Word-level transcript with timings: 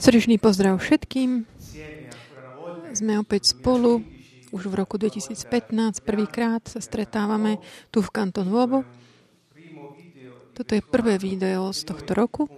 Srdečný 0.00 0.40
pozdrav 0.40 0.80
všetkým. 0.80 1.44
Sme 2.96 3.20
opäť 3.20 3.52
spolu. 3.52 4.00
Už 4.48 4.64
v 4.64 4.74
roku 4.80 4.96
2015 4.96 6.00
prvýkrát 6.00 6.64
sa 6.64 6.80
stretávame 6.80 7.60
tu 7.92 8.00
v 8.00 8.08
Kanton 8.08 8.48
Vobo. 8.48 8.88
Toto 10.56 10.72
je 10.72 10.80
prvé 10.80 11.20
video 11.20 11.68
z 11.76 11.84
tohto 11.84 12.16
roku, 12.16 12.48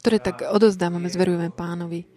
ktoré 0.00 0.16
tak 0.16 0.48
odozdávame, 0.48 1.12
zverujeme 1.12 1.52
pánovi 1.52 2.08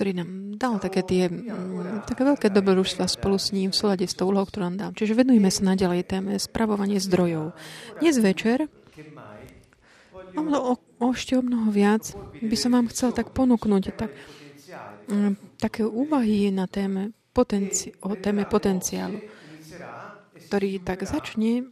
ktorý 0.00 0.16
nám 0.16 0.56
dal 0.56 0.80
také 0.80 1.04
tie 1.04 1.28
mm, 1.28 2.08
také 2.08 2.24
veľké 2.24 2.48
dobrodružstva 2.48 3.04
spolu 3.04 3.36
s 3.36 3.52
ním 3.52 3.68
v 3.68 3.76
súlade 3.76 4.08
s 4.08 4.16
tou 4.16 4.32
úlohou, 4.32 4.48
ktorú 4.48 4.72
nám 4.72 4.78
dal. 4.80 4.90
Čiže 4.96 5.12
venujeme 5.12 5.52
sa 5.52 5.76
naďalej 5.76 6.08
téme 6.08 6.32
spravovanie 6.40 6.96
zdrojov. 6.96 7.52
Dnes 8.00 8.16
večer 8.16 8.64
o, 10.32 10.40
o, 10.40 10.72
o 10.80 11.06
ešte 11.12 11.36
o 11.36 11.44
mnoho 11.44 11.68
viac 11.68 12.16
by 12.40 12.56
som 12.56 12.80
vám 12.80 12.88
chcel 12.88 13.12
tak 13.12 13.36
ponúknuť 13.36 13.92
tak, 13.92 14.08
um, 15.12 15.36
také 15.60 15.84
úvahy 15.84 16.48
na 16.48 16.64
téme 16.64 17.12
potenci- 17.36 17.92
o 18.00 18.16
téme 18.16 18.48
potenciálu 18.48 19.20
ktorý 20.50 20.82
tak 20.82 21.06
začne, 21.06 21.62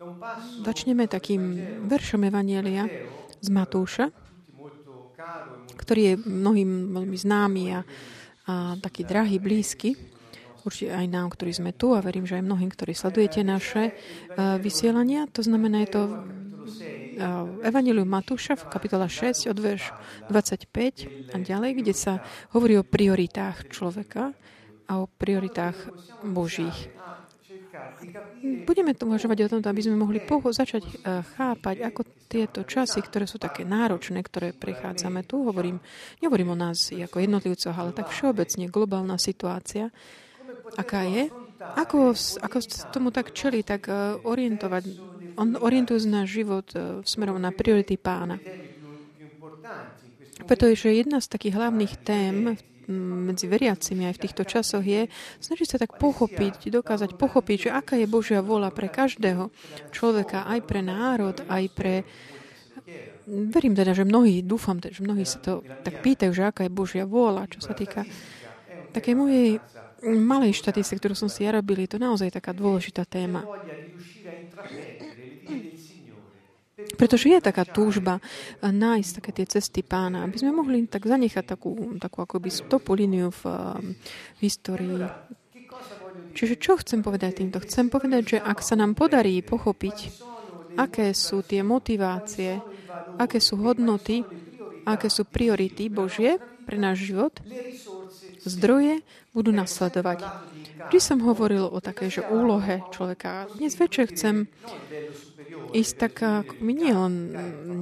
začneme 0.63 1.11
takým 1.11 1.59
veršom 1.91 2.31
Evanielia 2.31 2.87
z 3.43 3.49
Matúša, 3.51 4.15
ktorý 5.75 6.01
je 6.05 6.15
mnohým 6.23 6.95
veľmi 6.95 7.17
známy 7.19 7.65
a 7.75 7.83
a 8.49 8.81
taký 8.81 9.05
drahý, 9.05 9.37
blízky, 9.37 9.93
určite 10.65 10.97
aj 10.97 11.07
nám, 11.07 11.29
ktorí 11.29 11.53
sme 11.53 11.77
tu 11.77 11.93
a 11.93 12.01
verím, 12.01 12.25
že 12.25 12.41
aj 12.41 12.49
mnohým, 12.49 12.73
ktorí 12.73 12.97
sledujete 12.97 13.45
naše 13.45 13.93
uh, 13.93 14.57
vysielania. 14.57 15.29
To 15.37 15.45
znamená, 15.45 15.85
je 15.85 15.91
to 15.93 16.03
uh, 16.09 16.19
Evangelium 17.61 18.09
Matúša 18.09 18.57
v 18.57 18.73
kapitola 18.73 19.07
6 19.07 19.53
od 19.53 19.59
verš 19.61 19.93
25 20.33 21.33
a 21.33 21.37
ďalej, 21.37 21.71
kde 21.85 21.93
sa 21.93 22.25
hovorí 22.57 22.81
o 22.81 22.89
prioritách 22.89 23.69
človeka 23.69 24.33
a 24.89 24.93
o 24.97 25.07
prioritách 25.07 25.77
Božích. 26.25 26.89
Budeme 28.65 28.95
tu 28.95 29.11
uvažovať 29.11 29.39
o 29.45 29.51
tomto, 29.59 29.69
aby 29.69 29.83
sme 29.83 29.99
mohli 29.99 30.23
poho- 30.23 30.55
začať 30.55 30.83
uh, 30.87 31.21
chápať, 31.37 31.83
ako 31.83 32.01
tieto 32.31 32.63
časy, 32.63 33.03
ktoré 33.03 33.27
sú 33.27 33.43
také 33.43 33.67
náročné, 33.67 34.23
ktoré 34.23 34.55
prechádzame 34.55 35.27
tu, 35.27 35.43
hovorím, 35.43 35.83
nehovorím 36.23 36.55
o 36.55 36.59
nás 36.59 36.95
ako 36.95 37.19
jednotlivcoch, 37.19 37.75
ale 37.75 37.91
tak 37.97 38.15
všeobecne 38.15 38.71
globálna 38.71 39.19
situácia, 39.19 39.91
aká 40.79 41.03
je, 41.09 41.33
ako, 41.59 42.15
ako 42.39 42.57
tomu 42.95 43.11
tak 43.11 43.35
čeli, 43.35 43.67
tak 43.67 43.91
uh, 43.91 44.21
orientovať, 44.23 44.83
on 45.35 45.59
orientuje 45.59 46.07
náš 46.07 46.39
život 46.39 46.67
uh, 46.79 47.03
smerom 47.03 47.43
na 47.43 47.51
priority 47.51 47.99
pána. 47.99 48.39
Pretože 50.47 50.95
jedna 50.95 51.19
z 51.19 51.29
takých 51.29 51.59
hlavných 51.59 51.93
tém 52.07 52.57
medzi 52.89 53.45
veriacimi 53.45 54.09
aj 54.09 54.15
v 54.17 54.23
týchto 54.25 54.43
časoch 54.49 54.81
je 54.81 55.13
snažiť 55.45 55.69
sa 55.69 55.77
tak 55.77 56.01
pochopiť, 56.01 56.73
dokázať 56.73 57.21
pochopiť, 57.21 57.69
že 57.69 57.71
aká 57.71 57.95
je 58.01 58.09
Božia 58.09 58.41
vola 58.41 58.73
pre 58.73 58.89
každého 58.89 59.53
človeka, 59.93 60.49
aj 60.49 60.61
pre 60.65 60.81
národ, 60.81 61.37
aj 61.47 61.65
pre... 61.73 61.95
Verím 63.29 63.77
teda, 63.77 63.93
že 63.93 64.09
mnohí, 64.09 64.41
dúfam, 64.41 64.81
že 64.81 65.05
mnohí 65.05 65.29
sa 65.29 65.37
to 65.37 65.61
tak 65.85 66.01
pýtajú, 66.01 66.33
že 66.33 66.49
aká 66.49 66.65
je 66.65 66.73
Božia 66.73 67.05
vôľa, 67.05 67.53
čo 67.53 67.61
sa 67.61 67.77
týka 67.77 68.09
takej 68.97 69.15
mojej 69.15 69.61
malej 70.03 70.57
štatistiky, 70.57 70.97
ktorú 70.97 71.15
som 71.19 71.29
si 71.29 71.45
ja 71.45 71.53
robil, 71.53 71.85
je 71.85 71.93
to 71.93 71.99
naozaj 72.01 72.33
taká 72.33 72.57
dôležitá 72.57 73.05
téma. 73.05 73.45
Pretože 76.99 77.31
je 77.31 77.39
taká 77.39 77.63
túžba 77.63 78.19
nájsť 78.59 79.11
také 79.23 79.31
tie 79.31 79.47
cesty 79.47 79.87
pána, 79.87 80.27
aby 80.27 80.35
sme 80.35 80.51
mohli 80.51 80.83
tak 80.91 81.07
zanechať 81.07 81.45
takú, 81.47 81.95
takú 82.03 82.27
akoby 82.27 82.51
stopu 82.51 82.99
líniu 82.99 83.31
v, 83.31 83.43
v 84.35 84.41
histórii. 84.43 85.07
Čiže 86.35 86.55
čo 86.59 86.75
chcem 86.83 87.01
povedať 87.01 87.39
týmto? 87.39 87.63
Chcem 87.63 87.87
povedať, 87.87 88.37
že 88.37 88.39
ak 88.43 88.59
sa 88.61 88.75
nám 88.75 88.99
podarí 88.99 89.39
pochopiť, 89.47 90.27
aké 90.75 91.15
sú 91.15 91.47
tie 91.47 91.63
motivácie, 91.63 92.59
aké 93.19 93.39
sú 93.39 93.63
hodnoty, 93.63 94.27
aké 94.83 95.07
sú 95.07 95.23
priority 95.27 95.87
Božie 95.87 96.39
pre 96.67 96.77
náš 96.79 97.15
život, 97.15 97.35
zdroje 98.49 99.05
budú 99.37 99.55
nasledovať. 99.55 100.25
Vždy 100.89 100.99
som 100.99 101.23
hovoril 101.23 101.69
o 101.69 101.79
takej 101.79 102.21
že 102.21 102.23
úlohe 102.27 102.81
človeka. 102.91 103.47
Dnes 103.55 103.77
večer 103.77 104.09
chcem 104.09 104.49
ísť 105.73 105.95
tak 106.01 106.15
ako 106.25 106.65
nie 106.65 106.93
len 106.93 107.15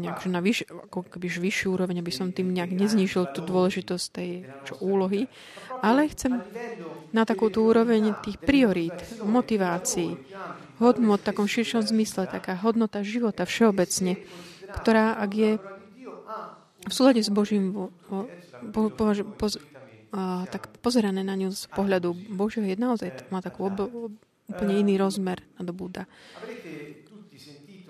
nejak, 0.02 0.26
že 0.26 0.28
na 0.28 0.40
vyš, 0.42 0.58
ako 0.66 1.06
keby 1.06 1.26
vyššiu 1.30 1.68
úroveň, 1.70 2.02
aby 2.02 2.12
som 2.12 2.34
tým 2.34 2.50
nejak 2.50 2.74
neznižil 2.74 3.30
tú 3.30 3.46
dôležitosť 3.46 4.06
tej 4.10 4.30
čo, 4.66 4.74
úlohy, 4.82 5.30
ale 5.82 6.10
chcem 6.10 6.42
na 7.14 7.22
takú 7.22 7.46
tú 7.46 7.62
úroveň 7.62 8.18
tých 8.26 8.42
priorít, 8.42 8.96
motivácií, 9.22 10.18
hodnot 10.82 11.22
v 11.22 11.28
takom 11.30 11.46
širšom 11.46 11.86
zmysle, 11.86 12.26
taká 12.26 12.58
hodnota 12.58 13.06
života 13.06 13.46
všeobecne, 13.46 14.18
ktorá, 14.82 15.16
ak 15.16 15.30
je 15.32 15.50
v 16.86 16.92
súlade 16.92 17.22
s 17.22 17.30
Božím 17.30 17.74
po, 17.74 17.90
po, 18.70 18.82
po, 18.90 19.04
po, 19.34 19.46
tak 20.48 20.68
pozerané 20.80 21.20
na 21.20 21.36
ňu 21.36 21.52
z 21.52 21.68
pohľadu 21.72 22.12
Božieho 22.32 22.66
je 22.66 22.76
naozaj 22.76 23.28
má 23.28 23.44
takú 23.44 23.68
ob, 23.68 23.90
úplne 24.48 24.74
iný 24.80 24.96
rozmer 24.96 25.42
nadobúda. 25.58 26.06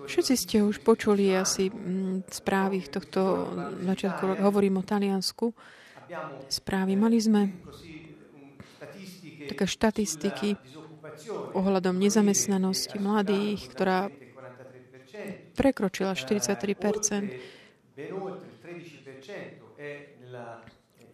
Všetci 0.06 0.34
ste 0.38 0.56
už 0.62 0.86
počuli 0.86 1.34
asi 1.34 1.66
mm, 1.66 2.30
správy 2.30 2.86
tohto 2.86 3.50
začiatku, 3.82 4.38
hovorím 4.38 4.78
o 4.78 4.86
Taliansku, 4.86 5.50
správy. 6.46 6.94
Mali 6.94 7.18
sme 7.18 7.50
také 9.50 9.66
štatistiky 9.66 10.54
ohľadom 11.58 11.98
nezamestnanosti 11.98 13.02
mladých, 13.02 13.66
ktorá 13.74 14.10
prekročila 15.58 16.14
43 16.14 16.76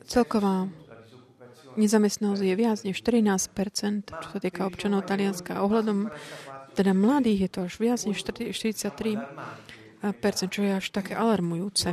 Celková 0.02 0.66
nezamestnanosť 1.76 2.42
je 2.42 2.54
viac 2.56 2.78
než 2.84 3.00
13 3.00 3.28
čo 4.06 4.28
sa 4.32 4.38
týka 4.38 4.68
občanov 4.68 5.08
Talianska. 5.08 5.64
Ohľadom 5.64 6.12
teda 6.72 6.96
mladých 6.96 7.40
je 7.46 7.50
to 7.52 7.60
až 7.68 7.74
viac 7.80 8.00
než 8.08 8.18
43%, 8.24 9.20
čo 10.48 10.60
je 10.64 10.72
až 10.72 10.86
také 10.88 11.12
alarmujúce 11.12 11.92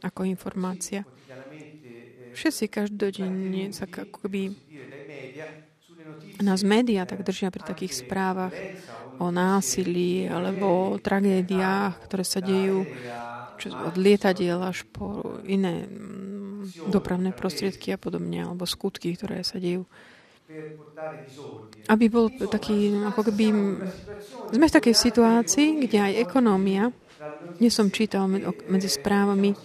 ako 0.00 0.24
informácia. 0.24 1.04
Všetci 2.36 2.64
každodenne 2.68 3.72
sa 3.72 3.88
akoby 3.88 4.52
nás 6.44 6.60
médiá 6.60 7.08
tak 7.08 7.24
držia 7.24 7.48
pri 7.48 7.64
takých 7.64 8.04
správach 8.04 8.52
o 9.16 9.32
násilí 9.32 10.28
alebo 10.28 10.96
o 10.96 11.00
tragédiách, 11.00 12.04
ktoré 12.04 12.24
sa 12.24 12.44
dejú 12.44 12.84
čo, 13.56 13.72
od 13.72 13.96
lietadiel 13.96 14.60
až 14.60 14.84
po 14.92 15.40
iné 15.48 15.88
dopravné 16.86 17.30
prostriedky 17.36 17.94
a 17.94 17.98
podobne, 17.98 18.42
alebo 18.46 18.66
skutky, 18.66 19.14
ktoré 19.14 19.42
sa 19.46 19.58
dejú 19.58 19.86
aby 21.86 22.04
bol 22.10 22.30
taký, 22.30 22.90
ako 23.06 23.30
keby... 23.30 23.44
Sme 24.46 24.70
v 24.70 24.76
takej 24.78 24.94
situácii, 24.94 25.68
kde 25.82 25.98
aj 25.98 26.12
ekonómia, 26.22 26.94
dnes 27.58 27.74
som 27.74 27.90
čítal 27.90 28.30
medzi 28.70 28.86
správami, 28.86 29.58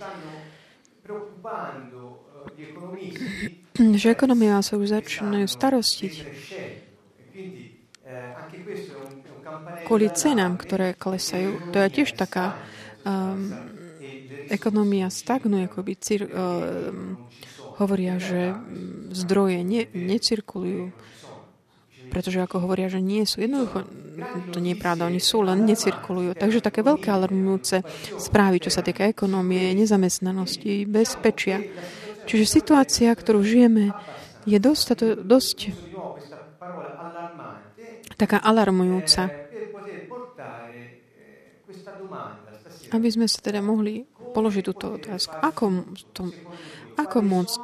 že 4.02 4.08
ekonomia 4.10 4.58
sa 4.66 4.82
už 4.82 4.98
začínajú 4.98 5.46
starostiť 5.46 6.14
kvôli 9.86 10.08
cenám, 10.10 10.58
ktoré 10.58 10.98
klesajú. 10.98 11.62
To 11.70 11.78
je 11.78 11.90
tiež 11.94 12.16
taká 12.18 12.56
um, 13.06 13.71
ekonomia 14.52 15.08
stagnuje, 15.08 15.72
akoby 15.72 15.94
cir, 15.96 16.28
um, 16.28 17.16
hovoria, 17.82 18.22
že 18.22 18.54
zdroje 19.16 19.66
ne, 19.66 19.90
necirkulujú, 19.90 20.94
pretože 22.12 22.44
ako 22.44 22.68
hovoria, 22.68 22.92
že 22.92 23.00
nie 23.00 23.24
sú. 23.24 23.42
Jednoducho, 23.42 23.88
to 24.52 24.60
nie 24.60 24.76
je 24.76 24.84
pravda, 24.84 25.08
oni 25.08 25.24
sú, 25.24 25.42
len 25.42 25.64
necirkulujú. 25.64 26.36
Takže 26.36 26.60
také 26.60 26.84
veľké 26.84 27.08
alarmujúce 27.08 27.82
správy, 28.20 28.60
čo 28.60 28.70
sa 28.70 28.84
týka 28.84 29.08
ekonomie, 29.08 29.72
nezamestnanosti, 29.74 30.86
bezpečia. 30.86 31.64
Čiže 32.28 32.46
situácia, 32.46 33.10
ktorú 33.16 33.42
žijeme, 33.42 33.96
je 34.44 34.60
dosť, 34.60 34.86
to, 34.94 35.06
dosť 35.24 35.74
taká 38.20 38.38
alarmujúca. 38.38 39.32
Aby 42.92 43.08
sme 43.08 43.26
sa 43.26 43.40
teda 43.40 43.64
mohli 43.64 44.04
položiť 44.32 44.64
túto 44.66 44.96
otázku. 44.96 45.36
Ako 45.38 45.86
to 46.16 46.32
Ako 46.92 47.24
môcť, 47.24 47.64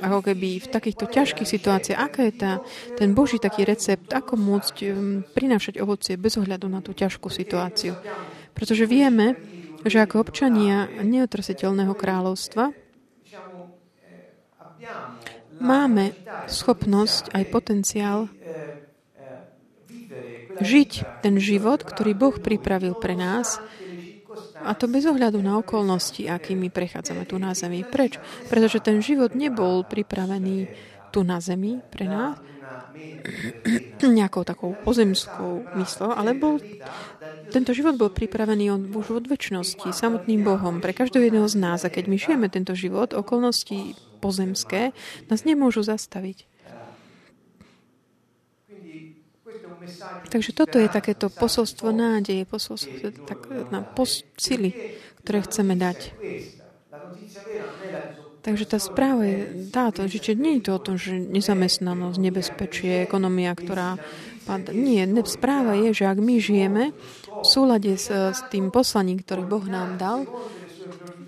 ako 0.00 0.18
keby 0.24 0.56
v 0.56 0.68
takýchto 0.72 1.04
ťažkých 1.04 1.44
situáciách, 1.44 2.00
aká 2.00 2.24
je 2.24 2.34
tá, 2.34 2.52
ten 2.96 3.12
Boží 3.12 3.36
taký 3.36 3.68
recept, 3.68 4.08
ako 4.08 4.40
môcť 4.40 4.76
prinášať 5.36 5.76
ovocie 5.76 6.16
bez 6.16 6.40
ohľadu 6.40 6.64
na 6.64 6.80
tú 6.80 6.96
ťažkú 6.96 7.28
situáciu. 7.28 7.92
Pretože 8.56 8.88
vieme, 8.88 9.36
že 9.84 10.00
ako 10.00 10.24
občania 10.24 10.88
neotrasiteľného 11.04 11.92
kráľovstva 11.92 12.72
máme 15.60 16.16
schopnosť 16.48 17.36
aj 17.36 17.44
potenciál 17.52 18.32
žiť 20.58 21.22
ten 21.22 21.36
život, 21.38 21.84
ktorý 21.84 22.16
Boh 22.16 22.34
pripravil 22.40 22.96
pre 22.98 23.14
nás 23.14 23.60
a 24.64 24.74
to 24.74 24.90
bez 24.90 25.06
ohľadu 25.06 25.38
na 25.42 25.58
okolnosti, 25.58 26.26
akými 26.26 26.68
prechádzame 26.72 27.24
tu 27.28 27.38
na 27.38 27.54
Zemi. 27.54 27.86
Preč? 27.86 28.18
Pretože 28.50 28.82
ten 28.82 28.98
život 29.02 29.34
nebol 29.34 29.86
pripravený 29.86 30.68
tu 31.14 31.24
na 31.24 31.40
Zemi 31.40 31.80
pre 31.88 32.06
nás 32.06 32.36
nejakou 34.18 34.44
takou 34.44 34.74
pozemskou 34.82 35.64
myslou, 35.78 36.10
ale 36.12 36.34
bol, 36.34 36.58
tento 37.52 37.72
život 37.72 37.94
bol 37.96 38.10
pripravený 38.12 38.64
on, 38.72 38.82
už 38.92 39.22
od 39.22 39.24
väčšnosti, 39.30 39.88
samotným 39.92 40.42
Bohom, 40.44 40.82
pre 40.82 40.92
každého 40.92 41.30
jedného 41.30 41.48
z 41.48 41.56
nás. 41.58 41.84
A 41.84 41.92
keď 41.92 42.10
my 42.10 42.16
žijeme 42.18 42.46
tento 42.50 42.74
život, 42.74 43.14
okolnosti 43.14 43.96
pozemské 44.18 44.92
nás 45.30 45.46
nemôžu 45.46 45.86
zastaviť. 45.86 46.57
Takže 50.28 50.50
toto 50.52 50.76
je 50.76 50.88
takéto 50.88 51.32
posolstvo 51.32 51.88
nádeje, 51.90 52.44
posolstvo 52.44 53.12
tak, 53.24 53.48
na 53.72 53.80
pos, 53.80 54.24
sily, 54.36 54.72
ktoré 55.24 55.44
chceme 55.44 55.74
dať. 55.76 56.12
Takže 58.38 58.64
tá 58.64 58.78
správa 58.80 59.28
je 59.28 59.68
táto, 59.68 60.06
že 60.08 60.22
či 60.22 60.38
nie 60.38 60.56
je 60.56 60.70
to 60.70 60.72
o 60.78 60.80
tom, 60.80 60.96
že 60.96 61.18
nezamestnanosť, 61.18 62.16
nebezpečie, 62.16 63.04
ekonomia, 63.04 63.52
ktorá 63.52 64.00
pada. 64.48 64.72
Nie, 64.72 65.04
správa 65.28 65.76
je, 65.76 65.92
že 65.92 66.08
ak 66.08 66.16
my 66.16 66.40
žijeme 66.40 66.84
v 67.28 67.46
súlade 67.46 67.92
s, 67.98 68.08
s 68.08 68.40
tým 68.48 68.72
poslaním, 68.72 69.20
ktorý 69.20 69.44
Boh 69.44 69.66
nám 69.68 70.00
dal, 70.00 70.24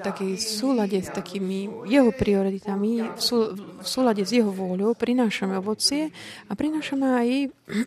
taký 0.01 0.41
súlade 0.41 0.99
s 0.99 1.13
takými 1.13 1.87
jeho 1.87 2.11
prioritami, 2.11 3.05
v, 3.15 3.21
sú, 3.21 3.55
súlade 3.85 4.25
s 4.25 4.33
jeho 4.33 4.51
vôľou 4.51 4.97
prinášame 4.97 5.55
ovocie 5.61 6.11
a 6.49 6.53
prinášame 6.57 7.07
aj 7.07 7.29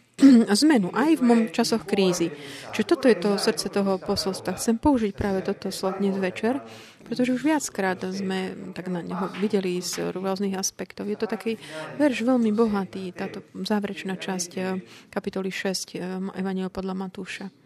zmenu, 0.64 0.94
aj 0.94 1.12
v 1.20 1.50
časoch 1.50 1.84
krízy. 1.84 2.32
Čiže 2.72 2.86
toto 2.86 3.06
je 3.10 3.18
to 3.18 3.36
srdce 3.42 3.68
toho 3.74 3.98
posolstva. 3.98 4.56
Chcem 4.56 4.78
použiť 4.78 5.12
práve 5.18 5.42
toto 5.42 5.74
slovo 5.74 6.00
dnes 6.00 6.16
večer, 6.16 6.62
pretože 7.04 7.36
už 7.36 7.44
viackrát 7.44 8.00
sme 8.14 8.56
tak 8.72 8.88
na 8.88 9.04
neho 9.04 9.28
videli 9.42 9.84
z 9.84 10.16
rôznych 10.16 10.56
aspektov. 10.56 11.12
Je 11.12 11.20
to 11.20 11.28
taký 11.28 11.60
verš 12.00 12.24
veľmi 12.24 12.56
bohatý, 12.56 13.12
táto 13.12 13.44
záverečná 13.52 14.16
časť 14.16 14.52
eh, 14.56 14.80
kapitoly 15.12 15.52
6 15.52 15.98
eh, 15.98 16.02
Evaniel 16.40 16.72
podľa 16.72 16.96
Matúša 16.96 17.63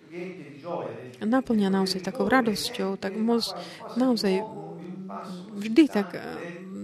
naplňa 1.21 1.69
naozaj 1.71 2.03
takou 2.03 2.27
radosťou, 2.29 2.95
tak 2.99 3.15
môcť 3.17 3.49
naozaj 3.99 4.43
vždy 5.57 5.83
tak 5.89 6.13
eh, 6.15 6.23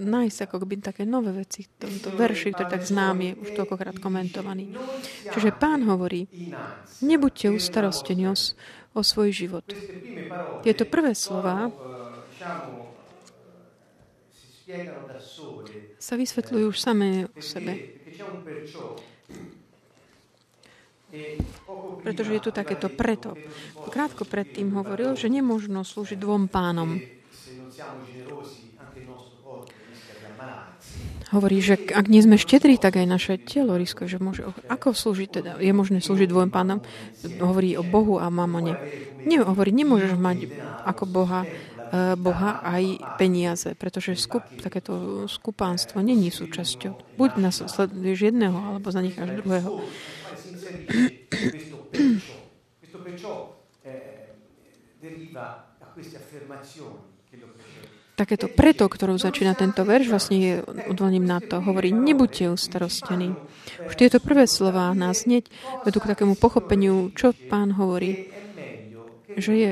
nájsť 0.04 0.40
ako 0.50 0.66
by 0.68 0.75
také 0.84 1.04
nové 1.08 1.31
veci 1.31 1.64
v 1.64 1.72
tomto 1.88 2.12
verši, 2.18 2.52
ktorý 2.52 2.68
tak 2.68 2.84
znám 2.84 3.40
už 3.40 3.56
toľkokrát 3.56 3.98
komentovaný. 4.04 4.75
Čiže 5.31 5.56
pán 5.56 5.88
hovorí, 5.88 6.28
nebuďte 7.00 7.56
ustarostení 7.56 8.28
o, 8.28 8.36
o 8.98 9.02
svoj 9.02 9.30
život. 9.31 9.64
Tieto 10.66 10.84
prvé 10.84 11.16
slova 11.16 11.72
sa 16.00 16.14
vysvetľujú 16.20 16.66
už 16.68 16.78
samé 16.80 17.30
o 17.31 17.40
sebe. 17.40 18.04
Pretože 22.01 22.31
je 22.36 22.42
tu 22.42 22.51
takéto 22.51 22.89
preto. 22.89 23.38
Krátko 23.89 24.25
predtým 24.25 24.74
hovoril, 24.74 25.13
že 25.13 25.30
nemôžno 25.30 25.86
slúžiť 25.86 26.18
dvom 26.18 26.50
pánom. 26.50 26.98
Hovorí, 31.33 31.65
že 31.65 31.81
ak 31.89 32.06
nie 32.13 32.21
sme 32.21 32.38
štedrí, 32.38 32.77
tak 32.77 33.01
aj 33.01 33.10
naše 33.10 33.33
telo 33.42 33.74
riskuje, 33.74 34.06
že 34.06 34.21
môže... 34.21 34.45
Ako 34.69 34.94
slúžiť 34.94 35.30
teda? 35.33 35.51
Je 35.57 35.74
možné 35.74 35.98
slúžiť 35.98 36.30
dvom 36.30 36.54
pánom? 36.54 36.86
Hovorí 37.42 37.74
o 37.74 37.81
Bohu 37.81 38.21
a 38.21 38.30
mamone. 38.30 38.77
Nie, 39.25 39.42
hovorí, 39.42 39.74
nemôžeš 39.74 40.13
mať 40.13 40.45
ako 40.86 41.10
Boha 41.10 41.42
e, 41.42 42.13
Boha 42.13 42.62
aj 42.62 43.18
peniaze, 43.18 43.74
pretože 43.74 44.13
skup, 44.13 44.45
takéto 44.62 45.25
skupánstvo 45.25 46.06
není 46.06 46.30
súčasťou. 46.30 47.18
Buď 47.18 47.42
nasleduješ 47.42 48.30
jedného, 48.30 48.54
alebo 48.54 48.94
zanecháš 48.94 49.42
druhého. 49.42 49.81
Questo 50.63 51.77
perciò, 51.89 52.36
questo 52.80 52.98
perciò 53.04 53.63
eh, 53.81 54.27
deriva 55.00 55.75
da 55.77 55.86
queste 55.88 56.18
affermazioni 56.18 56.95
che 57.30 57.38
lo 57.38 57.48
Takéto 58.13 58.45
preto, 58.45 58.86
ktorou 58.86 59.18
začína 59.18 59.57
tento 59.57 59.81
verš, 59.81 60.13
vlastne 60.13 60.38
je 60.38 60.54
odvolním 60.86 61.25
na 61.25 61.42
to. 61.42 61.57
Hovorí, 61.65 61.89
nebuďte 61.89 62.54
ustarostení. 62.54 63.33
Už 63.89 63.98
tieto 63.98 64.21
prvé 64.21 64.45
slova 64.45 64.94
nás 64.94 65.25
hneď 65.25 65.50
vedú 65.81 65.98
k 65.98 66.13
takému 66.13 66.38
pochopeniu, 66.38 67.10
čo 67.18 67.33
pán 67.50 67.74
hovorí, 67.74 68.30
že 69.33 69.54
je, 69.57 69.71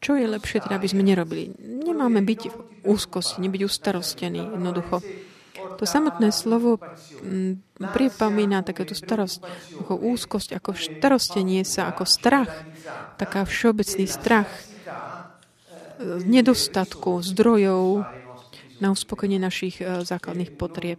čo 0.00 0.16
je 0.16 0.32
lepšie, 0.32 0.64
teda, 0.64 0.80
aby 0.80 0.88
sme 0.88 1.04
nerobili. 1.04 1.52
Nemáme 1.60 2.24
byť 2.24 2.40
v 2.48 2.56
úzkosti, 2.88 3.44
nebyť 3.44 3.68
ustarostení 3.68 4.40
jednoducho. 4.40 5.04
To 5.78 5.84
samotné 5.84 6.30
slovo 6.30 6.78
mm, 7.22 7.82
pripomína 7.82 8.62
takéto 8.62 8.94
starosť, 8.94 9.42
ako 9.82 9.92
úzkosť, 9.98 10.58
ako 10.58 10.70
starostenie 10.74 11.66
sa, 11.66 11.90
ako 11.90 12.06
strach, 12.06 12.50
taká 13.18 13.42
všeobecný 13.42 14.06
strach 14.06 14.50
nedostatku 16.26 17.22
zdrojov 17.22 18.04
na 18.82 18.90
uspokojenie 18.90 19.38
našich 19.38 19.78
e, 19.78 20.02
základných 20.02 20.58
potrieb. 20.58 20.98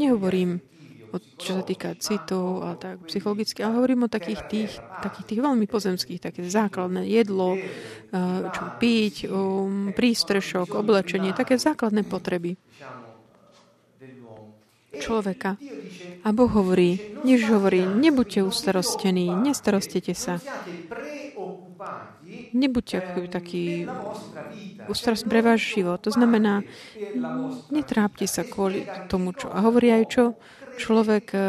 Nehovorím, 0.00 0.64
o, 1.12 1.20
čo 1.36 1.60
sa 1.60 1.62
týka 1.64 1.92
citov 2.00 2.64
a 2.64 2.72
tak 2.80 3.04
psychologicky, 3.04 3.60
ale 3.60 3.76
hovorím 3.76 4.08
o 4.08 4.12
takých 4.12 4.40
tých, 4.48 4.72
takých 5.04 5.26
tých 5.28 5.40
veľmi 5.44 5.68
pozemských, 5.68 6.24
také 6.24 6.48
základné 6.48 7.04
jedlo, 7.04 7.56
e, 7.56 7.60
čo 8.48 8.64
piť, 8.80 9.28
um, 9.28 9.92
prístrešok, 9.92 10.72
oblečenie, 10.72 11.36
také 11.36 11.60
základné 11.60 12.08
potreby 12.08 12.56
človeka. 14.98 15.60
A 16.26 16.28
Boh 16.34 16.50
hovorí, 16.50 16.98
než 17.22 17.46
hovorí, 17.46 17.86
nebuďte 17.86 18.42
ustarostení, 18.42 19.30
nestarostite 19.30 20.14
sa. 20.16 20.42
Nebuďte 22.56 23.28
taký 23.30 23.86
ustarost 24.88 25.28
pre 25.28 25.42
váš 25.42 25.76
život. 25.76 26.02
To 26.02 26.10
znamená, 26.10 26.66
netrápte 27.70 28.26
sa 28.26 28.42
kvôli 28.42 28.86
tomu, 29.06 29.36
čo. 29.36 29.50
A 29.52 29.62
hovorí 29.62 29.92
aj 29.92 30.04
čo 30.10 30.24
človek 30.76 31.26
eh, 31.34 31.44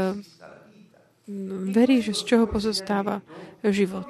verí, 1.74 2.00
že 2.06 2.14
z 2.16 2.22
čoho 2.24 2.46
pozostáva 2.46 3.22
život 3.66 4.08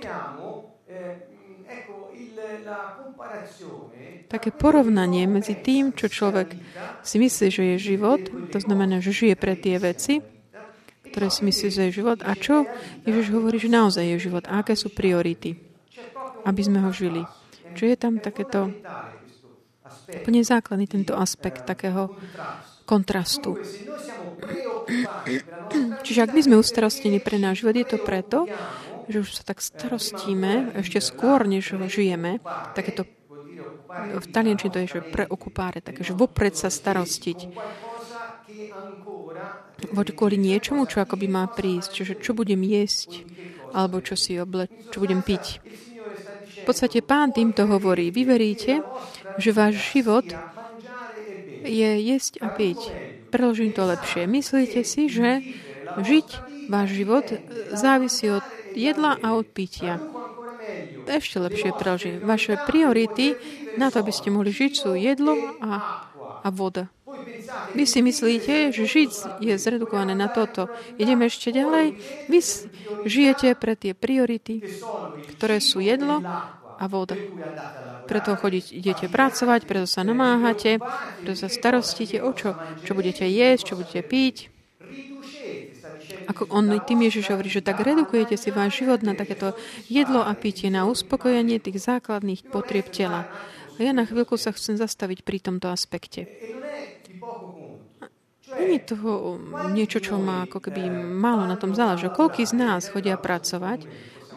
také 4.27 4.51
porovnanie 4.51 5.23
medzi 5.25 5.55
tým, 5.55 5.95
čo 5.95 6.11
človek 6.11 6.53
si 7.01 7.15
myslí, 7.17 7.47
že 7.47 7.63
je 7.75 7.95
život, 7.95 8.21
to 8.51 8.59
znamená, 8.59 8.99
že 8.99 9.15
žije 9.15 9.35
pre 9.39 9.55
tie 9.55 9.79
veci, 9.79 10.19
ktoré 11.11 11.31
si 11.31 11.41
myslí, 11.47 11.67
že 11.71 11.83
je 11.89 11.97
život, 12.03 12.19
a 12.21 12.35
čo 12.35 12.67
Ježiš 13.07 13.33
hovorí, 13.33 13.57
že 13.57 13.71
naozaj 13.71 14.03
je 14.03 14.27
život, 14.29 14.43
a 14.45 14.61
aké 14.61 14.75
sú 14.75 14.91
priority, 14.91 15.57
aby 16.43 16.61
sme 16.61 16.83
ho 16.83 16.91
žili. 16.91 17.23
Čo 17.73 17.87
je 17.87 17.95
tam 17.95 18.19
takéto 18.19 18.69
úplne 20.07 20.41
základný 20.43 20.87
tento 20.87 21.15
aspekt 21.15 21.63
takého 21.67 22.11
kontrastu. 22.87 23.59
Čiže 26.03 26.19
ak 26.23 26.31
by 26.31 26.41
sme 26.47 26.55
ustarostení 26.55 27.19
pre 27.19 27.35
náš 27.35 27.63
život, 27.63 27.75
je 27.75 27.87
to 27.87 27.97
preto, 27.99 28.47
že 29.07 29.17
už 29.23 29.29
sa 29.39 29.43
tak 29.43 29.63
starostíme 29.63 30.75
ešte 30.75 30.99
skôr, 30.99 31.47
než 31.47 31.73
žijeme, 31.87 32.43
takéto 32.75 33.07
v 33.97 34.27
taliančine 34.29 34.71
to 34.71 34.79
je, 34.83 34.99
že 34.99 35.09
preokupáre, 35.09 35.79
takže 35.79 36.13
vopred 36.13 36.53
sa 36.53 36.67
starostiť 36.67 37.39
kvôli 39.87 40.37
niečomu, 40.39 40.89
čo 40.89 41.03
akoby 41.03 41.27
má 41.29 41.45
prísť, 41.47 41.89
čiže 41.93 42.13
čo 42.19 42.33
budem 42.33 42.59
jesť, 42.65 43.23
alebo 43.71 44.01
čo 44.01 44.17
si 44.17 44.35
oble, 44.39 44.67
čo 44.89 44.99
budem 44.99 45.21
piť. 45.21 45.61
V 46.63 46.75
podstate 46.75 46.99
pán 46.99 47.31
týmto 47.31 47.63
hovorí, 47.63 48.11
vy 48.11 48.27
veríte, 48.27 48.83
že 49.39 49.55
váš 49.55 49.79
život 49.95 50.27
je 51.63 51.89
jesť 51.99 52.43
a 52.43 52.51
piť. 52.51 52.79
Preložím 53.31 53.71
to 53.71 53.87
lepšie. 53.87 54.27
Myslíte 54.27 54.83
si, 54.83 55.07
že 55.07 55.43
žiť 55.95 56.27
váš 56.67 56.87
život 56.91 57.25
závisí 57.71 58.31
od 58.31 58.43
jedla 58.77 59.17
a 59.17 59.33
od 59.33 59.49
pitia. 59.49 59.97
ešte 61.09 61.41
lepšie 61.41 61.73
preložím. 61.73 62.21
Vaše 62.21 62.61
priority 62.69 63.33
na 63.81 63.89
to, 63.89 64.05
aby 64.05 64.13
ste 64.13 64.29
mohli 64.29 64.53
žiť, 64.53 64.71
sú 64.77 64.93
jedlo 64.93 65.33
a, 65.57 66.05
a 66.45 66.49
voda. 66.53 66.93
Vy 67.73 67.83
si 67.87 67.99
myslíte, 68.03 68.75
že 68.75 68.83
žiť 68.85 69.41
je 69.41 69.53
zredukované 69.57 70.13
na 70.13 70.29
toto. 70.29 70.69
Ideme 70.99 71.31
ešte 71.31 71.49
ďalej. 71.49 71.97
Vy 72.27 72.39
žijete 73.07 73.55
pre 73.57 73.73
tie 73.73 73.97
priority, 73.97 74.61
ktoré 75.37 75.57
sú 75.63 75.81
jedlo 75.81 76.21
a 76.77 76.85
voda. 76.85 77.17
Preto 78.07 78.39
chodíte, 78.39 78.71
idete 78.71 79.11
pracovať, 79.11 79.67
preto 79.67 79.87
sa 79.89 80.05
namáhate, 80.05 80.79
preto 81.23 81.35
sa 81.35 81.51
starostíte 81.51 82.23
o 82.23 82.31
čo? 82.31 82.55
Čo 82.87 82.95
budete 82.95 83.27
jesť, 83.27 83.73
čo 83.73 83.77
budete 83.79 84.01
piť. 84.05 84.56
Ako 86.27 86.51
on 86.51 86.67
tým 86.83 87.07
Ježiš 87.07 87.31
hovorí, 87.31 87.47
že 87.47 87.63
tak 87.63 87.79
redukujete 87.79 88.35
si 88.35 88.51
váš 88.51 88.83
život 88.83 88.99
na 89.01 89.15
takéto 89.15 89.55
jedlo 89.87 90.19
a 90.19 90.35
pitie, 90.35 90.67
na 90.67 90.83
uspokojenie 90.83 91.63
tých 91.63 91.79
základných 91.79 92.51
potrieb 92.51 92.91
tela. 92.91 93.31
A 93.77 93.79
ja 93.79 93.95
na 93.95 94.03
chvíľku 94.03 94.35
sa 94.35 94.51
chcem 94.51 94.75
zastaviť 94.75 95.23
pri 95.23 95.37
tomto 95.39 95.71
aspekte. 95.71 96.27
Není 98.47 98.79
toho 98.83 99.37
niečo, 99.75 99.99
čo 99.99 100.19
má 100.19 100.47
ako 100.47 100.63
keby 100.67 100.87
málo 101.03 101.43
na 101.47 101.59
tom 101.59 101.75
záleží. 101.75 102.07
Koľký 102.07 102.47
z 102.47 102.55
nás 102.55 102.87
chodia 102.87 103.19
pracovať? 103.19 103.87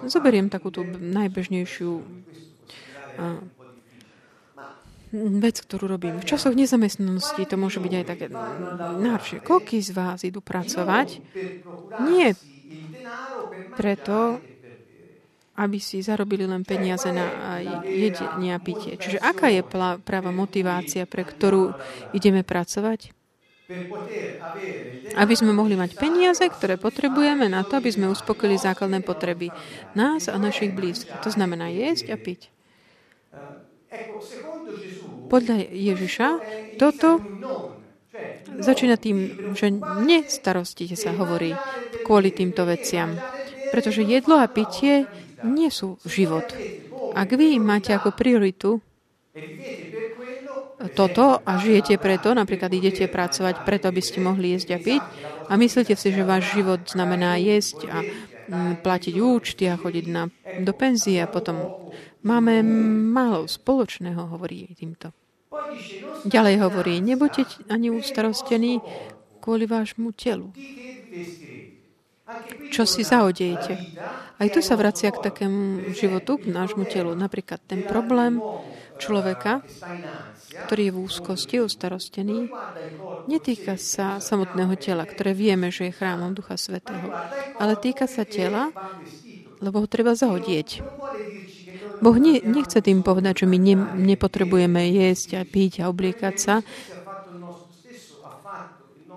Zoberiem 0.07 0.51
takú 0.51 0.75
tú 0.75 0.83
najbežnejšiu 0.87 2.03
vec, 5.13 5.57
ktorú 5.63 5.91
robím. 5.91 6.23
V 6.23 6.29
časoch 6.29 6.55
nezamestnanosti 6.55 7.43
to 7.47 7.59
môže 7.59 7.83
byť 7.83 7.93
aj 7.99 8.05
také 8.07 8.27
náročné. 8.99 9.39
Koľký 9.43 9.83
z 9.83 9.91
vás 9.91 10.23
idú 10.23 10.39
pracovať? 10.39 11.19
Nie 12.07 12.39
preto, 13.75 14.39
aby 15.59 15.77
si 15.77 16.01
zarobili 16.01 16.49
len 16.49 16.65
peniaze 16.65 17.11
na 17.13 17.59
jedenie 17.85 18.57
a 18.57 18.63
pitie. 18.63 18.97
Čiže 18.97 19.21
aká 19.21 19.53
je 19.53 19.61
práva 20.01 20.31
motivácia, 20.33 21.05
pre 21.05 21.27
ktorú 21.27 21.75
ideme 22.17 22.41
pracovať? 22.47 23.13
Aby 25.15 25.35
sme 25.39 25.55
mohli 25.55 25.79
mať 25.79 25.95
peniaze, 25.95 26.43
ktoré 26.43 26.75
potrebujeme 26.75 27.47
na 27.47 27.63
to, 27.63 27.79
aby 27.79 27.91
sme 27.93 28.11
uspokojili 28.11 28.59
základné 28.59 29.07
potreby 29.07 29.55
nás 29.95 30.27
a 30.27 30.35
našich 30.43 30.75
blízkych. 30.75 31.23
To 31.23 31.31
znamená 31.31 31.71
jesť 31.71 32.11
a 32.11 32.19
piť. 32.19 32.51
Podľa 35.31 35.57
Ježiša 35.71 36.29
toto 36.75 37.23
začína 38.59 38.99
tým, 38.99 39.17
že 39.55 39.71
nestarostite 40.03 40.99
sa 40.99 41.15
hovorí 41.15 41.55
kvôli 42.03 42.35
týmto 42.35 42.67
veciam. 42.67 43.15
Pretože 43.71 44.03
jedlo 44.03 44.43
a 44.43 44.51
pitie 44.51 45.07
nie 45.47 45.71
sú 45.71 45.97
život. 46.03 46.51
Ak 47.15 47.31
vy 47.31 47.63
máte 47.63 47.95
ako 47.95 48.11
prioritu 48.11 48.83
toto 50.97 51.39
a 51.45 51.53
žijete 51.61 52.01
preto, 52.01 52.35
napríklad 52.35 52.73
idete 52.73 53.07
pracovať 53.07 53.63
preto, 53.63 53.87
aby 53.87 54.03
ste 54.03 54.19
mohli 54.19 54.57
jesť 54.57 54.69
a 54.75 54.79
piť 54.81 55.03
a 55.47 55.53
myslíte 55.55 55.95
si, 55.95 56.09
že 56.11 56.27
váš 56.27 56.51
život 56.57 56.83
znamená 56.89 57.37
jesť 57.37 57.79
a 57.87 58.03
platiť 58.83 59.15
účty 59.17 59.71
a 59.71 59.79
chodiť 59.79 60.05
na, 60.11 60.27
do 60.61 60.73
penzie 60.75 61.23
a 61.23 61.31
potom 61.31 61.87
máme 62.27 62.63
málo 63.15 63.47
spoločného, 63.47 64.31
hovorí 64.35 64.67
týmto. 64.75 65.15
Ďalej 66.27 66.57
hovorí, 66.63 67.03
nebuďte 67.03 67.67
ani 67.71 67.91
ustarostení 67.91 68.79
kvôli 69.43 69.67
vášmu 69.67 70.15
telu. 70.15 70.55
Čo 72.71 72.87
si 72.87 73.03
zaodejete. 73.03 73.99
Aj 74.41 74.49
tu 74.49 74.65
sa 74.65 74.79
vracia 74.79 75.13
k 75.13 75.21
takému 75.21 75.93
životu, 75.93 76.41
k 76.41 76.49
nášmu 76.49 76.89
telu. 76.89 77.13
Napríklad 77.13 77.61
ten 77.67 77.85
problém 77.85 78.41
človeka, 79.01 79.65
ktorý 80.67 80.83
je 80.89 80.93
v 80.93 81.01
úzkosti, 81.01 81.57
ustarostený, 81.65 82.53
netýka 83.29 83.81
sa 83.81 84.21
samotného 84.21 84.77
tela, 84.77 85.09
ktoré 85.09 85.33
vieme, 85.33 85.73
že 85.73 85.89
je 85.89 85.97
chrámom 85.97 86.37
Ducha 86.37 86.61
Svetého, 86.61 87.09
ale 87.57 87.81
týka 87.81 88.05
sa 88.05 88.29
tela, 88.29 88.69
lebo 89.61 89.85
ho 89.85 89.87
treba 89.89 90.13
zahodieť. 90.13 90.85
Boh 92.01 92.17
ne, 92.17 92.41
nechce 92.41 92.81
tým 92.81 93.05
povedať, 93.05 93.45
že 93.45 93.47
my 93.49 93.59
ne, 93.61 93.77
nepotrebujeme 94.09 94.89
jesť 94.89 95.37
a 95.37 95.43
piť 95.45 95.85
a 95.85 95.93
obliekať 95.93 96.35
sa. 96.41 96.55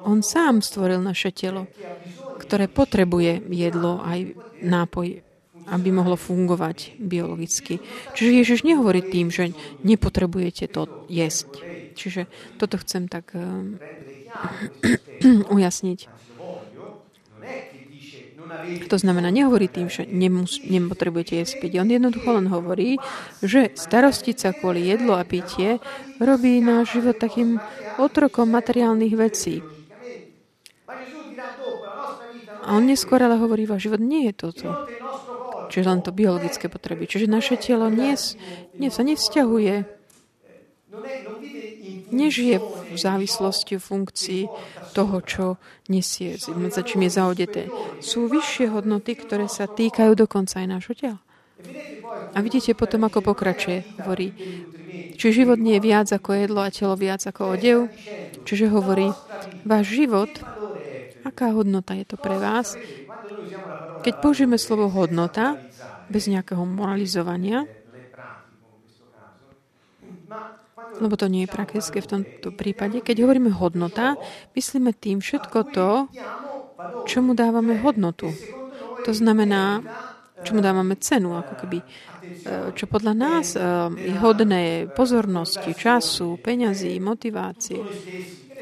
On 0.04 0.20
sám 0.20 0.60
stvoril 0.60 1.00
naše 1.00 1.32
telo, 1.32 1.64
ktoré 2.40 2.66
potrebuje 2.72 3.46
jedlo 3.50 4.02
aj 4.02 4.34
nápoj, 4.64 5.22
aby 5.68 5.90
mohlo 5.96 6.20
fungovať 6.20 7.00
biologicky. 7.00 7.80
Čiže 8.16 8.32
Ježiš 8.44 8.60
nehovorí 8.68 9.04
tým, 9.04 9.32
že 9.32 9.56
nepotrebujete 9.84 10.68
to 10.68 11.08
jesť. 11.08 11.50
Čiže 11.94 12.28
toto 12.58 12.76
chcem 12.82 13.08
tak 13.08 13.32
uh, 13.38 13.64
ujasniť. 15.56 16.00
To 18.90 18.98
znamená, 19.02 19.34
nehovorí 19.34 19.66
tým, 19.66 19.90
že 19.90 20.06
nemus, 20.06 20.62
nepotrebujete 20.62 21.42
jesť 21.42 21.54
piť. 21.64 21.82
On 21.82 21.90
jednoducho 21.90 22.30
len 22.38 22.48
hovorí, 22.52 23.02
že 23.42 23.74
starostiť 23.74 24.36
sa 24.38 24.50
kvôli 24.54 24.88
jedlo 24.88 25.18
a 25.18 25.26
pitie 25.26 25.82
robí 26.22 26.62
náš 26.62 27.02
život 27.02 27.18
takým 27.18 27.58
otrokom 27.98 28.50
materiálnych 28.54 29.14
vecí. 29.18 29.66
A 32.64 32.80
on 32.80 32.88
neskôr 32.88 33.20
ale 33.20 33.36
hovorí, 33.36 33.68
váš 33.68 33.92
život 33.92 34.00
nie 34.00 34.32
je 34.32 34.34
toto. 34.34 34.68
Čiže 35.68 35.90
len 35.90 36.02
to 36.06 36.16
biologické 36.16 36.70
potreby. 36.70 37.10
Čiže 37.10 37.28
naše 37.28 37.56
telo 37.60 37.90
nie, 37.90 38.14
nie 38.78 38.90
sa 38.94 39.02
nevzťahuje 39.04 40.04
nežije 42.14 42.62
v 42.94 42.98
závislosti 42.98 43.82
funkcii 43.82 44.44
toho, 44.94 45.18
čo 45.26 45.46
nesie, 45.90 46.38
za 46.38 46.82
čím 46.86 47.10
je 47.10 47.12
zaodeté. 47.12 47.62
Sú 48.00 48.30
vyššie 48.30 48.70
hodnoty, 48.70 49.18
ktoré 49.18 49.50
sa 49.50 49.66
týkajú 49.66 50.14
dokonca 50.14 50.62
aj 50.62 50.68
nášho 50.70 50.94
tela. 50.94 51.20
A 52.34 52.38
vidíte 52.46 52.78
potom, 52.78 53.02
ako 53.10 53.34
pokračuje, 53.34 53.82
hovorí. 54.06 54.30
Či 55.18 55.44
život 55.44 55.58
nie 55.58 55.78
je 55.78 55.86
viac 55.86 56.08
ako 56.14 56.30
jedlo 56.38 56.62
a 56.62 56.70
telo 56.70 56.94
viac 56.94 57.26
ako 57.26 57.58
odev? 57.58 57.90
Čiže 58.46 58.70
hovorí, 58.70 59.10
váš 59.66 59.94
život, 59.94 60.30
aká 61.24 61.52
hodnota 61.56 61.96
je 61.96 62.06
to 62.06 62.18
pre 62.20 62.36
vás? 62.38 62.76
Keď 64.04 64.14
použijeme 64.20 64.60
slovo 64.60 64.92
hodnota, 64.92 65.58
bez 66.12 66.28
nejakého 66.28 66.64
moralizovania, 66.68 67.66
lebo 71.02 71.16
to 71.18 71.26
nie 71.26 71.48
je 71.48 71.54
praktické 71.54 72.06
v 72.06 72.12
tomto 72.20 72.54
prípade. 72.54 73.02
Keď 73.02 73.26
hovoríme 73.26 73.50
hodnota, 73.50 74.14
myslíme 74.54 74.94
tým 74.94 75.24
všetko 75.24 75.58
to, 75.74 75.90
čomu 77.10 77.34
dávame 77.34 77.82
hodnotu. 77.82 78.30
To 79.04 79.12
znamená, 79.12 79.82
čomu 80.46 80.62
dávame 80.62 81.00
cenu, 81.02 81.34
ako 81.34 81.54
keby, 81.66 81.78
e, 81.82 81.86
čo 82.78 82.86
podľa 82.86 83.14
nás 83.16 83.56
e, 83.56 83.60
je 84.00 84.16
hodné 84.22 84.92
pozornosti, 84.92 85.74
času, 85.74 86.38
peňazí, 86.40 87.00
motivácie, 87.00 87.80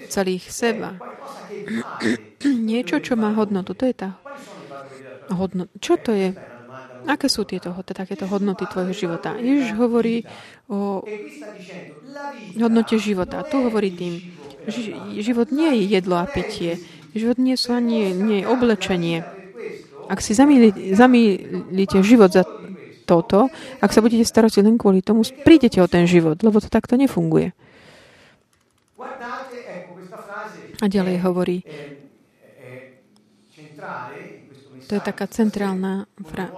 celých 0.10 0.50
seba. 0.50 0.98
Niečo, 2.72 3.04
čo 3.04 3.14
má 3.20 3.36
hodnotu, 3.36 3.76
to 3.78 3.86
je 3.86 3.96
tá 3.96 4.18
hodnota. 5.34 5.72
Čo 5.78 6.00
to 6.00 6.12
je? 6.16 6.34
Aké 7.10 7.26
sú 7.26 7.50
tieto, 7.50 7.74
takéto 7.82 8.30
hodnoty 8.30 8.70
tvojho 8.70 8.94
života? 8.94 9.34
Ježiš 9.34 9.74
hovorí 9.74 10.22
o 10.70 11.02
hodnote 12.62 13.02
života. 13.02 13.42
Tu 13.42 13.58
hovorí 13.58 13.90
tým, 13.90 14.22
život 15.18 15.50
nie 15.50 15.82
je 15.82 15.98
jedlo 15.98 16.22
a 16.22 16.30
pitie. 16.30 16.78
Život 17.18 17.42
nie 17.42 17.58
sú 17.58 17.74
ani 17.74 18.14
nie 18.14 18.46
je 18.46 18.46
oblečenie. 18.46 19.26
Ak 20.06 20.22
si 20.22 20.38
zamýlite 20.38 21.98
život 22.06 22.30
za 22.30 22.46
toto, 23.10 23.50
ak 23.82 23.92
sa 23.92 24.00
budete 24.06 24.24
starať 24.24 24.62
len 24.62 24.78
kvôli 24.78 25.02
tomu, 25.02 25.26
prídete 25.44 25.82
o 25.82 25.90
ten 25.90 26.06
život, 26.06 26.38
lebo 26.46 26.62
to 26.62 26.70
takto 26.70 26.96
nefunguje. 26.96 27.52
A 30.82 30.90
ďalej 30.90 31.18
hovorí, 31.22 31.62
to 34.90 34.92
je 34.98 35.02
taká 35.02 35.30
centrálna 35.30 36.10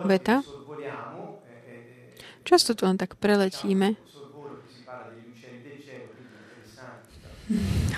veta. 0.08 0.42
Často 2.44 2.74
to 2.76 2.88
len 2.88 2.98
tak 2.98 3.20
preletíme. 3.20 4.00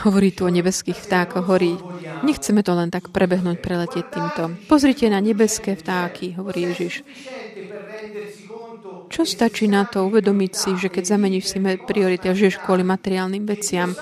Hovorí 0.03 0.33
tu 0.33 0.45
o 0.45 0.51
nebeských 0.51 0.97
vtákoch, 0.97 1.45
horí. 1.45 1.77
Nechceme 2.25 2.65
to 2.65 2.73
len 2.73 2.89
tak 2.89 3.13
prebehnúť, 3.13 3.61
preletieť 3.61 4.05
týmto. 4.09 4.57
Pozrite 4.65 5.05
na 5.09 5.21
nebeské 5.21 5.77
vtáky, 5.77 6.35
hovorí 6.37 6.73
Ježiš. 6.73 7.05
Čo 9.09 9.21
stačí 9.23 9.69
na 9.69 9.85
to 9.85 10.09
uvedomiť 10.09 10.51
si, 10.51 10.71
že 10.75 10.89
keď 10.89 11.15
zameníš 11.15 11.55
si 11.55 11.57
priority 11.61 12.25
a 12.27 12.37
žiješ 12.37 12.59
kvôli 12.61 12.81
materiálnym 12.81 13.45
veciam, 13.45 13.93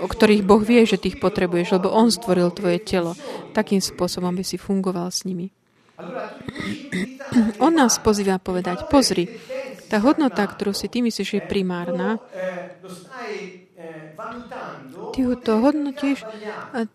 o 0.00 0.06
ktorých 0.06 0.46
Boh 0.46 0.62
vie, 0.62 0.86
že 0.86 0.96
ty 0.96 1.12
ich 1.14 1.20
potrebuješ, 1.20 1.78
lebo 1.78 1.92
On 1.92 2.08
stvoril 2.08 2.50
tvoje 2.54 2.78
telo. 2.82 3.12
Takým 3.52 3.82
spôsobom 3.82 4.32
by 4.34 4.44
si 4.46 4.56
fungoval 4.56 5.10
s 5.10 5.26
nimi. 5.26 5.50
On 7.58 7.74
nás 7.74 7.98
pozýva 7.98 8.38
povedať, 8.38 8.86
pozri, 8.86 9.26
tá 9.90 9.98
hodnota, 9.98 10.44
ktorú 10.46 10.70
si 10.70 10.86
ty 10.86 11.02
myslíš, 11.02 11.40
je 11.40 11.42
primárna, 11.42 12.22
ty 15.10 15.20
to 15.42 15.52
hodnotíš 15.58 16.22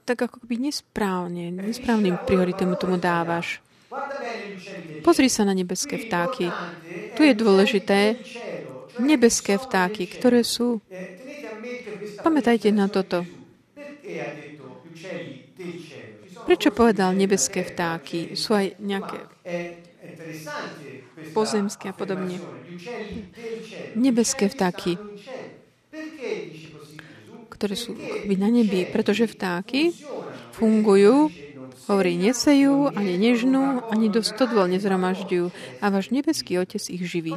tak 0.08 0.18
ako 0.30 0.44
by 0.46 0.56
nesprávne, 0.60 1.52
nesprávnym 1.52 2.16
prioritom 2.24 2.76
tomu 2.80 2.96
dávaš. 2.96 3.60
Pozri 5.06 5.30
sa 5.30 5.46
na 5.46 5.54
nebeské 5.54 6.00
vtáky. 6.02 6.50
Tu 7.14 7.22
je 7.30 7.34
dôležité 7.38 8.18
nebeské 8.98 9.58
vtáky, 9.58 10.10
ktoré 10.10 10.42
sú... 10.46 10.82
Pamätajte 12.24 12.70
na 12.76 12.92
toto. 12.92 13.24
Prečo 16.44 16.70
povedal 16.76 17.16
nebeské 17.16 17.64
vtáky? 17.64 18.36
Sú 18.36 18.52
aj 18.52 18.76
nejaké 18.84 19.24
pozemské 21.32 21.90
a 21.92 21.96
podobne. 21.96 22.44
Nebeské 23.96 24.52
vtáky, 24.52 25.00
ktoré 27.48 27.76
sú 27.80 27.96
na 28.28 28.50
nebi, 28.52 28.84
pretože 28.84 29.30
vtáky 29.32 29.96
fungujú, 30.52 31.32
hovorí, 31.88 32.20
nesejú, 32.20 32.92
ani 32.92 33.16
nežnú, 33.16 33.88
ani 33.88 34.12
do 34.12 34.20
stodvol 34.20 34.68
nezhromažďujú 34.68 35.46
a 35.80 35.86
váš 35.88 36.12
nebeský 36.12 36.60
Otec 36.60 36.84
ich 36.92 37.04
živí. 37.08 37.36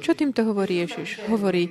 Čo 0.00 0.16
týmto 0.16 0.44
hovorí 0.48 0.80
Ježiš? 0.84 1.24
Hovorí, 1.28 1.68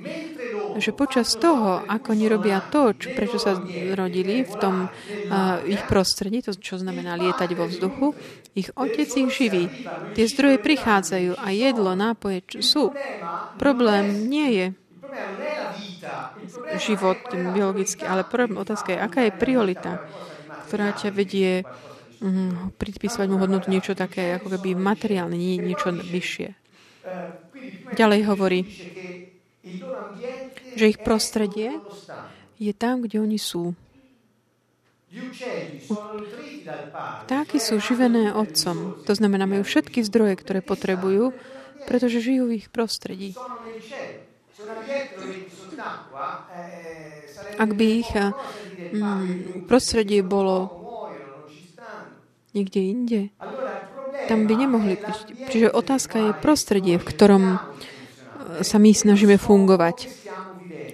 že 0.76 0.94
počas 0.94 1.34
toho, 1.34 1.82
ako 1.88 2.14
nerobia 2.14 2.62
to, 2.70 2.94
čo, 2.94 3.10
prečo 3.16 3.40
sa 3.40 3.58
rodili 3.96 4.46
v 4.46 4.54
tom 4.60 4.86
uh, 4.86 5.58
ich 5.66 5.82
prostredí, 5.88 6.44
to 6.44 6.54
čo 6.54 6.78
znamená 6.78 7.18
lietať 7.18 7.50
vo 7.56 7.66
vzduchu, 7.66 8.14
ich 8.54 8.70
otec 8.76 9.08
ich 9.08 9.30
živí. 9.32 9.66
Tie 10.14 10.24
zdroje 10.30 10.62
prichádzajú 10.62 11.40
a 11.40 11.48
jedlo, 11.50 11.96
nápoje 11.98 12.44
sú. 12.62 12.94
Problém 13.58 14.30
nie 14.30 14.48
je 14.54 14.66
život 16.78 17.18
biologický, 17.32 18.06
ale 18.06 18.22
problém, 18.22 18.60
otázka 18.60 18.94
je, 18.94 18.98
aká 18.98 19.20
je 19.26 19.32
priorita, 19.34 19.92
ktorá 20.68 20.94
ťa 20.94 21.10
vedie 21.10 21.66
um, 22.22 22.70
predpísať 22.78 23.26
mu 23.26 23.42
hodnotu 23.42 23.68
niečo 23.68 23.98
také, 23.98 24.38
ako 24.38 24.54
keby 24.58 24.78
materiálne, 24.78 25.34
nie 25.34 25.58
niečo 25.58 25.90
vyššie. 25.90 26.48
Ďalej 27.96 28.20
hovorí, 28.28 28.60
že 30.76 30.90
ich 30.90 30.98
prostredie 31.00 31.78
je 32.60 32.72
tam, 32.76 33.02
kde 33.02 33.22
oni 33.22 33.38
sú. 33.40 33.72
Vtáky 37.26 37.58
sú 37.58 37.82
živené 37.82 38.30
otcom. 38.30 38.94
To 39.10 39.12
znamená, 39.16 39.48
majú 39.50 39.66
všetky 39.66 40.06
zdroje, 40.06 40.38
ktoré 40.38 40.62
potrebujú, 40.62 41.34
pretože 41.90 42.22
žijú 42.22 42.46
v 42.46 42.62
ich 42.62 42.66
prostredí. 42.70 43.34
Ak 47.58 47.70
by 47.74 47.86
ich 48.06 48.10
mm, 48.94 49.66
prostredie 49.66 50.22
bolo 50.22 50.70
niekde 52.54 52.80
inde, 52.82 53.20
tam 54.30 54.46
by 54.46 54.54
nemohli 54.54 54.94
byť. 54.94 55.18
Čiže 55.50 55.74
otázka 55.74 56.30
je 56.30 56.32
prostredie, 56.38 57.02
v 57.02 57.06
ktorom 57.06 57.58
sa 58.62 58.76
my 58.78 58.90
snažíme 58.94 59.34
fungovať. 59.38 60.06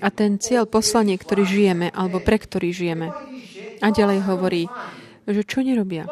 A 0.00 0.08
ten 0.12 0.38
cieľ 0.38 0.68
poslanie, 0.68 1.16
ktorý 1.16 1.44
žijeme, 1.44 1.88
alebo 1.92 2.20
pre 2.20 2.36
ktorý 2.36 2.72
žijeme. 2.72 3.12
A 3.80 3.92
ďalej 3.92 4.24
hovorí, 4.24 4.62
že 5.26 5.42
čo 5.42 5.60
nerobia. 5.60 6.06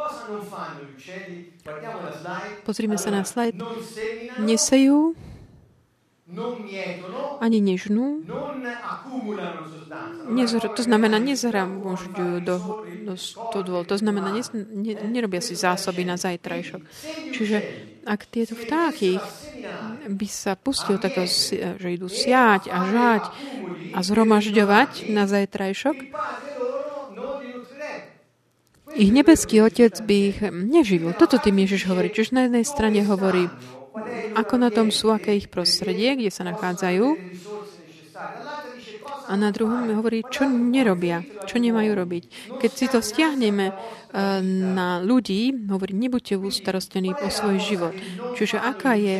Pozrime 2.66 2.98
sa 2.98 3.14
na 3.14 3.22
slajd. 3.22 3.62
Nesejú, 4.42 5.14
ani 7.38 7.60
nežnú, 7.60 8.24
nezr- 10.32 10.72
to 10.72 10.82
znamená 10.82 11.20
nezhramožďujú 11.20 12.36
do, 12.40 12.56
do 13.04 13.14
studôl, 13.14 13.84
to 13.84 14.00
znamená 14.00 14.32
nez, 14.32 14.48
ne, 14.54 14.96
nerobia 15.04 15.44
si 15.44 15.52
zásoby 15.52 16.08
na 16.08 16.16
zajtrajšok. 16.16 16.80
Čiže 17.36 17.56
ak 18.04 18.28
tieto 18.28 18.54
vtáky 18.54 19.18
by 20.08 20.28
sa 20.28 20.54
pustil 20.54 21.00
takto, 21.00 21.24
že 21.80 21.88
idú 21.88 22.08
siať 22.12 22.68
a 22.68 22.78
žať 22.88 23.24
a 23.96 23.98
zhromažďovať 24.04 25.08
na 25.08 25.24
zajtrajšok, 25.24 25.96
ich 28.94 29.10
nebeský 29.10 29.58
otec 29.58 29.90
by 30.06 30.16
ich 30.30 30.38
neživil. 30.44 31.18
Toto 31.18 31.42
tým 31.42 31.66
Ježiš 31.66 31.90
hovorí. 31.90 32.14
Čiže 32.14 32.36
na 32.38 32.42
jednej 32.46 32.62
strane 32.62 33.02
hovorí, 33.02 33.50
ako 34.38 34.54
na 34.54 34.70
tom 34.70 34.94
sú, 34.94 35.10
aké 35.10 35.34
ich 35.34 35.50
prostredie, 35.50 36.14
kde 36.14 36.30
sa 36.30 36.46
nachádzajú. 36.46 37.06
A 39.24 39.32
na 39.40 39.48
druhom 39.48 39.88
hovorí, 39.96 40.20
čo 40.28 40.44
nerobia, 40.48 41.24
čo 41.48 41.56
nemajú 41.56 41.92
robiť. 41.96 42.24
Keď 42.60 42.70
si 42.70 42.86
to 42.90 43.00
stiahneme 43.00 43.72
eh, 43.72 43.74
na 44.74 45.00
ľudí, 45.00 45.68
hovorí, 45.70 45.96
nebuďte 45.96 46.36
ústarostení 46.36 47.16
o 47.16 47.28
svoj 47.32 47.56
život. 47.60 47.94
Čiže 48.36 48.60
aká 48.60 48.96
je 49.00 49.16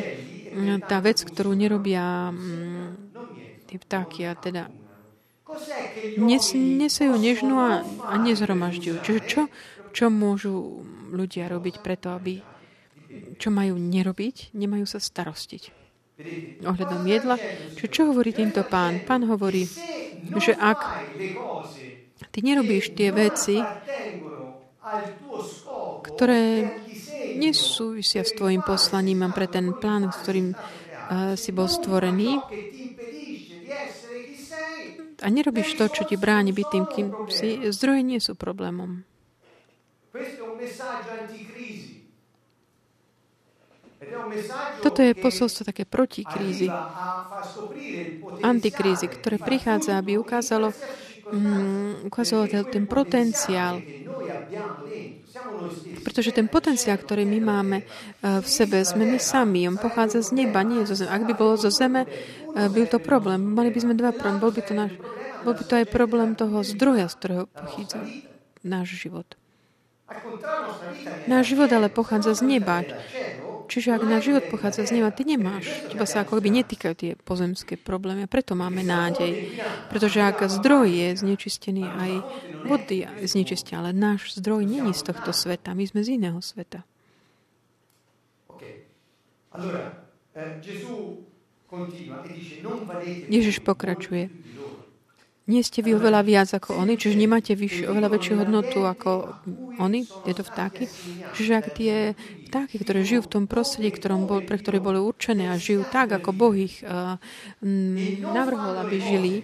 mm, 0.53 0.85
tá 0.85 1.01
vec, 1.01 1.25
ktorú 1.25 1.57
nerobia 1.57 2.31
mm, 2.31 2.89
tie 3.69 3.79
vtáky 3.81 4.29
a 4.29 4.33
teda 4.37 4.69
nes, 6.21 6.47
nesajú 6.55 7.15
nežnú 7.17 7.57
a, 7.61 7.85
a 8.09 8.15
nezhromažďujú. 8.21 8.97
Čiže 9.01 9.21
čo, 9.25 9.43
čo 9.95 10.13
môžu 10.13 10.85
ľudia 11.15 11.49
robiť 11.49 11.81
preto, 11.81 12.13
aby 12.13 12.43
čo 13.39 13.55
majú 13.55 13.79
nerobiť, 13.79 14.53
nemajú 14.53 14.85
sa 14.91 14.99
starostiť 14.99 15.84
ohľadom 16.63 17.03
jedla. 17.05 17.37
Čiže 17.77 17.89
čo 17.91 18.03
hovorí 18.11 18.31
týmto 18.31 18.63
pán? 18.67 19.03
Pán 19.03 19.27
hovorí, 19.27 19.67
že 20.39 20.55
ak 20.55 20.79
ty 22.31 22.39
nerobíš 22.43 22.95
tie 22.95 23.11
veci, 23.11 23.61
ktoré 26.05 26.69
nesúvisia 27.35 28.23
s 28.23 28.33
tvojim 28.37 28.63
poslaním 28.63 29.27
a 29.27 29.29
pre 29.35 29.51
ten 29.51 29.75
plán, 29.75 30.15
s 30.15 30.17
ktorým 30.23 30.55
uh, 30.55 31.35
si 31.35 31.51
bol 31.51 31.67
stvorený, 31.67 32.39
a 35.25 35.33
nerobíš 35.33 35.81
to, 35.81 35.89
čo 35.89 36.05
ti 36.05 36.21
bráni 36.21 36.53
byť 36.53 36.67
tým, 36.69 36.85
kým 36.85 37.07
si, 37.33 37.57
zdroje 37.73 38.05
nie 38.05 38.21
sú 38.21 38.37
problémom. 38.37 39.01
Toto 44.83 45.01
je 45.01 45.13
posolstvo 45.17 45.69
také 45.69 45.85
proti 45.89 46.25
krízy, 46.25 46.69
antikrízy, 48.45 49.07
ktoré 49.09 49.41
prichádza, 49.41 49.99
aby 49.99 50.19
ukázalo, 50.21 50.73
um, 51.33 52.05
ukázalo 52.09 52.49
ten 52.49 52.85
potenciál. 52.89 53.81
Pretože 56.05 56.31
ten 56.31 56.47
potenciál, 56.47 57.01
ktorý 57.01 57.25
my 57.27 57.39
máme 57.41 57.77
uh, 57.83 58.41
v 58.41 58.49
sebe, 58.49 58.85
sme 58.85 59.09
my 59.09 59.19
sami. 59.19 59.67
On 59.67 59.81
pochádza 59.81 60.23
z 60.23 60.45
neba, 60.45 60.63
nie 60.63 60.87
zo 60.87 60.95
zeme. 60.95 61.11
Ak 61.11 61.25
by 61.27 61.35
bolo 61.35 61.55
zo 61.59 61.73
zeme, 61.73 62.07
uh, 62.07 62.69
byl 62.71 62.87
to 62.87 62.99
problém. 63.03 63.41
Mali 63.41 63.73
by 63.73 63.81
sme 63.81 63.95
dva 63.99 64.13
problémy. 64.15 64.39
Bol 64.41 64.53
by 64.55 64.63
to, 64.63 64.73
náš, 64.77 64.93
bol 65.43 65.55
by 65.57 65.65
to 65.65 65.75
aj 65.81 65.87
problém 65.91 66.31
toho 66.39 66.63
zdroja, 66.63 67.09
z 67.11 67.15
ktorého 67.19 67.45
pochádza 67.51 68.01
náš 68.65 68.97
život. 68.97 69.29
Náš 71.29 71.57
život 71.57 71.71
ale 71.73 71.89
pochádza 71.89 72.37
z 72.37 72.43
neba. 72.45 72.85
Čiže 73.65 73.97
ak 73.97 74.03
náš 74.05 74.29
život 74.29 74.45
pochádza 74.53 74.85
z 74.85 75.01
neba, 75.01 75.11
ty 75.11 75.25
nemáš. 75.25 75.67
Teba 75.89 76.05
sa 76.05 76.23
ako 76.23 76.41
by 76.41 76.51
netýkajú 76.63 76.95
tie 76.95 77.13
pozemské 77.17 77.81
problémy 77.81 78.25
a 78.25 78.31
preto 78.31 78.53
máme 78.53 78.85
nádej. 78.85 79.57
Pretože 79.89 80.21
ak 80.21 80.45
zdroj 80.47 80.89
je 80.89 81.09
znečistený, 81.17 81.85
aj 81.85 82.13
vody 82.69 83.09
je 83.21 83.27
znečistia, 83.29 83.81
ale 83.81 83.97
náš 83.97 84.37
zdroj 84.37 84.69
není 84.69 84.93
z 84.93 85.03
tohto 85.09 85.33
sveta. 85.33 85.73
My 85.73 85.85
sme 85.89 86.05
z 86.05 86.21
iného 86.21 86.39
sveta. 86.45 86.85
Ježiš 93.31 93.57
pokračuje. 93.63 94.31
Nie 95.45 95.61
ste 95.61 95.85
vy 95.85 96.01
oveľa 96.01 96.25
viac 96.25 96.49
ako 96.57 96.73
oni, 96.81 96.97
čiže 96.97 97.21
nemáte 97.21 97.53
vyš, 97.53 97.85
oveľa 97.85 98.17
väčšiu 98.17 98.35
hodnotu 98.41 98.81
ako 98.81 99.37
oni, 99.77 100.09
tieto 100.25 100.41
vtáky. 100.41 100.89
Čiže 101.37 101.53
ak 101.61 101.67
tie 101.77 102.17
vtáky, 102.49 102.81
ktoré 102.81 103.05
žijú 103.05 103.29
v 103.29 103.33
tom 103.37 103.45
prostredí, 103.45 103.93
ktorom 103.93 104.25
bol, 104.25 104.41
pre 104.41 104.57
ktoré 104.57 104.81
boli 104.81 104.97
určené 104.97 105.53
a 105.53 105.61
žijú 105.61 105.85
tak, 105.85 106.17
ako 106.17 106.33
Boh 106.33 106.57
ich 106.57 106.81
uh, 106.81 107.21
navrhol, 108.25 108.73
aby 108.89 108.97
žili, 108.97 109.35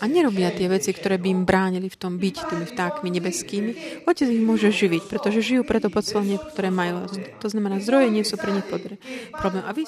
a 0.00 0.04
nerobia 0.08 0.52
tie 0.52 0.68
veci, 0.68 0.92
ktoré 0.92 1.16
by 1.20 1.28
im 1.32 1.42
bránili 1.44 1.88
v 1.88 2.00
tom 2.00 2.16
byť 2.20 2.36
tými 2.48 2.64
vtákmi 2.68 3.08
nebeskými, 3.20 3.72
Otec 4.04 4.28
ich 4.28 4.42
môže 4.42 4.68
živiť, 4.72 5.08
pretože 5.08 5.44
žijú 5.44 5.64
preto 5.64 5.88
poslanie, 5.88 6.36
ktoré 6.36 6.68
majú. 6.68 7.08
To 7.40 7.48
znamená, 7.48 7.80
zdroje 7.80 8.08
nie 8.12 8.24
sú 8.24 8.36
pre 8.36 8.52
nich 8.52 8.66
podre. 8.68 9.00
problém. 9.36 9.64
A 9.64 9.72
vy... 9.72 9.84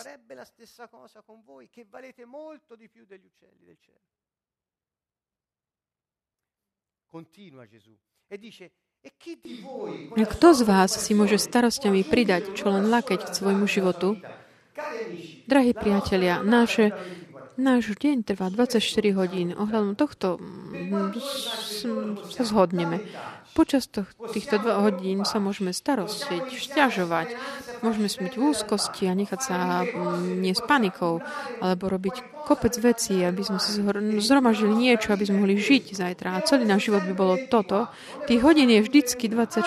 A 10.16 10.25
kto 10.27 10.49
z 10.51 10.61
vás 10.66 10.90
si 10.90 11.12
môže 11.14 11.38
starostiami 11.38 12.03
pridať 12.03 12.59
čo 12.59 12.75
len 12.75 12.90
lakeť 12.90 13.21
k 13.31 13.35
svojmu 13.35 13.66
životu? 13.71 14.19
Drahí 15.47 15.73
priatelia, 15.73 16.42
naše 16.42 16.90
Náš 17.57 17.97
deň 17.97 18.21
trvá 18.21 18.53
24 18.53 18.85
hodín. 19.16 19.57
Ohľadom 19.57 19.97
tohto 19.97 20.37
mm, 20.37 21.16
sa 22.29 22.45
zhodneme. 22.45 23.01
Počas 23.57 23.88
týchto 24.37 24.61
dvoch 24.61 24.85
hodín 24.85 25.25
sa 25.25 25.40
môžeme 25.40 25.73
starostiť, 25.73 26.45
šťažovať, 26.45 27.33
môžeme 27.81 28.05
smyť 28.05 28.37
v 28.37 28.53
úzkosti 28.53 29.09
a 29.09 29.16
nechať 29.16 29.40
sa 29.40 29.81
mm, 29.81 30.45
nie 30.45 30.53
s 30.53 30.61
panikou, 30.61 31.25
alebo 31.64 31.88
robiť 31.88 32.45
kopec 32.45 32.77
vecí, 32.77 33.25
aby 33.25 33.40
sme 33.40 33.57
si 33.57 33.81
zhromažili 34.21 34.77
niečo, 34.77 35.16
aby 35.16 35.25
sme 35.25 35.40
mohli 35.40 35.57
žiť 35.57 35.97
zajtra. 35.97 36.37
A 36.37 36.45
celý 36.45 36.69
náš 36.69 36.92
život 36.92 37.09
by 37.09 37.14
bolo 37.16 37.40
toto. 37.49 37.88
Tých 38.29 38.45
hodín 38.45 38.69
je 38.69 38.85
vždycky 38.85 39.33
24. 39.33 39.64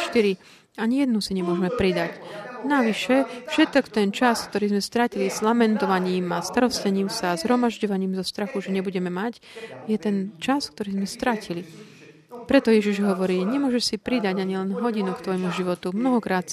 Ani 0.77 1.01
jednu 1.01 1.17
si 1.17 1.33
nemôžeme 1.33 1.73
pridať. 1.73 2.21
Navyše, 2.69 3.49
všetok 3.49 3.89
ten 3.89 4.13
čas, 4.13 4.45
ktorý 4.45 4.69
sme 4.69 4.81
stratili 4.85 5.33
s 5.33 5.41
lamentovaním 5.41 6.29
a 6.29 6.45
starostením 6.45 7.09
sa, 7.09 7.33
zhromažďovaním 7.33 8.13
zo 8.21 8.23
strachu, 8.27 8.61
že 8.61 8.69
nebudeme 8.69 9.09
mať, 9.09 9.41
je 9.89 9.97
ten 9.97 10.37
čas, 10.37 10.69
ktorý 10.69 10.93
sme 10.93 11.07
stratili. 11.09 11.88
Preto 12.29 12.69
Ježiš 12.69 13.01
hovorí, 13.01 13.41
nemôžeš 13.41 13.83
si 13.93 13.95
pridať 13.97 14.41
ani 14.41 14.57
len 14.57 14.69
hodinu 14.77 15.17
k 15.17 15.23
tvojmu 15.25 15.49
životu. 15.53 15.89
Mnohokrát 15.93 16.45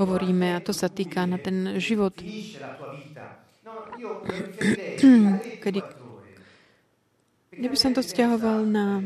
hovoríme, 0.00 0.56
a 0.56 0.64
to 0.64 0.72
sa 0.72 0.88
týka 0.88 1.28
na 1.28 1.36
ten 1.36 1.76
život, 1.76 2.16
kedy 5.62 5.80
ja 7.52 7.68
by 7.68 7.76
som 7.76 7.92
to 7.92 8.00
stiahoval 8.00 8.64
na 8.64 9.04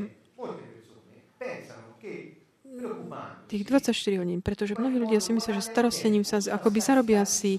tých 3.50 3.66
24 3.66 4.22
hodín, 4.22 4.40
pretože 4.42 4.78
mnohí 4.78 4.96
ľudia 5.02 5.18
si 5.18 5.34
myslia, 5.34 5.58
že 5.58 5.66
starostením 5.66 6.22
sa 6.22 6.38
akoby 6.38 6.78
zarobia 6.78 7.26
si 7.26 7.58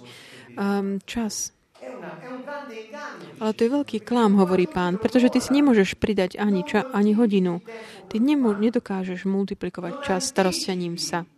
um, 0.55 0.99
čas. 1.03 1.56
Ale 3.37 3.51
to 3.53 3.61
je 3.63 3.69
veľký 3.69 3.97
klám, 4.01 4.33
hovorí 4.37 4.65
pán, 4.65 4.97
pretože 4.97 5.29
ty 5.29 5.37
si 5.37 5.53
nemôžeš 5.53 5.95
pridať 6.01 6.41
ani, 6.41 6.65
ča, 6.65 6.89
ani 6.89 7.13
hodinu. 7.13 7.61
Ty 8.09 8.17
nemô, 8.17 8.57
nedokážeš 8.57 9.29
multiplikovať 9.29 9.93
čas 10.01 10.25
starostením 10.25 10.97
sa. 10.97 11.29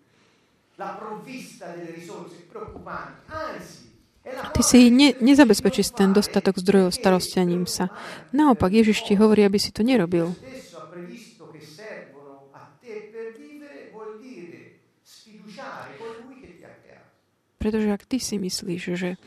Ty 4.29 4.61
si 4.63 4.87
ne, 4.87 5.11
nezabezpečíš 5.19 5.91
ten 5.91 6.15
dostatok 6.15 6.55
zdrojov 6.61 6.95
starostením 6.95 7.67
sa. 7.67 7.91
Naopak, 8.31 8.71
Ježiš 8.71 9.03
ti 9.03 9.19
hovorí, 9.19 9.43
aby 9.43 9.59
si 9.59 9.75
to 9.75 9.83
nerobil. 9.83 10.31
Pretože 17.59 17.91
ak 17.91 18.07
ty 18.07 18.23
si 18.23 18.39
myslíš, 18.39 18.83
že, 18.95 19.19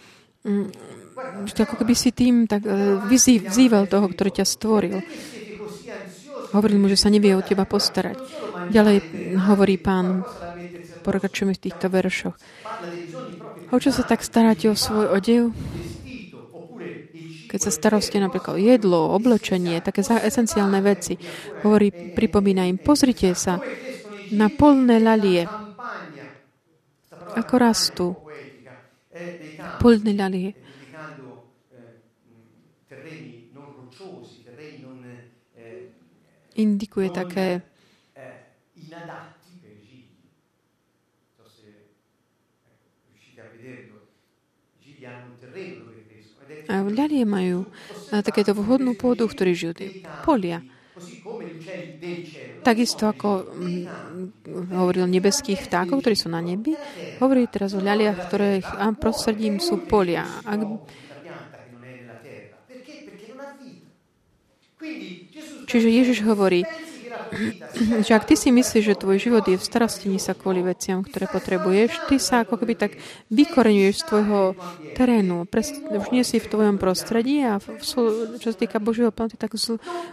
že 1.45 1.65
ako 1.65 1.75
keby 1.81 1.95
si 1.95 2.11
tým 2.13 2.49
tak 2.49 2.65
e, 2.65 2.99
vzýval 3.09 3.87
toho, 3.89 4.07
ktorý 4.09 4.31
ťa 4.33 4.47
stvoril, 4.49 4.99
hovoril 6.53 6.79
mu, 6.79 6.87
že 6.89 7.01
sa 7.01 7.09
nevie 7.13 7.33
o 7.37 7.45
teba 7.45 7.65
postarať. 7.65 8.17
Ďalej 8.69 8.97
hovorí 9.49 9.77
pán, 9.81 10.25
pokračujeme 11.03 11.57
v 11.57 11.63
týchto 11.69 11.89
veršoch. 11.89 12.37
O 13.73 13.77
čo 13.81 13.91
sa 13.91 14.05
tak 14.05 14.21
staráte 14.21 14.69
o 14.69 14.77
svoj 14.77 15.17
odev? 15.17 15.51
Keď 17.49 17.61
sa 17.61 17.73
staroste 17.73 18.17
napríklad 18.17 18.57
jedlo, 18.57 19.13
oblečenie, 19.13 19.85
také 19.85 20.01
esenciálne 20.01 20.81
veci, 20.81 21.21
hovorí, 21.61 21.93
pripomína 21.93 22.65
im, 22.65 22.81
pozrite 22.81 23.37
sa 23.37 23.61
na 24.33 24.49
polné 24.49 24.97
lalie, 24.97 25.45
ako 27.37 27.55
rastú 27.61 28.09
polné 29.81 30.17
ľalie. 30.17 30.62
Indikuje 36.53 37.09
také 37.09 37.65
a 46.73 46.81
ľalie 46.81 47.29
majú 47.29 47.69
takéto 48.09 48.57
vhodnú 48.57 48.97
pôdu, 48.97 49.29
v 49.29 49.35
ktorej 49.37 49.55
žijú 49.57 49.73
polia. 50.25 50.65
Takisto 52.63 53.11
ako 53.11 53.43
mm, 53.59 54.71
hovoril 54.71 55.11
nebeských 55.11 55.67
vtákov, 55.67 55.99
ktorí 55.99 56.15
sú 56.15 56.31
na 56.31 56.39
nebi, 56.39 56.79
hovorí 57.19 57.51
teraz 57.51 57.75
o 57.75 57.83
ľaliach, 57.83 58.23
ktoré 58.23 58.63
prostredím 59.03 59.59
sú 59.59 59.83
polia. 59.83 60.23
Ak... 60.47 60.63
Čiže 65.73 65.89
Ježiš 65.89 66.19
hovorí, 66.29 66.69
že 68.07 68.13
ak 68.13 68.29
ty 68.29 68.37
si 68.37 68.53
myslíš, 68.53 68.85
že 68.93 69.01
tvoj 69.01 69.17
život 69.17 69.45
je 69.49 69.57
v 69.57 69.65
starostení 69.65 70.21
sa 70.21 70.37
kvôli 70.37 70.61
veciam, 70.61 71.01
ktoré 71.01 71.25
potrebuješ, 71.33 72.13
ty 72.13 72.21
sa 72.21 72.45
ako 72.45 72.61
keby 72.61 72.77
tak 72.77 73.01
vykoreňuješ 73.33 73.97
z 73.97 74.05
tvojho 74.05 74.41
terénu. 74.93 75.49
už 75.49 76.13
nie 76.13 76.25
si 76.29 76.37
v 76.37 76.51
tvojom 76.53 76.77
prostredí 76.77 77.41
a 77.41 77.57
v, 77.57 77.81
čo 78.37 78.49
sa 78.53 78.57
týka 78.57 78.85
Božieho 78.85 79.09
plánu, 79.09 79.33
tak 79.41 79.57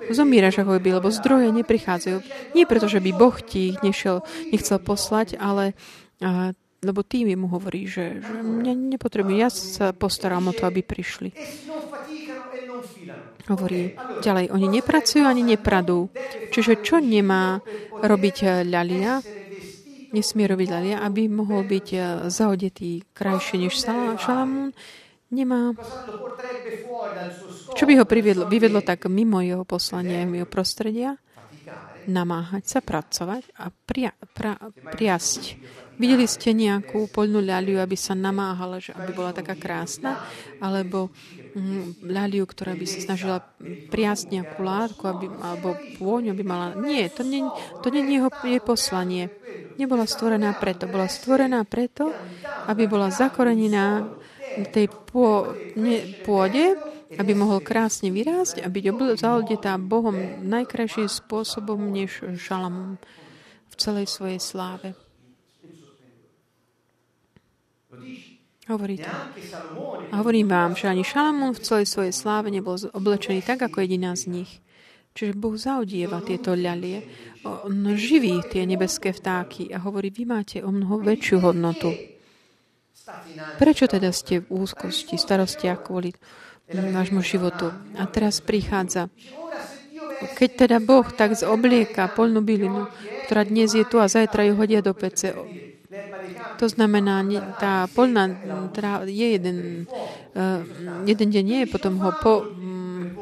zomíraš 0.07 0.63
ako 0.63 0.79
by, 0.79 0.89
lebo 1.03 1.11
zdroje 1.11 1.51
neprichádzajú. 1.51 2.17
Nie 2.55 2.63
preto, 2.63 2.87
že 2.87 3.03
by 3.03 3.11
Boh 3.11 3.35
ti 3.43 3.75
ich 3.75 3.83
nešiel, 3.83 4.23
nechcel 4.55 4.79
poslať, 4.79 5.35
ale 5.35 5.75
a, 6.23 6.55
lebo 6.79 7.03
ty 7.03 7.27
mu 7.35 7.51
hovorí, 7.51 7.91
že, 7.91 8.23
že 8.23 8.33
mňa 8.39 8.95
nepotrebujú, 8.95 9.35
ja 9.35 9.51
sa 9.51 9.91
postaram 9.91 10.47
o 10.47 10.55
to, 10.55 10.63
aby 10.63 10.79
prišli. 10.79 11.35
Hovorí 13.49 13.97
ďalej, 14.21 14.53
oni 14.53 14.67
nepracujú 14.77 15.25
ani 15.25 15.41
nepradú. 15.41 16.13
Čiže 16.53 16.85
čo 16.85 17.01
nemá 17.01 17.57
robiť 17.97 18.37
eh, 18.45 18.49
ľalia? 18.61 19.25
Nesmie 20.09 20.45
robiť 20.49 20.67
ľalia, 20.69 20.97
aby 21.01 21.25
mohol 21.25 21.65
byť 21.65 21.87
eh, 21.97 22.01
zaodetý 22.29 23.09
krajšie 23.09 23.57
než 23.65 23.73
Šalamún. 24.21 24.69
Nemá... 25.29 25.77
Čo 27.77 27.85
by 27.85 27.93
ho 28.01 28.05
priviedlo, 28.05 28.49
vyvedlo 28.49 28.81
tak 28.81 29.05
mimo 29.05 29.41
jeho 29.45 29.61
poslania, 29.61 30.25
mimo 30.25 30.49
prostredia? 30.49 31.17
Namáhať 32.09 32.65
sa, 32.65 32.79
pracovať 32.81 33.53
a 33.61 33.69
pria, 33.69 34.09
pra, 34.33 34.57
priasť 34.89 35.41
Videli 35.99 36.23
ste 36.31 36.55
nejakú 36.55 37.11
poľnú 37.11 37.43
ľaliu, 37.43 37.83
aby 37.83 37.99
sa 37.99 38.15
namáhala, 38.15 38.79
že 38.79 38.95
aby 38.95 39.11
bola 39.11 39.35
taká 39.35 39.59
krásna? 39.59 40.15
Alebo 40.63 41.11
ľaliu, 42.05 42.45
ktorá 42.45 42.77
by 42.77 42.85
sa 42.85 42.99
snažila 43.01 43.37
priasť 43.89 44.25
nejakú 44.29 44.59
látku, 44.61 45.03
aby, 45.09 45.25
alebo 45.41 45.73
pôňu 45.97 46.37
by 46.37 46.43
mala... 46.45 46.67
Nie, 46.77 47.09
to 47.09 47.25
nie, 47.25 47.45
to 47.81 47.89
nie 47.89 48.05
je 48.05 48.21
jeho 48.21 48.29
je 48.29 48.59
poslanie. 48.61 49.23
Nebola 49.81 50.05
stvorená 50.05 50.53
preto. 50.57 50.85
Bola 50.85 51.09
stvorená 51.09 51.65
preto, 51.65 52.13
aby 52.69 52.85
bola 52.85 53.09
zakorenená 53.09 54.05
tej 54.69 54.91
pô, 54.91 55.55
ne, 55.77 56.19
pôde, 56.21 56.75
aby 57.17 57.31
mohol 57.33 57.65
krásne 57.65 58.13
vyrásť 58.13 58.61
a 58.61 58.67
byť 58.69 58.85
zaodetá 59.17 59.81
Bohom 59.81 60.13
najkrajším 60.45 61.09
spôsobom 61.09 61.79
než 61.89 62.21
Šalamún 62.37 63.01
v 63.69 63.75
celej 63.77 64.05
svojej 64.11 64.37
sláve. 64.37 65.08
Hovorí 68.69 69.01
to. 69.01 69.09
A 70.13 70.21
hovorím 70.21 70.45
vám, 70.45 70.77
že 70.77 70.85
ani 70.85 71.01
Šalamún 71.01 71.57
v 71.57 71.63
celej 71.65 71.89
svojej 71.89 72.13
sláve 72.13 72.53
nebol 72.53 72.77
oblečený 72.77 73.41
tak, 73.41 73.65
ako 73.65 73.81
jediná 73.81 74.13
z 74.13 74.29
nich. 74.29 74.61
Čiže 75.17 75.33
Boh 75.33 75.57
zaudieva 75.57 76.21
tieto 76.21 76.53
ľalie. 76.53 77.01
On 77.43 77.97
živí 77.97 78.45
tie 78.45 78.69
nebeské 78.69 79.09
vtáky 79.09 79.73
a 79.73 79.81
hovorí, 79.81 80.13
vy 80.13 80.23
máte 80.29 80.57
o 80.61 80.69
mnoho 80.69 81.01
väčšiu 81.01 81.41
hodnotu. 81.41 81.89
Prečo 83.57 83.89
teda 83.89 84.13
ste 84.13 84.45
v 84.45 84.53
úzkosti, 84.53 85.17
starostiach 85.17 85.81
kvôli 85.81 86.13
vášmu 86.69 87.25
životu? 87.25 87.73
A 87.97 88.05
teraz 88.05 88.37
prichádza. 88.37 89.09
Keď 90.37 90.49
teda 90.67 90.77
Boh 90.77 91.09
tak 91.09 91.33
zoblieka 91.33 92.11
polnú 92.13 92.45
bylinu, 92.45 92.85
ktorá 93.25 93.49
dnes 93.49 93.73
je 93.73 93.81
tu 93.81 93.97
a 93.97 94.05
zajtra 94.05 94.45
ju 94.45 94.53
hodia 94.53 94.85
do 94.85 94.93
pece, 94.93 95.33
to 96.59 96.67
znamená, 96.67 97.23
tá 97.55 97.87
polná 97.95 98.27
teda 98.75 99.07
je 99.07 99.27
jeden, 99.39 99.87
uh, 100.35 100.59
jeden 101.07 101.29
deň 101.31 101.45
nie, 101.47 101.61
potom 101.63 101.95
ho 102.03 102.11
po, 102.19 102.43
um, 102.43 103.15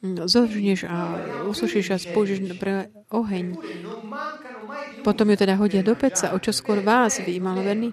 zožneš 0.00 0.88
a 0.88 1.20
usušíš 1.44 1.86
a 1.92 2.00
spúžiš 2.00 2.56
pre 2.56 2.88
oheň. 3.12 3.60
Potom 5.04 5.28
ju 5.28 5.36
teda 5.36 5.60
hodia 5.60 5.84
do 5.84 5.92
peca, 5.92 6.32
o 6.32 6.40
čo 6.40 6.56
skôr 6.56 6.80
vás, 6.80 7.20
vy 7.20 7.36
maloverní. 7.36 7.92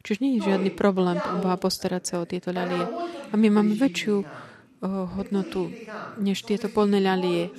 Čiže 0.00 0.22
nie 0.24 0.40
je 0.40 0.48
žiadny 0.48 0.72
problém 0.72 1.20
Boha 1.44 1.60
postarať 1.60 2.02
sa 2.08 2.14
o 2.22 2.24
tieto 2.24 2.48
ľalie. 2.48 2.80
A 3.28 3.34
my 3.36 3.48
máme 3.52 3.76
väčšiu 3.76 4.24
uh, 4.24 4.26
hodnotu 5.20 5.68
než 6.16 6.48
tieto 6.48 6.72
polné 6.72 7.04
ľalie. 7.04 7.52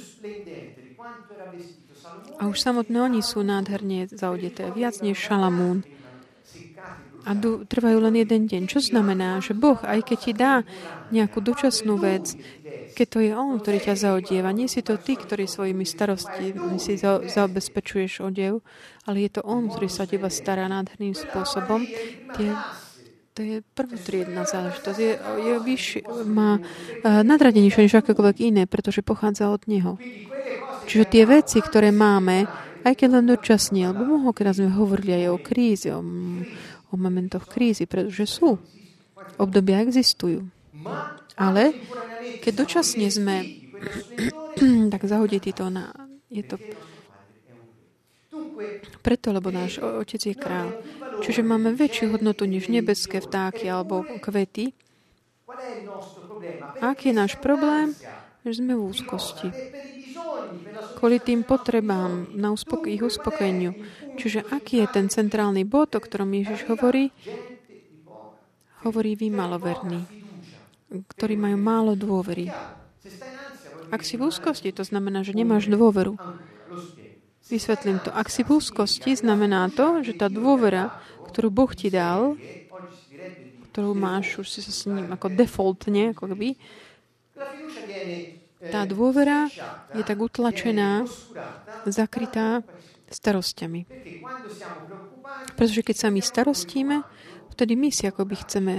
A 2.41 2.49
už 2.49 2.57
samotné 2.57 2.97
oni 3.05 3.21
sú 3.21 3.45
nádherne 3.45 4.09
zaudeté, 4.09 4.73
viac 4.73 4.97
než 5.05 5.19
Šalamún. 5.19 5.85
A 7.27 7.36
trvajú 7.67 7.97
len 7.99 8.15
jeden 8.15 8.47
deň. 8.47 8.71
Čo 8.71 8.79
znamená, 8.79 9.43
že 9.43 9.51
Boh, 9.51 9.77
aj 9.84 10.08
keď 10.08 10.17
ti 10.17 10.32
dá 10.32 10.63
nejakú 11.12 11.43
dočasnú 11.43 11.99
vec, 11.99 12.38
keď 12.95 13.08
to 13.08 13.19
je 13.19 13.32
On, 13.36 13.60
ktorý 13.60 13.79
ťa 13.79 13.95
zaodieva, 13.95 14.55
nie 14.55 14.71
si 14.71 14.79
to 14.79 14.95
ty, 14.95 15.19
ktorý 15.19 15.47
svojimi 15.47 15.84
starosti 15.84 16.55
si 16.79 16.95
za, 16.95 17.19
zabezpečuješ 17.23 18.23
odev, 18.23 18.63
ale 19.03 19.27
je 19.27 19.39
to 19.39 19.41
On, 19.43 19.67
ktorý 19.67 19.88
sa 19.91 20.08
teba 20.08 20.32
stará 20.32 20.67
nádherným 20.71 21.15
spôsobom. 21.15 21.84
Tie, 22.36 22.49
to 23.36 23.39
je 23.43 23.58
prvotriedná 23.75 24.43
záležitosť. 24.43 24.99
Je, 24.99 25.13
je 25.19 25.55
vyššie, 25.63 26.01
má 26.27 26.60
uh, 26.60 27.23
nadradenejšie 27.23 27.88
než 27.88 27.95
akékoľvek 27.99 28.38
iné, 28.43 28.63
pretože 28.67 28.99
pochádza 28.99 29.47
od 29.51 29.63
Neho. 29.67 29.95
Čiže 30.89 31.05
tie 31.08 31.23
veci, 31.23 31.62
ktoré 31.62 31.93
máme, 31.93 32.49
aj 32.84 32.93
keď 32.95 33.10
len 33.21 33.25
dočasne, 33.29 33.91
alebo 33.91 34.08
mnohokrát 34.08 34.55
sme 34.55 34.71
hovorili 34.73 35.23
aj 35.23 35.25
o 35.29 35.38
kríze, 35.38 35.89
o, 35.93 36.01
o 36.89 36.95
momentoch 36.97 37.45
krízy, 37.45 37.86
pretože 37.86 38.25
sú. 38.25 38.58
Obdobia 39.38 39.82
existujú. 39.84 40.47
Ale 41.39 41.75
keď 42.43 42.54
dočasne 42.65 43.08
sme 43.08 43.36
tak 44.93 45.02
zahodití 45.06 45.56
to 45.56 45.71
na... 45.71 45.91
Je 46.30 46.45
to 46.45 46.62
preto, 48.99 49.32
lebo 49.34 49.49
náš 49.49 49.80
otec 49.80 50.19
je 50.19 50.36
král. 50.36 50.75
Čiže 51.23 51.41
máme 51.41 51.73
väčšiu 51.73 52.13
hodnotu 52.13 52.45
než 52.45 52.67
nebeské 52.67 53.23
vtáky 53.23 53.65
alebo 53.71 54.04
kvety. 54.21 54.75
Aký 56.84 57.10
je 57.12 57.15
náš 57.15 57.39
problém? 57.39 57.95
Že 58.43 58.63
sme 58.63 58.73
v 58.75 58.84
úzkosti 58.93 59.49
kvôli 61.00 61.17
tým 61.24 61.48
potrebám 61.48 62.32
na 62.36 62.52
uspok- 62.52 62.89
ich 62.89 63.04
uspokojeniu. 63.04 63.76
Čiže 64.19 64.43
aký 64.52 64.84
je 64.84 64.88
ten 64.91 65.06
centrálny 65.08 65.63
bod, 65.63 65.95
o 65.95 66.00
ktorom 66.04 66.30
Ježiš 66.36 66.67
hovorí? 66.67 67.12
Hovorí 68.84 69.15
vy 69.15 69.28
maloverní, 69.32 70.08
ktorí 71.15 71.36
majú 71.36 71.58
málo 71.60 71.91
dôvery. 72.00 72.52
Ak 73.89 74.06
si 74.06 74.15
v 74.15 74.30
úzkosti, 74.30 74.69
to 74.69 74.86
znamená, 74.86 75.26
že 75.26 75.34
nemáš 75.34 75.67
dôveru. 75.67 76.15
Vysvetlím 77.50 77.98
to. 78.06 78.13
Ak 78.13 78.30
si 78.30 78.45
v 78.45 78.62
úzkosti, 78.62 79.17
znamená 79.17 79.74
to, 79.74 80.06
že 80.06 80.13
tá 80.13 80.30
dôvera, 80.30 80.93
ktorú 81.34 81.50
Boh 81.50 81.72
ti 81.74 81.89
dal, 81.89 82.38
ktorú 83.74 83.98
máš 83.98 84.38
už 84.38 84.48
si 84.50 84.60
sa 84.62 84.69
s 84.69 84.86
ním 84.86 85.10
ako 85.10 85.34
defaultne, 85.34 86.13
ako 86.13 86.30
keby, 86.36 86.58
tá 88.60 88.84
dôvera 88.84 89.48
je 89.95 90.04
tak 90.04 90.19
utlačená, 90.19 91.08
zakrytá 91.88 92.60
starostiami. 93.08 93.88
Pretože 95.56 95.82
keď 95.82 95.95
sa 95.95 96.08
my 96.12 96.22
starostíme, 96.22 96.95
vtedy 97.56 97.74
my 97.80 97.89
si 97.89 98.06
akoby 98.06 98.36
chceme 98.43 98.74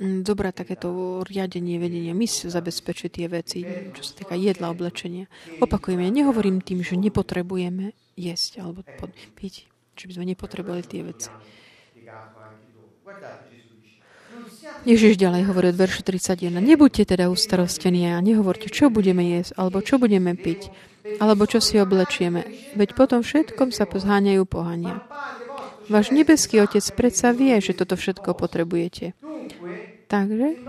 mm, 0.00 0.28
zobrať 0.28 0.54
takéto 0.54 1.20
riadenie, 1.24 1.80
vedenie. 1.80 2.12
My 2.12 2.28
si 2.28 2.46
zabezpečiť 2.46 3.10
tie 3.10 3.26
veci, 3.28 3.64
čo 3.92 4.02
sa 4.04 4.12
týka 4.14 4.36
jedla, 4.36 4.70
oblečenia. 4.70 5.26
Opakujem, 5.60 6.00
ja 6.04 6.10
nehovorím 6.12 6.60
tým, 6.60 6.84
že 6.84 7.00
nepotrebujeme 7.00 7.96
jesť 8.14 8.62
alebo 8.62 8.86
piť, 9.34 9.66
či 9.98 10.02
by 10.06 10.12
sme 10.14 10.24
nepotrebovali 10.32 10.84
tie 10.86 11.02
veci. 11.02 11.28
Ježiš 14.84 15.16
ďalej 15.16 15.48
hovorí 15.48 15.72
od 15.72 15.80
veršu 15.80 16.04
31. 16.04 16.60
Nebuďte 16.60 17.16
teda 17.16 17.32
ustarostení 17.32 18.12
a 18.12 18.20
nehovorte, 18.20 18.68
čo 18.68 18.92
budeme 18.92 19.24
jesť, 19.24 19.56
alebo 19.56 19.80
čo 19.80 19.96
budeme 19.96 20.36
piť, 20.36 20.68
alebo 21.24 21.48
čo 21.48 21.64
si 21.64 21.80
oblečieme. 21.80 22.44
Veď 22.76 22.92
potom 22.92 23.24
všetkom 23.24 23.72
sa 23.72 23.88
pozháňajú 23.88 24.44
pohania. 24.44 25.00
Váš 25.88 26.12
nebeský 26.12 26.60
Otec 26.60 26.84
predsa 26.92 27.32
vie, 27.32 27.56
že 27.64 27.72
toto 27.72 27.96
všetko 27.96 28.36
potrebujete. 28.36 29.16
Takže 30.08 30.60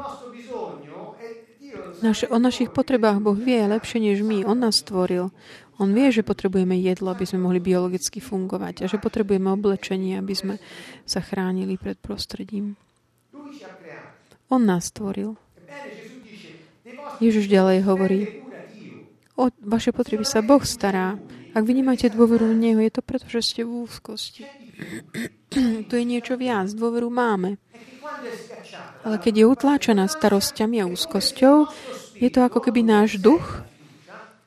naš, 1.99 2.23
o 2.31 2.39
našich 2.39 2.71
potrebách 2.71 3.19
Boh 3.19 3.35
vie 3.35 3.67
lepšie 3.67 3.99
než 3.99 4.23
my. 4.23 4.47
On 4.47 4.55
nás 4.55 4.79
stvoril. 4.79 5.27
On 5.75 5.91
vie, 5.91 6.07
že 6.07 6.23
potrebujeme 6.23 6.79
jedlo, 6.79 7.11
aby 7.11 7.27
sme 7.27 7.43
mohli 7.43 7.59
biologicky 7.59 8.23
fungovať 8.23 8.83
a 8.83 8.85
že 8.87 8.95
potrebujeme 8.95 9.51
oblečenie, 9.51 10.15
aby 10.15 10.31
sme 10.31 10.55
sa 11.03 11.19
chránili 11.19 11.75
pred 11.75 11.99
prostredím. 11.99 12.79
On 14.49 14.61
nás 14.61 14.93
stvoril. 14.93 15.35
Ježiš 17.17 17.47
ďalej 17.47 17.87
hovorí, 17.87 18.21
o 19.39 19.49
vaše 19.63 19.95
potreby 19.95 20.27
sa 20.27 20.43
Boh 20.43 20.61
stará. 20.63 21.15
Ak 21.55 21.63
vy 21.63 21.79
nemáte 21.79 22.11
dôveru 22.11 22.51
v 22.51 22.59
Neho, 22.59 22.79
je 22.83 22.91
to 22.91 23.01
preto, 23.01 23.31
že 23.31 23.41
ste 23.41 23.61
v 23.63 23.87
úzkosti. 23.87 24.43
tu 25.87 25.93
je 25.95 26.05
niečo 26.05 26.35
viac. 26.35 26.67
Dôveru 26.75 27.07
máme. 27.07 27.55
Ale 29.07 29.15
keď 29.17 29.33
je 29.39 29.45
utláčaná 29.47 30.05
starostiami 30.11 30.83
a 30.83 30.89
úzkosťou, 30.91 31.55
je 32.19 32.29
to 32.31 32.39
ako 32.43 32.59
keby 32.59 32.83
náš 32.83 33.17
duch, 33.23 33.63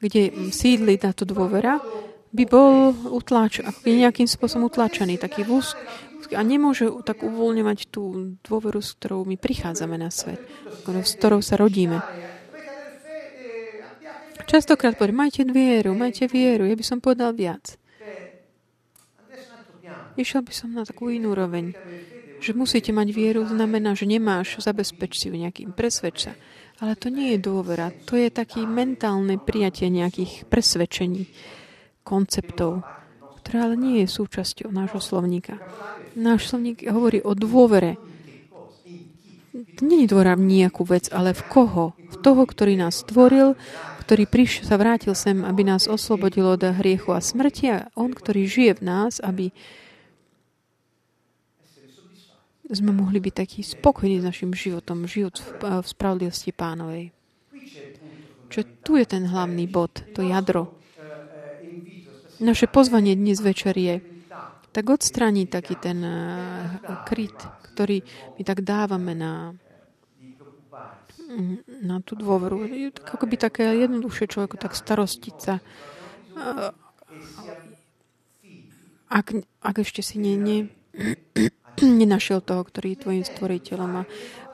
kde 0.04 0.52
sídli 0.52 1.00
táto 1.00 1.24
dôvera, 1.24 1.80
by 2.28 2.44
bol 2.44 2.92
utláč, 3.08 3.64
nejakým 3.88 4.28
spôsobom 4.28 4.68
utláčaný, 4.68 5.16
taký 5.16 5.48
vúz, 5.48 5.72
a 6.35 6.42
nemôže 6.42 6.90
tak 7.07 7.22
uvoľňovať 7.22 7.78
tú 7.94 8.35
dôveru, 8.42 8.83
s 8.83 8.98
ktorou 8.98 9.22
my 9.24 9.38
prichádzame 9.38 9.96
na 9.96 10.11
svet, 10.11 10.42
s 10.85 11.12
ktorou 11.14 11.40
sa 11.40 11.54
rodíme. 11.54 12.02
Častokrát 14.48 14.96
poviem, 14.96 15.28
majte 15.28 15.44
vieru, 15.44 15.92
majte 15.92 16.24
vieru, 16.24 16.64
ja 16.64 16.72
by 16.72 16.85
som 16.85 16.98
povedal 17.04 17.37
viac. 17.37 17.76
Išiel 20.18 20.42
by 20.42 20.52
som 20.57 20.74
na 20.74 20.83
takú 20.83 21.14
inú 21.14 21.37
roveň. 21.37 21.76
Že 22.38 22.54
musíte 22.54 22.90
mať 22.90 23.09
vieru, 23.14 23.46
znamená, 23.46 23.94
že 23.94 24.07
nemáš, 24.07 24.59
zabezpeč 24.62 25.22
si 25.22 25.31
ju 25.31 25.35
nejakým, 25.38 25.74
presvedč 25.74 26.31
sa. 26.31 26.33
Ale 26.78 26.94
to 26.94 27.11
nie 27.11 27.35
je 27.35 27.42
dôvera, 27.42 27.90
to 28.07 28.14
je 28.14 28.31
taký 28.31 28.62
mentálne 28.62 29.38
prijatie 29.42 29.90
nejakých 29.90 30.46
presvedčení 30.46 31.26
konceptov, 32.07 32.87
ktoré 33.48 33.64
ale 33.64 33.80
nie 33.80 34.04
je 34.04 34.12
súčasťou 34.12 34.68
nášho 34.68 35.00
slovníka. 35.00 35.56
Náš 36.12 36.52
slovník 36.52 36.84
hovorí 36.84 37.24
o 37.24 37.32
dôvere. 37.32 37.96
Je 39.56 40.04
dôvera 40.04 40.37
v 40.37 40.44
nejakú 40.44 40.84
vec, 40.84 41.08
ale 41.08 41.32
v 41.32 41.48
koho? 41.48 41.96
V 42.12 42.16
toho, 42.20 42.44
ktorý 42.44 42.76
nás 42.76 43.00
stvoril, 43.00 43.56
ktorý 44.04 44.28
prišiel, 44.28 44.68
sa 44.68 44.76
vrátil 44.76 45.16
sem, 45.16 45.48
aby 45.48 45.64
nás 45.64 45.88
oslobodil 45.88 46.44
od 46.44 46.61
hriechu 46.61 47.16
a 47.16 47.24
smrti 47.24 47.64
a 47.72 47.88
on, 47.96 48.12
ktorý 48.12 48.44
žije 48.44 48.72
v 48.76 48.82
nás, 48.84 49.16
aby 49.24 49.48
sme 52.68 52.92
mohli 52.92 53.16
byť 53.16 53.32
takí 53.32 53.64
spokojní 53.64 54.20
s 54.20 54.28
našim 54.28 54.52
životom, 54.52 55.08
život 55.08 55.40
v, 55.40 55.80
v 55.80 55.87
spravodlivosti 55.88 56.52
pánovej. 56.52 57.16
Čo 58.52 58.61
tu 58.84 59.00
je 59.00 59.08
ten 59.08 59.24
hlavný 59.24 59.64
bod, 59.64 60.04
to 60.12 60.20
jadro. 60.20 60.78
Naše 62.38 62.70
pozvanie 62.70 63.18
dnes 63.18 63.42
večer 63.42 63.74
je 63.74 63.98
tak 64.70 64.87
odstrániť 64.87 65.46
taký 65.51 65.74
ten 65.74 65.98
uh, 66.07 67.03
kryt, 67.03 67.35
ktorý 67.74 67.98
my 68.38 68.42
tak 68.46 68.62
dávame 68.62 69.11
na, 69.11 69.59
na 71.83 71.98
tú 71.98 72.14
dôveru. 72.14 72.62
Je 72.70 72.94
to 72.94 73.03
ako 73.11 73.27
by 73.27 73.37
také 73.42 73.66
jednoduchšie 73.83 74.31
človeku 74.31 74.55
tak 74.55 74.79
starostiť. 74.79 75.38
Uh, 76.38 76.70
ak, 79.11 79.27
ak 79.59 79.77
ešte 79.83 80.07
si 80.07 80.22
nie, 80.22 80.38
nie, 80.38 80.70
nenašiel 81.83 82.38
toho, 82.38 82.62
ktorý 82.62 82.94
je 82.94 83.03
tvojim 83.03 83.24
stvoriteľom 83.27 83.92
a, 83.98 84.03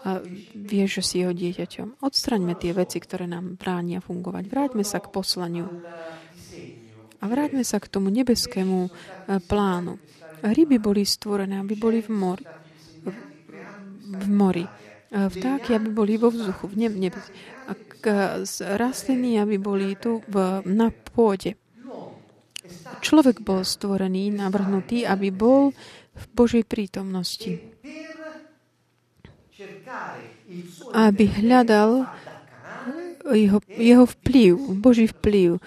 a 0.09 0.11
vieš, 0.57 1.01
že 1.01 1.03
si 1.05 1.14
jeho 1.20 1.37
dieťaťom. 1.37 2.01
Odstraňme 2.01 2.57
tie 2.57 2.73
veci, 2.73 2.97
ktoré 2.97 3.29
nám 3.29 3.61
bránia 3.61 4.01
fungovať. 4.01 4.49
Vráťme 4.49 4.88
sa 4.88 5.05
k 5.05 5.12
poslaniu. 5.12 5.68
A 7.25 7.29
vráťme 7.29 7.65
sa 7.65 7.81
k 7.81 7.89
tomu 7.89 8.13
nebeskému 8.13 8.79
e, 8.85 8.91
plánu. 9.41 9.97
Ryby 10.45 10.77
boli 10.77 11.09
stvorené, 11.09 11.57
aby 11.57 11.73
boli 11.73 12.05
v 12.05 12.13
mori. 12.13 12.45
V 14.05 14.29
mori. 14.29 14.69
Vtáky, 15.09 15.79
aby 15.79 15.89
boli 15.89 16.21
vo 16.21 16.29
vzduchu, 16.29 16.69
v 16.69 16.77
nebe. 17.01 17.17
A 17.71 17.73
rastliny, 18.77 19.41
aby 19.41 19.57
boli 19.57 19.97
tu 19.97 20.21
v, 20.27 20.61
na 20.69 20.91
pôde. 20.91 21.57
Človek 23.01 23.41
bol 23.41 23.65
stvorený, 23.65 24.35
navrhnutý, 24.35 25.07
aby 25.07 25.31
bol 25.31 25.73
v 26.13 26.25
Božej 26.35 26.67
prítomnosti. 26.67 27.63
Aby 30.93 31.25
hľadal 31.31 32.11
jeho, 33.33 33.59
jeho 33.71 34.05
vplyv, 34.05 34.53
Boží 34.77 35.07
vplyv 35.09 35.63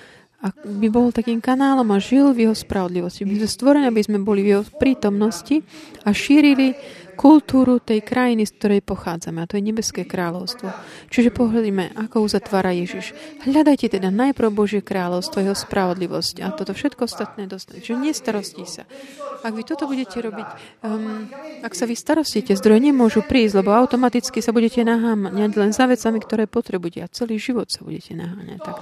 by 0.64 0.88
bol 0.94 1.10
takým 1.10 1.42
kanálom 1.42 1.90
a 1.90 1.98
žil 1.98 2.30
v 2.30 2.48
jeho 2.48 2.56
spravodlivosti. 2.56 3.26
My 3.26 3.42
sme 3.42 3.50
stvorení, 3.50 3.86
aby 3.90 4.02
sme 4.06 4.22
boli 4.22 4.46
v 4.46 4.58
jeho 4.58 4.64
prítomnosti 4.78 5.66
a 6.06 6.14
šírili 6.14 6.78
kultúru 7.18 7.82
tej 7.82 8.06
krajiny, 8.06 8.46
z 8.46 8.54
ktorej 8.54 8.86
pochádzame. 8.86 9.42
A 9.42 9.50
to 9.50 9.58
je 9.58 9.66
nebeské 9.66 10.06
kráľovstvo. 10.06 10.70
Čiže 11.10 11.34
pohľadíme, 11.34 11.98
ako 11.98 12.22
uzatvára 12.22 12.70
Ježiš. 12.78 13.18
Hľadajte 13.50 13.98
teda 13.98 14.14
najprv 14.14 14.54
Božie 14.54 14.86
kráľovstvo, 14.86 15.42
jeho 15.42 15.58
spravodlivosť 15.58 16.46
a 16.46 16.54
toto 16.54 16.78
všetko 16.78 17.10
ostatné 17.10 17.50
dostane. 17.50 17.82
Čiže 17.82 17.98
nestarostí 17.98 18.70
sa. 18.70 18.86
Ak 19.42 19.58
vy 19.58 19.66
toto 19.66 19.90
budete 19.90 20.22
robiť, 20.22 20.48
um, 20.86 21.26
ak 21.66 21.74
sa 21.74 21.90
vy 21.90 21.98
starostíte, 21.98 22.54
zdroje 22.54 22.94
nemôžu 22.94 23.26
prísť, 23.26 23.66
lebo 23.66 23.74
automaticky 23.74 24.38
sa 24.46 24.54
budete 24.54 24.86
naháňať 24.86 25.52
len 25.58 25.74
za 25.74 25.90
vecami, 25.90 26.22
ktoré 26.22 26.46
potrebujete 26.46 27.02
a 27.02 27.10
celý 27.10 27.42
život 27.42 27.74
sa 27.74 27.82
budete 27.82 28.14
naháňať. 28.14 28.62
Tak 28.62 28.78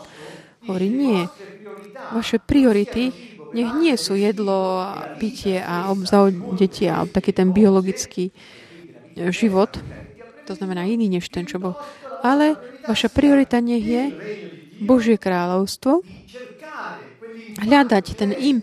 hovorí, 0.67 0.87
nie. 0.89 1.25
Vaše 2.13 2.37
priority 2.41 3.13
nech 3.55 3.71
nie 3.79 3.95
sú 3.95 4.19
jedlo, 4.19 4.83
pitie 5.15 5.63
a 5.63 5.87
obzau 5.87 6.27
deti 6.59 6.91
a 6.91 7.07
taký 7.07 7.31
ten 7.31 7.55
biologický 7.55 8.29
e, 8.29 8.33
život, 9.31 9.79
to 10.43 10.53
znamená 10.53 10.83
iný 10.83 11.07
než 11.07 11.31
ten, 11.31 11.47
čo 11.47 11.57
bol. 11.57 11.79
Ale 12.19 12.59
vaša 12.83 13.07
priorita 13.07 13.63
nech 13.63 13.85
je 13.85 14.03
Božie 14.83 15.15
kráľovstvo, 15.15 16.03
hľadať 17.63 18.05
ten 18.19 18.35
im, 18.35 18.59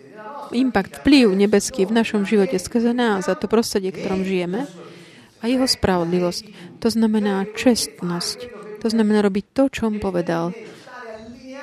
impact, 0.53 1.01
vplyv 1.01 1.33
nebeský 1.33 1.89
v 1.89 1.97
našom 1.97 2.29
živote 2.29 2.61
skrze 2.61 2.93
nás 2.93 3.25
a 3.25 3.33
to 3.33 3.49
prostredie, 3.49 3.89
v 3.89 4.05
ktorom 4.05 4.21
žijeme 4.21 4.69
a 5.41 5.43
jeho 5.49 5.65
spravodlivosť. 5.65 6.77
To 6.79 6.87
znamená 6.93 7.49
čestnosť. 7.57 8.37
To 8.85 8.87
znamená 8.87 9.25
robiť 9.25 9.45
to, 9.51 9.63
čo 9.73 9.81
on 9.89 9.97
povedal. 9.97 10.53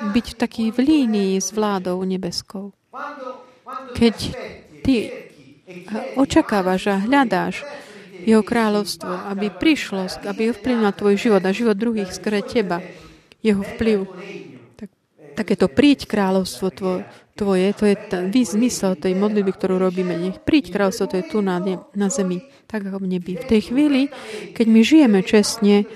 Byť 0.09 0.25
v 0.33 0.37
taký 0.37 0.65
v 0.73 0.77
línii 0.81 1.37
s 1.37 1.53
vládou 1.53 2.01
nebeskou. 2.01 2.73
Keď 3.93 4.15
ty 4.81 4.95
očakávaš 6.17 6.89
a 6.89 6.97
hľadáš 6.97 7.61
jeho 8.25 8.41
kráľovstvo, 8.45 9.09
aby 9.29 9.49
prišlo, 9.49 10.09
aby 10.25 10.53
ovplyvnilo 10.53 10.91
tvoj 10.93 11.15
život 11.17 11.41
a 11.45 11.53
život 11.53 11.77
druhých 11.77 12.13
skre 12.13 12.41
teba, 12.41 12.81
jeho 13.41 13.65
vplyv, 13.65 14.05
tak, 14.77 14.89
takéto 15.33 15.65
príď 15.65 16.05
kráľovstvo 16.05 16.67
tvoje, 16.69 17.01
tvoje, 17.33 17.67
to 17.73 17.83
je 17.89 17.95
ten 17.97 18.29
zmysel 18.29 18.93
tej 18.93 19.17
modlitby, 19.17 19.51
ktorú 19.53 19.81
robíme. 19.81 20.13
Nech 20.13 20.37
príď 20.41 20.69
kráľovstvo, 20.69 21.09
to 21.09 21.15
je 21.17 21.25
tu 21.25 21.41
na, 21.41 21.57
na 21.97 22.07
zemi, 22.13 22.45
tak 22.69 22.85
ako 22.85 23.01
v 23.01 23.17
nebi. 23.17 23.33
V 23.41 23.45
tej 23.49 23.61
chvíli, 23.73 24.01
keď 24.53 24.65
my 24.69 24.81
žijeme 24.85 25.19
čestne, 25.25 25.89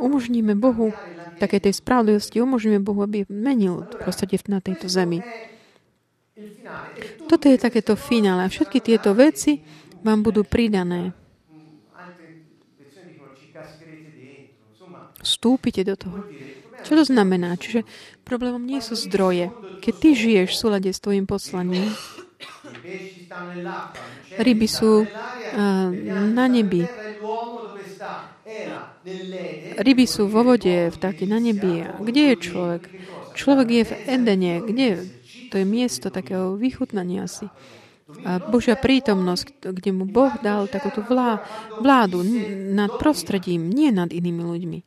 umožníme 0.00 0.56
Bohu, 0.56 0.96
také 1.36 1.60
tej 1.60 1.76
spravodlivosti, 1.76 2.40
umožníme 2.40 2.80
Bohu, 2.80 3.04
aby 3.04 3.28
menil 3.28 3.84
proste 4.00 4.26
na 4.48 4.60
tejto 4.60 4.88
zemi. 4.88 5.20
Toto 7.26 7.48
je 7.48 7.56
takéto 7.56 7.96
finále. 7.96 8.44
A 8.44 8.52
všetky 8.52 8.80
tieto 8.84 9.16
veci 9.16 9.60
vám 10.04 10.20
budú 10.20 10.44
pridané. 10.44 11.16
Vstúpite 15.26 15.82
do 15.82 15.98
toho. 15.98 16.18
Čo 16.86 17.02
to 17.02 17.04
znamená? 17.08 17.58
Čiže 17.58 17.82
problémom 18.22 18.62
nie 18.62 18.78
sú 18.78 18.94
zdroje. 18.94 19.50
Keď 19.82 19.94
ty 19.98 20.08
žiješ 20.14 20.54
v 20.54 20.60
súlade 20.60 20.90
s 20.94 21.02
tvojim 21.02 21.26
poslaním, 21.26 21.90
ryby 24.38 24.68
sú 24.70 25.02
uh, 25.02 25.08
na 26.30 26.46
nebi. 26.46 26.86
Ryby 29.76 30.04
sú 30.04 30.28
vo 30.28 30.42
vode, 30.44 30.92
v 30.92 30.96
taký 30.96 31.24
na 31.28 31.40
nebi. 31.40 31.84
Kde 31.84 32.22
je 32.32 32.36
človek? 32.36 32.82
Človek 33.36 33.68
je 33.68 33.82
v 33.84 33.92
Edene. 34.08 34.54
Kde? 34.64 34.88
To 35.52 35.54
je 35.60 35.66
miesto 35.66 36.10
takého 36.10 36.56
vychutnania 36.58 37.28
si. 37.30 37.46
A 38.22 38.38
Božia 38.38 38.78
prítomnosť, 38.78 39.66
kde 39.66 39.90
mu 39.90 40.06
Boh 40.06 40.30
dal 40.38 40.70
takúto 40.70 41.02
vlá, 41.02 41.42
vládu 41.82 42.22
nad 42.70 42.94
prostredím, 43.02 43.66
nie 43.66 43.90
nad 43.90 44.14
inými 44.14 44.42
ľuďmi. 44.46 44.78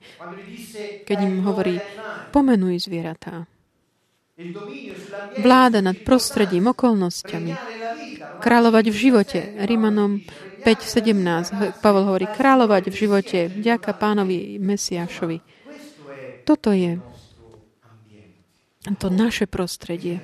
Keď 1.04 1.18
im 1.20 1.44
hovorí, 1.44 1.84
pomenuj 2.32 2.88
zvieratá. 2.88 3.44
Vláda 5.36 5.84
nad 5.84 6.00
prostredím, 6.08 6.72
okolnostiami. 6.72 7.52
Kráľovať 8.40 8.86
v 8.88 8.96
živote. 8.96 9.40
Rímanom 9.68 10.24
5.17. 10.62 11.80
Pavel 11.80 12.04
hovorí, 12.06 12.26
kráľovať 12.28 12.84
v 12.92 12.96
živote 12.96 13.40
vďaka 13.50 13.92
pánovi 13.96 14.60
Mesiášovi. 14.60 15.38
Toto 16.44 16.74
je 16.74 16.98
to 18.98 19.08
naše 19.12 19.46
prostredie. 19.46 20.24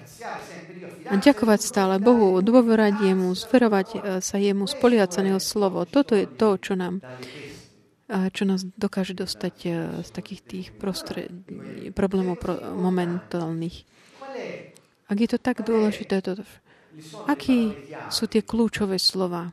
A 1.06 1.22
ďakovať 1.22 1.60
stále 1.62 2.02
Bohu, 2.02 2.42
dôverať 2.42 2.98
Jemu, 3.06 3.38
zverovať 3.38 3.88
e, 3.94 3.98
sa 4.26 4.42
Jemu, 4.42 4.66
spoliehať 4.66 5.10
sa 5.14 5.22
Jeho 5.22 5.38
slovo. 5.38 5.86
Toto 5.86 6.18
je 6.18 6.26
to, 6.26 6.58
čo 6.58 6.74
nám 6.74 7.04
čo 8.06 8.46
nás 8.46 8.62
dokáže 8.78 9.18
dostať 9.18 9.56
e, 9.66 9.70
z 10.06 10.10
takých 10.14 10.42
tých 10.46 10.68
prostred, 10.78 11.34
problémov 11.98 12.38
pro, 12.38 12.54
momentálnych. 12.78 13.82
Ak 15.10 15.18
je 15.18 15.30
to 15.30 15.42
tak 15.42 15.66
dôležité, 15.66 16.22
to, 16.22 16.38
aký 17.26 17.74
sú 18.14 18.30
tie 18.30 18.46
kľúčové 18.46 19.02
slova? 19.02 19.50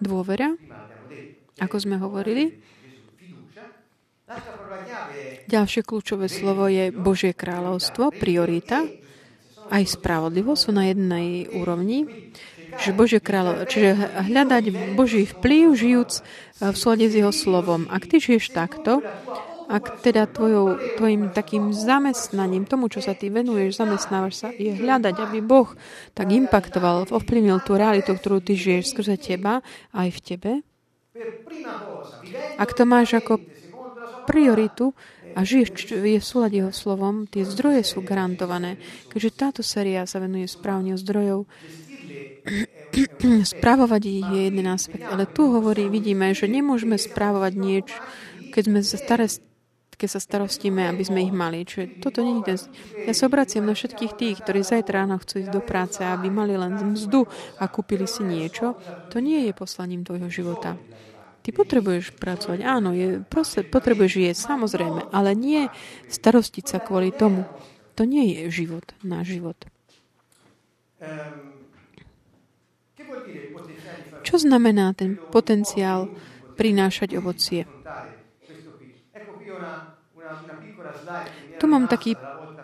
Dôvera, 0.00 0.56
ako 1.60 1.76
sme 1.76 2.00
hovorili, 2.00 2.56
Ďalšie 5.50 5.82
kľúčové 5.82 6.30
slovo 6.30 6.70
je 6.70 6.94
Božie 6.94 7.34
kráľovstvo, 7.34 8.14
priorita, 8.14 8.86
aj 9.74 9.82
spravodlivosť 9.98 10.60
sú 10.62 10.70
na 10.70 10.86
jednej 10.86 11.50
úrovni. 11.50 12.30
Čiže, 12.78 12.94
Božie 12.94 13.18
kráľov, 13.18 13.66
čiže 13.66 13.98
hľadať 14.30 14.94
Boží 14.94 15.26
vplyv, 15.26 15.74
žijúc 15.74 16.12
e, 16.14 16.70
v 16.70 16.76
súlade 16.78 17.10
s 17.10 17.18
Jeho 17.18 17.34
slovom. 17.34 17.90
Ak 17.90 18.06
ty 18.06 18.22
žiješ 18.22 18.54
takto, 18.54 19.02
ak 19.70 20.02
teda 20.02 20.26
tvojou, 20.26 20.98
tvojim 20.98 21.30
takým 21.30 21.70
zamestnaním, 21.70 22.66
tomu, 22.66 22.90
čo 22.90 22.98
sa 22.98 23.14
ty 23.14 23.30
venuješ, 23.30 23.78
zamestnávaš 23.78 24.34
sa, 24.34 24.48
je 24.50 24.74
hľadať, 24.74 25.14
aby 25.22 25.38
Boh 25.38 25.70
tak 26.10 26.34
impaktoval, 26.34 27.06
ovplyvnil 27.06 27.62
tú 27.62 27.78
realitu, 27.78 28.10
ktorú 28.10 28.42
ty 28.42 28.58
žiješ 28.58 28.90
skrze 28.90 29.14
teba, 29.14 29.62
aj 29.94 30.08
v 30.10 30.18
tebe. 30.26 30.52
Ak 32.58 32.74
to 32.74 32.82
máš 32.82 33.14
ako 33.22 33.38
prioritu 34.26 34.90
a 35.38 35.46
žiješ 35.46 35.94
je 36.02 36.18
v 36.18 36.26
súlade 36.26 36.58
jeho 36.58 36.74
slovom, 36.74 37.30
tie 37.30 37.46
zdroje 37.46 37.86
sú 37.86 38.02
garantované. 38.02 38.74
Keďže 39.06 39.30
táto 39.38 39.62
séria 39.62 40.02
sa 40.02 40.18
venuje 40.18 40.50
správne 40.50 40.98
zdrojov, 40.98 41.46
správovať 43.54 44.02
je 44.02 44.40
jeden 44.50 44.66
aspekt. 44.66 45.06
Ale 45.06 45.30
tu 45.30 45.46
hovorí, 45.46 45.86
vidíme, 45.86 46.34
že 46.34 46.50
nemôžeme 46.50 46.98
správovať 46.98 47.52
niečo, 47.54 47.98
keď 48.50 48.62
sme 48.66 48.80
staré, 48.82 49.26
keď 50.00 50.16
sa 50.16 50.20
starostíme, 50.24 50.88
aby 50.88 51.04
sme 51.04 51.20
ich 51.28 51.34
mali. 51.36 51.68
Čiže 51.68 52.00
toto 52.00 52.24
nie 52.24 52.40
je 52.40 52.44
ten... 52.48 52.56
Ja 53.04 53.12
sa 53.12 53.28
obraciam 53.28 53.68
na 53.68 53.76
všetkých 53.76 54.16
tých, 54.16 54.40
ktorí 54.40 54.64
zajtra 54.64 55.04
ráno 55.04 55.20
chcú 55.20 55.44
ísť 55.44 55.52
do 55.52 55.60
práce, 55.60 56.00
aby 56.00 56.32
mali 56.32 56.56
len 56.56 56.96
mzdu 56.96 57.28
a 57.60 57.68
kúpili 57.68 58.08
si 58.08 58.24
niečo. 58.24 58.80
To 59.12 59.20
nie 59.20 59.44
je 59.44 59.52
poslaním 59.52 60.08
tvojho 60.08 60.32
života. 60.32 60.80
Ty 61.40 61.48
potrebuješ 61.52 62.16
pracovať, 62.16 62.64
áno, 62.64 62.92
je, 62.92 63.20
proste, 63.24 63.64
potrebuješ 63.64 64.12
jesť, 64.20 64.56
samozrejme, 64.56 65.08
ale 65.08 65.32
nie 65.32 65.72
starostiť 66.08 66.64
sa 66.64 66.78
kvôli 66.80 67.12
tomu. 67.12 67.48
To 67.96 68.04
nie 68.08 68.32
je 68.32 68.52
život, 68.64 68.84
náš 69.04 69.40
život. 69.40 69.56
Čo 74.20 74.36
znamená 74.36 74.92
ten 74.92 75.16
potenciál 75.32 76.12
prinášať 76.60 77.16
ovocie? 77.16 77.64
Tu 81.58 81.64
mám 81.66 81.86
taký 81.90 82.16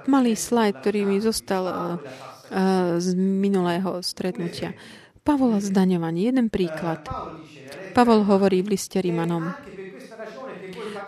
malý 0.07 0.39
slajd, 0.39 0.75
ktorý 0.81 1.01
mi 1.05 1.19
zostal 1.19 1.65
uh, 1.67 1.75
uh, 1.75 2.97
z 3.03 3.13
minulého 3.19 4.01
stretnutia. 4.01 4.73
Pavola 5.27 5.59
zdaňovanie, 5.59 6.31
jeden 6.31 6.47
príklad. 6.47 7.03
Pavol 7.91 8.23
hovorí 8.23 8.63
v 8.63 8.79
liste 8.79 9.03
Rimanom. 9.03 9.51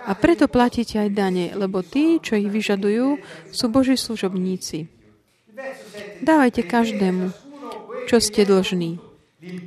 A 0.08 0.12
preto 0.18 0.50
platíte 0.50 0.98
aj 0.98 1.14
dane, 1.14 1.54
lebo 1.54 1.84
tí, 1.86 2.18
čo 2.18 2.34
ich 2.34 2.50
vyžadujú, 2.50 3.22
sú 3.54 3.64
Boží 3.70 3.94
služobníci. 3.94 4.90
Dávajte 6.24 6.66
každému, 6.66 7.30
čo 8.10 8.18
ste 8.18 8.42
dlžní. 8.42 8.98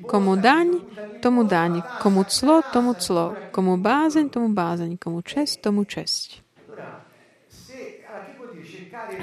Komu 0.04 0.36
daň, 0.36 0.84
tomu 1.24 1.48
daň. 1.48 1.80
Komu 2.04 2.28
clo, 2.28 2.60
tomu 2.76 2.92
clo. 3.00 3.40
Komu 3.56 3.80
bázeň, 3.80 4.28
tomu 4.28 4.52
bázeň. 4.52 5.00
Komu 5.00 5.24
čest, 5.24 5.64
tomu 5.64 5.88
česť. 5.88 6.51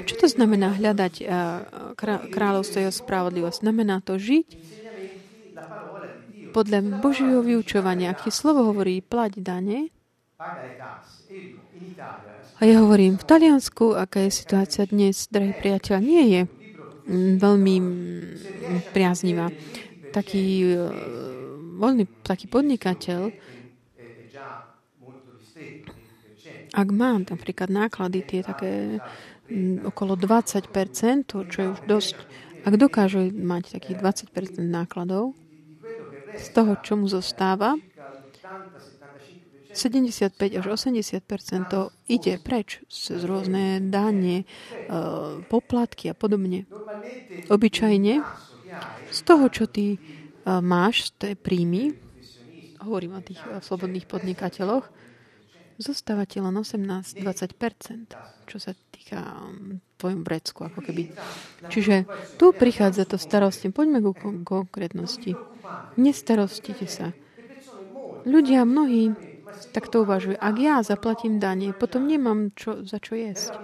Čo 0.05 0.15
to 0.25 0.27
znamená 0.27 0.75
hľadať 0.75 1.13
eh, 1.21 1.27
kráľovstvo 2.31 2.77
jeho 2.83 2.93
spravodlivosť? 2.93 3.61
Znamená 3.63 4.01
to 4.01 4.17
žiť 4.17 4.47
podľa 6.49 6.81
Božieho 6.97 7.45
vyučovania, 7.45 8.09
ak 8.09 8.25
ti 8.25 8.31
slovo 8.33 8.73
hovorí 8.73 9.05
plať 9.05 9.37
dane, 9.37 9.93
a 12.59 12.61
ja 12.67 12.83
hovorím, 12.83 13.15
v 13.15 13.23
Taliansku, 13.27 13.95
aká 13.95 14.27
je 14.27 14.31
situácia 14.33 14.83
dnes, 14.89 15.27
drahý 15.31 15.55
priateľ, 15.55 15.99
nie 16.03 16.23
je 16.31 16.41
veľmi 17.39 17.75
priaznivá. 18.91 19.53
Taký 20.11 20.75
voľný 21.79 22.03
taký 22.27 22.51
podnikateľ, 22.51 23.31
ak 26.69 26.87
mám 26.93 27.25
napríklad 27.25 27.69
náklady 27.71 28.19
tie 28.21 28.41
také 28.45 29.01
mm, 29.01 29.01
okolo 29.85 30.13
20%, 30.13 30.69
čo 31.29 31.57
je 31.57 31.67
už 31.73 31.81
dosť, 31.85 32.15
ak 32.63 32.73
dokáže 32.75 33.33
mať 33.33 33.73
takých 33.73 33.97
20% 33.97 34.61
nákladov, 34.61 35.33
z 36.39 36.47
toho, 36.53 36.77
čo 36.79 36.93
mu 36.95 37.09
zostáva, 37.09 37.75
75 39.69 40.33
až 40.57 40.65
80 40.65 41.69
to 41.69 41.93
ide 42.09 42.41
preč 42.41 42.81
z 42.89 43.21
rôzne 43.21 43.77
dane, 43.79 44.43
e, 44.43 44.45
poplatky 45.45 46.09
a 46.09 46.15
podobne. 46.17 46.65
Obyčajne 47.47 48.25
z 49.13 49.19
toho, 49.23 49.45
čo 49.53 49.69
ty 49.69 49.95
e, 49.95 49.97
máš, 50.59 51.13
z 51.13 51.21
tej 51.21 51.33
príjmy, 51.37 51.93
hovorím 52.81 53.21
o 53.21 53.21
tých 53.21 53.39
e, 53.45 53.61
slobodných 53.61 54.09
podnikateľoch, 54.09 54.89
zostáva 55.79 56.27
ti 56.27 56.43
len 56.43 56.53
18-20% 56.53 58.39
čo 58.49 58.57
sa 58.57 58.73
týka 58.89 59.21
tvojom 60.01 60.25
vrecku, 60.25 60.65
ako 60.65 60.81
keby. 60.81 61.13
Čiže 61.69 62.09
tu 62.41 62.49
prichádza 62.49 63.05
to 63.05 63.21
starosti. 63.21 63.69
Poďme 63.69 64.01
ku 64.01 64.17
konkrétnosti. 64.41 65.37
Nestarostite 66.01 66.89
sa. 66.89 67.13
Ľudia 68.25 68.65
mnohí 68.65 69.13
tak 69.69 69.91
to 69.91 70.07
uvažujú. 70.07 70.39
Ak 70.39 70.55
ja 70.57 70.81
zaplatím 70.81 71.37
dane, 71.37 71.75
potom 71.75 72.07
nemám 72.07 72.55
čo, 72.57 72.81
za 72.87 72.97
čo 72.97 73.19
jesť. 73.19 73.59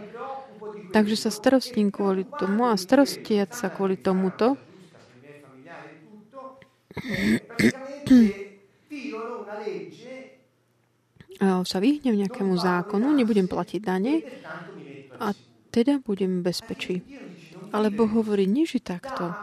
Takže 0.92 1.16
sa 1.18 1.32
starostím 1.34 1.90
kvôli 1.90 2.28
tomu 2.28 2.68
a 2.68 2.76
starostiať 2.76 3.56
sa 3.56 3.72
kvôli 3.74 3.96
tomuto 3.98 4.60
sa 11.40 11.78
vyhnem 11.84 12.16
nejakému 12.26 12.56
zákonu, 12.56 13.12
nebudem 13.12 13.48
platiť 13.48 13.80
dane 13.84 14.24
a 15.20 15.36
teda 15.72 16.00
budem 16.00 16.40
v 16.40 16.46
bezpečí. 16.48 16.96
Ale 17.76 17.92
Boh 17.92 18.08
hovorí, 18.08 18.48
neži 18.48 18.80
takto. 18.80 19.36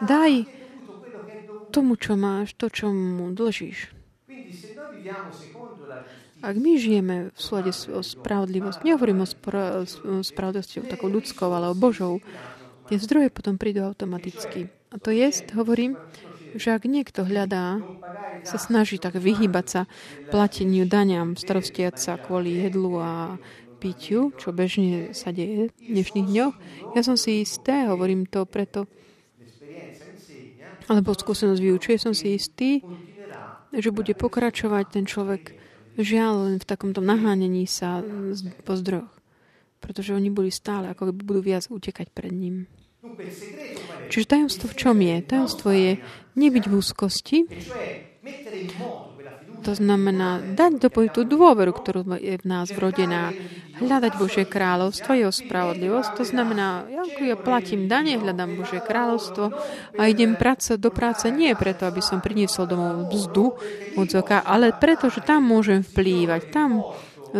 Daj 0.00 0.48
tomu, 1.68 2.00
čo 2.00 2.16
máš, 2.16 2.56
to, 2.56 2.72
čo 2.72 2.88
mu 2.94 3.28
dlžíš. 3.34 3.92
Ak 6.44 6.60
my 6.60 6.76
žijeme 6.76 7.16
v 7.32 7.38
súlade 7.40 7.72
o 7.88 8.04
spravodlivosť, 8.04 8.84
nehovorím 8.84 9.24
o 9.24 9.28
spra- 9.28 9.84
spravodlivosti 10.20 10.84
takou 10.84 11.08
ľudskou, 11.08 11.48
ale 11.48 11.72
o 11.72 11.76
Božou, 11.76 12.20
tie 12.88 13.00
zdroje 13.00 13.32
potom 13.32 13.56
prídu 13.56 13.84
automaticky. 13.84 14.68
A 14.92 15.00
to 15.00 15.08
je, 15.08 15.24
hovorím, 15.56 15.96
že 16.54 16.74
ak 16.74 16.86
niekto 16.86 17.26
hľadá, 17.26 17.82
sa 18.44 18.58
snaží 18.60 19.00
tak 19.00 19.18
vyhýbať 19.18 19.66
sa 19.66 19.80
plateniu 20.28 20.86
daniam, 20.86 21.34
starostiať 21.34 21.94
sa 21.96 22.12
kvôli 22.20 22.62
jedlu 22.62 23.00
a 23.00 23.40
pitiu, 23.82 24.32
čo 24.40 24.54
bežne 24.54 25.12
sa 25.12 25.34
deje 25.34 25.68
v 25.68 25.72
dnešných 25.76 26.28
dňoch, 26.30 26.54
ja 26.96 27.02
som 27.04 27.18
si 27.18 27.44
isté, 27.44 27.84
hovorím 27.84 28.24
to 28.24 28.48
preto, 28.48 28.88
alebo 30.88 31.16
skúsenosť 31.16 31.60
vyučuje, 31.60 31.96
som 31.96 32.12
si 32.12 32.36
istý, 32.36 32.84
že 33.74 33.90
bude 33.90 34.12
pokračovať 34.14 34.84
ten 34.92 35.04
človek 35.08 35.56
žiaľ 35.98 36.50
len 36.50 36.56
v 36.60 36.68
takomto 36.68 37.00
nahánení 37.00 37.66
sa 37.66 38.02
po 38.62 38.74
zdrojoch. 38.78 39.10
Pretože 39.80 40.16
oni 40.16 40.32
boli 40.32 40.48
stále, 40.48 40.88
ako 40.88 41.12
budú 41.12 41.44
viac 41.44 41.68
utekať 41.68 42.08
pred 42.12 42.32
ním. 42.32 42.64
Čiže 44.08 44.26
tajomstvo 44.26 44.66
v 44.72 44.78
čom 44.78 44.96
je? 45.00 45.16
Tajomstvo 45.20 45.68
je 45.72 45.92
nebyť 46.34 46.64
v 46.66 46.72
úzkosti, 46.72 47.38
to 49.64 49.72
znamená 49.72 50.44
dať 50.44 50.72
do 50.76 50.88
tú 51.08 51.24
dôveru, 51.24 51.72
ktorú 51.72 52.20
je 52.20 52.36
v 52.36 52.44
nás 52.44 52.68
vrodená. 52.68 53.32
Hľadať 53.74 54.12
Božie 54.20 54.44
kráľovstvo, 54.46 55.16
jeho 55.18 55.32
spravodlivosť. 55.34 56.14
To 56.20 56.24
znamená, 56.28 56.86
ja, 56.86 57.34
ja 57.34 57.36
platím 57.40 57.90
dane, 57.90 58.20
hľadám 58.20 58.54
Božie 58.60 58.78
kráľovstvo 58.78 59.50
a 59.98 60.02
idem 60.06 60.38
práce 60.38 60.78
do 60.78 60.94
práce 60.94 61.26
nie 61.32 61.50
preto, 61.58 61.88
aby 61.88 61.98
som 61.98 62.22
priniesol 62.22 62.70
domov 62.70 63.10
vzdu 63.10 63.56
odzoka, 63.98 64.46
ale 64.46 64.76
preto, 64.76 65.10
že 65.10 65.26
tam 65.26 65.48
môžem 65.48 65.82
vplývať. 65.82 66.54
Tam 66.54 66.86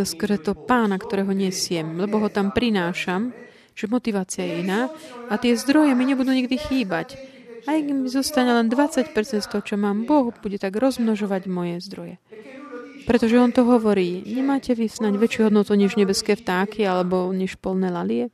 skôr 0.02 0.34
to 0.42 0.58
pána, 0.58 0.98
ktorého 0.98 1.30
nesiem, 1.30 1.94
lebo 1.94 2.18
ho 2.18 2.26
tam 2.32 2.50
prinášam, 2.50 3.30
že 3.74 3.90
motivácia 3.90 4.46
je 4.46 4.62
iná 4.62 4.90
a 5.28 5.34
tie 5.36 5.58
zdroje 5.58 5.92
mi 5.98 6.06
nebudú 6.06 6.30
nikdy 6.30 6.56
chýbať. 6.56 7.18
Aj 7.64 7.80
keď 7.80 7.96
mi 7.96 8.08
zostane 8.08 8.52
len 8.54 8.68
20% 8.70 9.12
z 9.14 9.46
toho, 9.48 9.62
čo 9.64 9.74
mám, 9.74 10.04
Boh 10.04 10.32
bude 10.40 10.60
tak 10.60 10.76
rozmnožovať 10.76 11.42
moje 11.48 11.80
zdroje. 11.82 12.16
Pretože 13.04 13.36
on 13.36 13.52
to 13.52 13.68
hovorí, 13.68 14.24
nemáte 14.24 14.72
vy 14.72 14.88
snať 14.88 15.14
väčšiu 15.20 15.40
hodnotu 15.48 15.76
než 15.76 15.96
nebeské 15.96 16.40
vtáky 16.40 16.88
alebo 16.88 17.28
než 17.36 17.60
polné 17.60 17.92
lalie? 17.92 18.32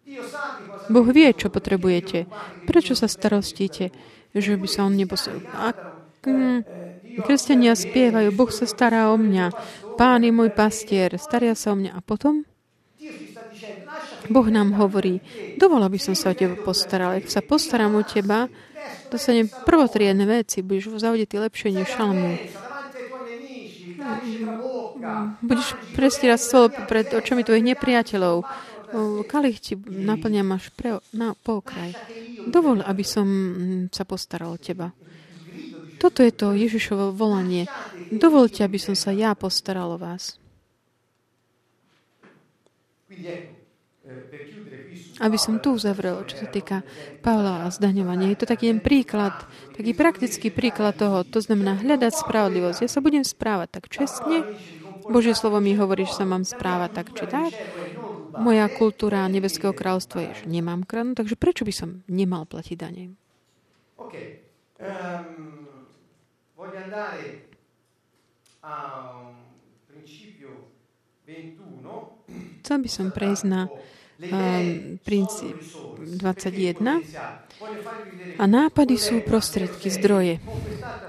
Boh 0.90 1.06
vie, 1.10 1.30
čo 1.34 1.50
potrebujete. 1.50 2.26
Prečo 2.66 2.94
sa 2.94 3.10
starostíte, 3.10 3.90
že 4.34 4.54
by 4.54 4.68
sa 4.70 4.86
on 4.86 4.94
neposil? 4.94 5.42
A 5.54 5.74
hm, 6.26 6.62
kresťania 7.22 7.74
spievajú, 7.74 8.30
Boh 8.34 8.50
sa 8.50 8.66
stará 8.66 9.10
o 9.10 9.18
mňa, 9.18 9.50
Pán 10.00 10.24
je 10.24 10.32
môj 10.32 10.48
pastier, 10.56 11.12
staria 11.20 11.52
sa 11.52 11.74
o 11.74 11.76
mňa. 11.76 11.92
A 11.92 12.00
potom? 12.00 12.48
Boh 14.30 14.46
nám 14.46 14.78
hovorí, 14.78 15.18
dovol, 15.58 15.82
aby 15.82 15.98
som 15.98 16.14
sa 16.14 16.30
o 16.30 16.38
teba 16.38 16.54
postaral. 16.54 17.18
Ak 17.18 17.26
sa 17.26 17.42
postaram 17.42 17.98
o 17.98 18.02
teba, 18.06 18.46
dostane 19.10 19.50
prvotriedne 19.50 20.22
veci, 20.22 20.62
budeš 20.62 21.02
zaudetý 21.02 21.42
lepšie 21.42 21.74
než 21.74 21.90
šalmu. 21.90 22.30
Budeš 25.42 25.74
prestierať 25.98 26.40
stôl 26.40 26.66
pred 26.70 27.10
očami 27.10 27.42
tvojich 27.42 27.74
nepriateľov. 27.74 28.46
Kalich 29.26 29.58
ti 29.62 29.74
naplňa 29.78 30.42
máš 30.42 30.70
pre, 30.74 30.98
na, 31.14 31.34
po 31.34 31.62
okraj. 31.62 31.94
Dovol, 32.46 32.82
aby 32.86 33.02
som 33.06 33.26
sa 33.90 34.06
postaral 34.06 34.54
o 34.54 34.62
teba. 34.62 34.94
Toto 36.00 36.24
je 36.24 36.32
to 36.32 36.56
Ježišovo 36.56 37.12
volanie. 37.12 37.68
Dovolte, 38.08 38.64
aby 38.64 38.80
som 38.80 38.96
sa 38.96 39.12
ja 39.12 39.36
postaral 39.36 39.94
o 39.94 40.00
vás. 40.00 40.40
Aby 45.20 45.36
som 45.36 45.60
tu 45.60 45.76
uzavrel, 45.76 46.24
čo 46.24 46.40
sa 46.40 46.48
týka 46.48 46.80
Pavla 47.20 47.68
a 47.68 47.72
zdaňovania. 47.72 48.32
Je 48.32 48.40
to 48.40 48.48
taký 48.48 48.72
jeden 48.72 48.80
príklad, 48.80 49.36
taký 49.76 49.92
praktický 49.92 50.48
príklad 50.48 50.96
toho, 50.96 51.28
to 51.28 51.44
znamená 51.44 51.76
hľadať 51.76 52.24
spravodlivosť. 52.24 52.80
Ja 52.84 52.90
sa 52.90 53.04
budem 53.04 53.20
správať 53.20 53.68
tak 53.80 53.92
čestne, 53.92 54.48
Božie 55.10 55.34
slovo 55.34 55.58
mi 55.58 55.74
hovorí, 55.74 56.06
že 56.06 56.22
sa 56.22 56.24
mám 56.28 56.46
správať 56.46 56.90
tak 56.94 57.06
či 57.18 57.24
tak. 57.26 57.50
Moja 58.38 58.70
kultúra 58.70 59.26
Nebeského 59.26 59.74
kráľstva 59.74 60.30
je, 60.30 60.30
že 60.38 60.44
nemám 60.46 60.86
kranu, 60.86 61.18
takže 61.18 61.34
prečo 61.34 61.66
by 61.66 61.74
som 61.74 62.06
nemal 62.06 62.46
platiť 62.46 62.76
dane? 62.78 63.18
OK. 63.98 64.14
Um, 64.80 65.66
voglio 66.54 66.80
andare 66.86 67.50
a 68.62 68.72
principio 69.90 70.70
21. 71.26 72.62
Chcel 72.62 72.78
by 72.78 72.90
som 72.92 73.06
prejsť 73.10 73.44
na 73.50 73.66
Ehm, 74.28 75.00
princíp 75.00 75.56
21. 75.96 77.00
A 78.36 78.44
nápady 78.44 79.00
sú 79.00 79.24
prostriedky, 79.24 79.88
zdroje. 79.88 80.36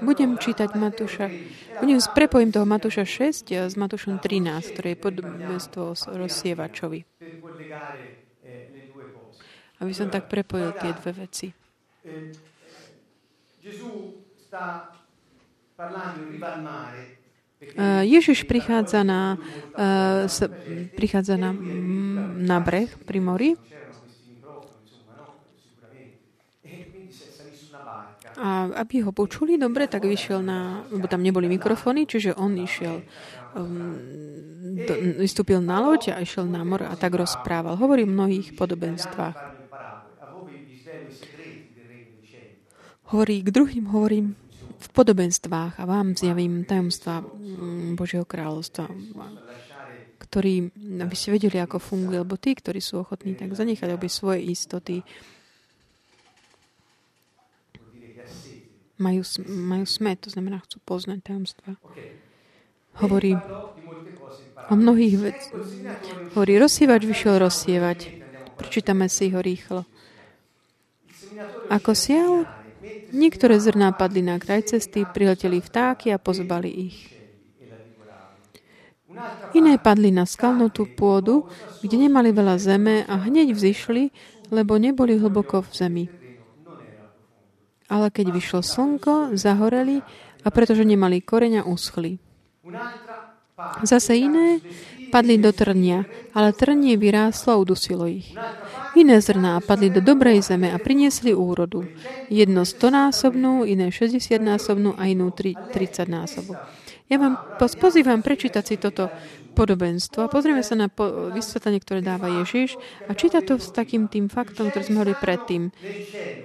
Budem 0.00 0.40
čítať 0.40 0.72
Matúša, 0.72 1.28
budem 1.80 2.00
prepojím 2.16 2.50
toho 2.52 2.64
Matúša 2.64 3.04
6 3.04 3.52
s 3.68 3.74
Matúšom 3.76 4.16
13, 4.16 4.72
ktoré 4.72 4.96
je 4.96 4.98
podobenstvo 4.98 5.82
rozsievačovi. 6.08 7.04
Aby 9.80 9.92
som 9.92 10.08
tak 10.08 10.32
prepojil 10.32 10.72
tie 10.76 10.96
dve 10.96 11.12
veci. 11.26 11.48
parlando 15.74 16.22
in 16.22 16.30
riva 16.30 16.54
al 16.54 16.62
mare 16.62 17.02
Eh, 17.02 17.21
Ježiš 18.02 18.44
prichádza 18.44 19.00
na, 19.00 19.40
uh, 19.78 20.28
prichádza 20.92 21.40
na, 21.40 21.56
na 22.36 22.58
breh 22.60 22.92
pri 23.06 23.20
mori 23.22 23.50
a 28.42 28.66
aby 28.82 29.06
ho 29.06 29.14
počuli 29.14 29.54
dobre, 29.54 29.86
tak 29.86 30.02
vyšiel 30.02 30.42
na, 30.42 30.82
lebo 30.90 31.06
tam 31.06 31.22
neboli 31.22 31.46
mikrofóny, 31.46 32.10
čiže 32.10 32.34
on 32.34 32.58
išiel, 32.58 33.06
do, 34.82 34.94
vystúpil 35.22 35.62
na 35.62 35.78
loď 35.78 36.18
a 36.18 36.18
išiel 36.18 36.50
na 36.50 36.66
mor 36.66 36.82
a 36.82 36.98
tak 36.98 37.14
rozprával. 37.14 37.78
Hovorí 37.78 38.02
o 38.02 38.10
mnohých 38.10 38.58
podobenstvách. 38.58 39.38
Hovorí 43.14 43.44
k 43.46 43.48
druhým, 43.54 43.86
hovorím 43.94 44.41
v 44.82 44.88
podobenstvách 44.90 45.78
a 45.78 45.84
vám 45.86 46.18
zjavím 46.18 46.66
tajomstva 46.66 47.22
mm, 47.22 47.94
Božieho 47.94 48.26
kráľovstva, 48.26 48.90
ktorý, 50.18 50.74
aby 50.98 51.14
ste 51.14 51.34
vedeli, 51.34 51.62
ako 51.62 51.78
funguje, 51.78 52.18
lebo 52.18 52.34
tí, 52.34 52.58
ktorí 52.58 52.82
sú 52.82 53.06
ochotní, 53.06 53.38
tak 53.38 53.54
zanechať 53.54 53.94
obi 53.94 54.08
svoje 54.10 54.42
istoty. 54.42 55.06
Majú, 58.98 59.22
majú 59.46 59.84
smet, 59.86 60.22
to 60.22 60.30
znamená, 60.30 60.62
chcú 60.66 60.78
poznať 60.82 61.18
tajomstva. 61.26 61.74
Hovorí 63.02 63.34
o 64.70 64.74
mnohých 64.78 65.16
veciach. 65.18 65.54
Hovorí, 66.38 66.52
rozsievač 66.58 67.02
vyšiel 67.02 67.42
rozsievať. 67.42 67.98
Prečítame 68.58 69.10
si 69.10 69.32
ho 69.34 69.42
rýchlo. 69.42 69.82
Ako 71.72 71.96
sial, 71.96 72.46
niektoré 73.12 73.58
zrná 73.58 73.94
padli 73.94 74.22
na 74.22 74.38
kraj 74.38 74.74
cesty, 74.74 75.06
prileteli 75.06 75.62
vtáky 75.62 76.10
a 76.10 76.18
pozbali 76.18 76.70
ich. 76.70 76.98
Iné 79.52 79.76
padli 79.76 80.08
na 80.08 80.24
skalnutú 80.24 80.88
pôdu, 80.96 81.44
kde 81.84 82.08
nemali 82.08 82.32
veľa 82.32 82.56
zeme 82.56 83.04
a 83.04 83.20
hneď 83.20 83.52
vzýšli, 83.52 84.08
lebo 84.48 84.80
neboli 84.80 85.20
hlboko 85.20 85.60
v 85.64 85.70
zemi. 85.72 86.04
Ale 87.92 88.08
keď 88.08 88.32
vyšlo 88.32 88.64
slnko, 88.64 89.36
zahoreli 89.36 90.00
a 90.42 90.48
pretože 90.48 90.80
nemali 90.88 91.20
koreňa, 91.20 91.68
uschli. 91.68 92.16
Zase 93.84 94.16
iné 94.16 94.64
padli 95.12 95.36
do 95.36 95.52
trnia, 95.52 96.08
ale 96.32 96.56
trnie 96.56 96.96
vyráslo 96.96 97.52
a 97.52 97.60
udusilo 97.60 98.08
ich. 98.08 98.32
Iné 98.92 99.24
zrná 99.24 99.64
padli 99.64 99.88
do 99.88 100.04
dobrej 100.04 100.44
zeme 100.44 100.68
a 100.68 100.76
priniesli 100.76 101.32
úrodu. 101.32 101.88
Jedno 102.28 102.68
stonásobnú, 102.68 103.64
iné 103.64 103.88
60-násobnú 103.88 105.00
a 105.00 105.08
inú 105.08 105.32
30-násobnú. 105.32 106.60
Ja 107.08 107.16
vám 107.20 107.36
pozývam 107.58 108.20
prečítať 108.24 108.64
si 108.64 108.76
toto 108.80 109.08
podobenstvo 109.52 110.24
a 110.24 110.32
pozrieme 110.32 110.64
sa 110.64 110.76
na 110.76 110.88
po- 110.88 111.32
vysvetlenie, 111.32 111.80
ktoré 111.80 112.00
dáva 112.00 112.28
Ježiš 112.40 112.76
a 113.04 113.12
číta 113.12 113.44
to 113.44 113.60
s 113.60 113.68
takým 113.68 114.08
tým 114.08 114.32
faktom, 114.32 114.72
ktorý 114.72 114.84
sme 114.84 114.96
hovorili 115.00 115.20
predtým. 115.20 115.62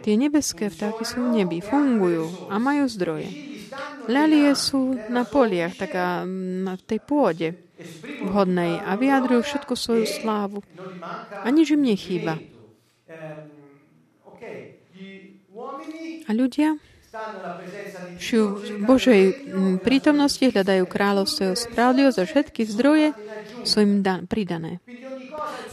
Tie 0.04 0.14
nebeské 0.20 0.68
vtáky 0.68 1.08
sú 1.08 1.24
v 1.24 1.44
nebi, 1.44 1.64
fungujú 1.64 2.52
a 2.52 2.60
majú 2.60 2.84
zdroje. 2.88 3.32
Lalie 4.08 4.56
sú 4.56 4.96
na 5.12 5.28
poliach, 5.28 5.76
taká 5.76 6.24
na 6.64 6.80
tej 6.80 7.00
pôde 7.04 7.67
vhodnej 8.26 8.82
a 8.82 8.98
vyjadrujú 8.98 9.42
všetku 9.46 9.74
svoju 9.78 10.06
slávu. 10.10 10.60
A 11.44 11.48
nič 11.54 11.74
im 11.74 11.84
nechýba. 11.86 12.42
A 16.28 16.30
ľudia 16.36 16.76
v 17.18 18.84
Božej 18.84 19.22
mm, 19.32 19.76
prítomnosti 19.82 20.44
hľadajú 20.44 20.84
kráľovstvo 20.86 21.56
spravodlivosť 21.56 22.18
a 22.20 22.30
všetky 22.30 22.62
zdroje 22.68 23.08
sú 23.64 23.82
im 23.82 24.06
dan- 24.06 24.28
pridané. 24.28 24.84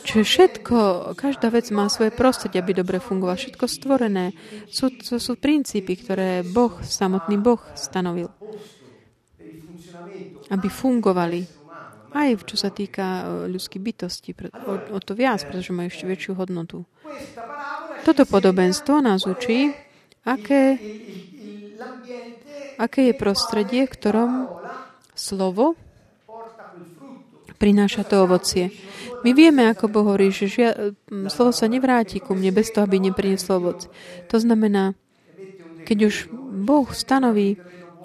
Čiže 0.04 0.22
všetko, 0.22 0.76
každá 1.16 1.48
vec 1.48 1.68
má 1.72 1.88
svoje 1.88 2.12
prostredie, 2.12 2.60
aby 2.60 2.76
dobre 2.76 3.00
fungovalo. 3.00 3.40
Všetko 3.40 3.64
stvorené. 3.64 4.36
Sú, 4.68 4.92
to 4.92 5.16
sú 5.16 5.40
princípy, 5.40 5.96
ktoré 5.96 6.44
Boh, 6.44 6.76
samotný 6.84 7.40
Boh 7.40 7.60
stanovil. 7.72 8.28
Aby 10.52 10.68
fungovali. 10.68 11.63
Aj 12.14 12.30
čo 12.46 12.56
sa 12.56 12.70
týka 12.70 13.26
ľudských 13.50 13.82
bytosti. 13.82 14.30
O, 14.64 14.96
o 14.96 14.98
to 15.02 15.18
viac, 15.18 15.42
pretože 15.42 15.74
majú 15.74 15.90
ešte 15.90 16.06
väčšiu 16.06 16.38
hodnotu. 16.38 16.86
Toto 18.06 18.22
podobenstvo 18.22 19.02
nás 19.02 19.26
učí, 19.26 19.74
aké 20.22 20.78
aké 22.78 23.10
je 23.10 23.14
prostredie, 23.14 23.86
v 23.86 23.94
ktorom 23.94 24.30
slovo 25.14 25.78
prináša 27.54 28.04
to 28.04 28.26
ovocie. 28.26 28.74
My 29.24 29.32
vieme, 29.32 29.64
ako 29.70 29.88
Boh 29.88 30.04
hovorí, 30.04 30.28
že 30.28 30.50
žia, 30.50 30.70
slovo 31.32 31.54
sa 31.54 31.64
nevráti 31.64 32.20
ku 32.20 32.36
mne 32.36 32.52
bez 32.52 32.68
toho, 32.68 32.84
aby 32.84 33.00
neprinieslo 33.00 33.56
ovoc. 33.56 33.88
To 34.28 34.36
znamená, 34.36 34.92
keď 35.88 35.98
už 36.12 36.14
Boh 36.60 36.84
stanoví 36.92 37.56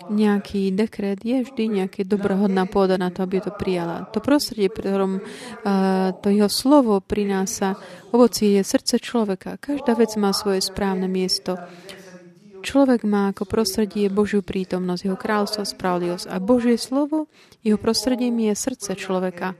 nejaký 0.09 0.73
dekret, 0.73 1.21
je 1.21 1.45
vždy 1.45 1.81
nejaká 1.81 2.01
dobrohodná 2.03 2.65
pôda 2.65 2.97
na 2.97 3.13
to, 3.13 3.23
aby 3.23 3.39
to 3.39 3.53
prijala. 3.53 4.09
To 4.11 4.19
prostredie, 4.19 4.67
pri 4.67 4.89
ktorom 4.89 5.13
uh, 5.21 6.11
to 6.19 6.33
jeho 6.33 6.49
slovo 6.49 6.97
prináša 6.99 7.77
ovocie, 8.09 8.57
je 8.57 8.63
srdce 8.65 8.97
človeka. 8.99 9.61
Každá 9.61 9.93
vec 9.93 10.11
má 10.17 10.33
svoje 10.33 10.65
správne 10.65 11.05
miesto. 11.05 11.61
Človek 12.59 13.07
má 13.07 13.31
ako 13.31 13.47
prostredie 13.47 14.11
Božiu 14.11 14.43
prítomnosť, 14.43 15.01
jeho 15.07 15.15
kráľstvo, 15.15 15.63
spravodlivosť. 15.63 16.27
A 16.27 16.43
Božie 16.43 16.75
slovo, 16.75 17.31
jeho 17.63 17.79
prostredím 17.79 18.35
je 18.51 18.53
srdce 18.57 18.99
človeka, 18.99 19.55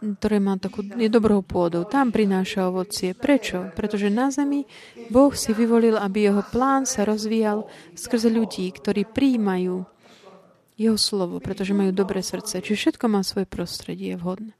ktoré 0.00 0.40
má 0.40 0.56
takú, 0.56 0.80
je 0.80 1.12
dobrou 1.12 1.44
pôdou. 1.44 1.84
Tam 1.84 2.08
prináša 2.08 2.72
ovocie. 2.72 3.12
Prečo? 3.12 3.68
Pretože 3.76 4.08
na 4.08 4.32
zemi 4.32 4.64
Boh 5.12 5.30
si 5.36 5.52
vyvolil, 5.52 6.00
aby 6.00 6.32
jeho 6.32 6.40
plán 6.48 6.88
sa 6.88 7.04
rozvíjal 7.04 7.68
skrze 7.92 8.32
ľudí, 8.32 8.72
ktorí 8.72 9.04
príjmajú 9.04 9.84
jeho 10.80 10.96
slovo, 10.96 11.36
pretože 11.44 11.76
majú 11.76 11.92
dobré 11.92 12.24
srdce. 12.24 12.64
Čiže 12.64 12.96
všetko 12.96 13.04
má 13.12 13.20
svoje 13.20 13.44
prostredie 13.44 14.16
vhodné. 14.16 14.56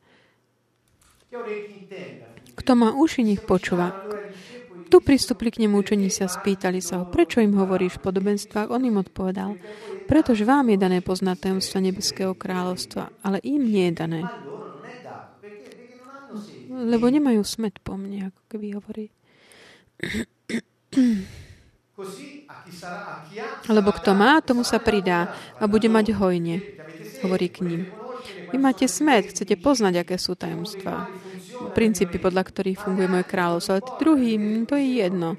Kto 2.61 2.73
má 2.77 2.93
uši, 2.93 3.25
nech 3.25 3.41
počúva. 3.41 3.97
Tu 4.91 4.99
pristúpili 4.99 5.55
k 5.55 5.63
nemu 5.65 5.81
učení 5.81 6.11
sa, 6.11 6.27
spýtali 6.27 6.83
sa 6.83 7.01
ho, 7.01 7.05
prečo 7.07 7.39
im 7.39 7.55
hovoríš 7.55 8.03
v 8.03 8.11
podobenstvách. 8.11 8.75
On 8.75 8.83
im 8.83 8.99
odpovedal, 8.99 9.55
pretože 10.11 10.43
vám 10.43 10.75
je 10.75 10.83
dané 10.83 10.99
poznať 10.99 11.47
tajomstva 11.47 11.79
nebeského 11.79 12.35
kráľovstva, 12.35 13.23
ale 13.23 13.39
im 13.47 13.63
nie 13.71 13.89
je 13.89 13.95
dané. 13.95 14.21
Lebo 16.71 17.11
nemajú 17.11 17.43
smet 17.43 17.83
po 17.83 17.99
mne, 17.99 18.31
ako 18.31 18.41
keby 18.47 18.67
hovorí. 18.79 19.07
Lebo 23.67 23.91
kto 23.91 24.11
má, 24.15 24.39
tomu 24.41 24.63
sa 24.63 24.79
pridá 24.79 25.35
a 25.59 25.67
bude 25.67 25.91
mať 25.91 26.15
hojne, 26.15 26.63
hovorí 27.27 27.51
k 27.51 27.67
ním. 27.67 27.83
Vy 28.55 28.57
máte 28.59 28.87
smet, 28.87 29.35
chcete 29.35 29.59
poznať, 29.59 30.07
aké 30.07 30.17
sú 30.17 30.39
tajomstvá 30.39 31.11
princípy, 31.75 32.17
podľa 32.17 32.43
ktorých 32.47 32.81
funguje 32.81 33.09
moje 33.11 33.27
kráľovstvo. 33.29 33.73
Ale 33.77 33.83
druhí, 34.01 34.33
to 34.65 34.75
je 34.79 35.05
jedno. 35.05 35.37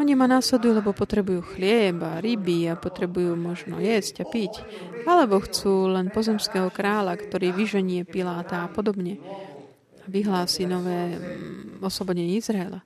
Oni 0.00 0.16
ma 0.16 0.24
následujú, 0.24 0.80
lebo 0.80 0.96
potrebujú 0.96 1.44
chlieb 1.56 2.00
a 2.00 2.24
ryby 2.24 2.72
a 2.72 2.74
potrebujú 2.78 3.36
možno 3.36 3.84
jesť 3.84 4.24
a 4.24 4.26
piť. 4.28 4.64
Alebo 5.04 5.44
chcú 5.44 5.92
len 5.92 6.08
pozemského 6.08 6.72
kráľa, 6.72 7.20
ktorý 7.20 7.52
vyženie 7.52 8.08
Piláta 8.08 8.64
a 8.64 8.68
podobne. 8.72 9.20
Vyhlási 10.10 10.66
nové 10.66 11.14
mm, 11.14 11.78
oslobodenie 11.78 12.34
Izraela. 12.34 12.82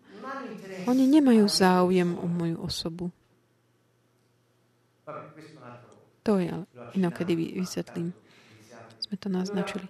Oni 0.85 1.09
nemajú 1.09 1.49
záujem 1.49 2.13
o 2.21 2.29
moju 2.29 2.61
osobu. 2.61 3.09
To 6.25 6.41
je 6.41 6.49
ale 6.53 6.65
inokedy 6.97 7.37
vysvetlím. 7.57 8.13
Sme 9.01 9.17
to 9.17 9.29
naznačili. 9.29 9.89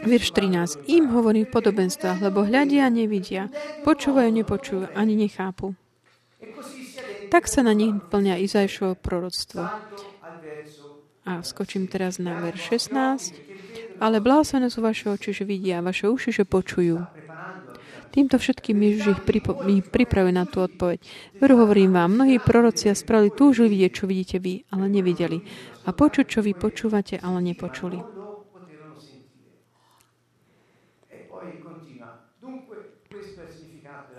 Verš 0.00 0.28
13. 0.32 0.88
Im 0.88 1.12
hovorí 1.12 1.44
v 1.44 1.52
podobenstvách, 1.52 2.24
lebo 2.24 2.48
hľadia 2.48 2.88
a 2.88 2.92
nevidia, 2.92 3.52
počúvajú, 3.84 4.32
nepočujú, 4.32 4.88
ani 4.96 5.16
nechápu. 5.20 5.76
Tak 7.28 7.44
sa 7.44 7.60
na 7.60 7.76
nich 7.76 7.92
plňa 7.92 8.40
Izajšovo 8.40 8.96
proroctvo. 8.96 9.68
A 11.28 11.44
skočím 11.44 11.86
teraz 11.92 12.16
na 12.16 12.40
verš 12.40 12.88
16. 12.88 13.49
Ale 14.00 14.24
blásené 14.24 14.72
sú 14.72 14.80
vaše 14.80 15.12
oči, 15.12 15.36
že 15.36 15.44
vidia, 15.44 15.84
vaše 15.84 16.08
uši, 16.08 16.32
že 16.32 16.44
počujú. 16.48 17.04
Týmto 18.10 18.42
všetkým 18.42 18.74
Ježiš 18.74 19.06
ich, 19.06 19.22
pripo- 19.22 19.60
ich 19.70 19.86
pripravuje 19.86 20.34
na 20.34 20.42
tú 20.42 20.66
odpoveď. 20.66 20.98
Veru 21.38 21.54
hovorím 21.62 21.94
vám, 21.94 22.18
mnohí 22.18 22.42
proroci 22.42 22.90
a 22.90 22.98
spravili 22.98 23.30
túžili 23.30 23.70
vidieť, 23.70 23.92
čo 23.94 24.04
vidíte 24.10 24.36
vy, 24.42 24.66
ale 24.74 24.90
nevideli. 24.90 25.38
A 25.86 25.94
počuť, 25.94 26.26
čo 26.26 26.40
vy 26.42 26.58
počúvate, 26.58 27.22
ale 27.22 27.38
nepočuli. 27.38 28.02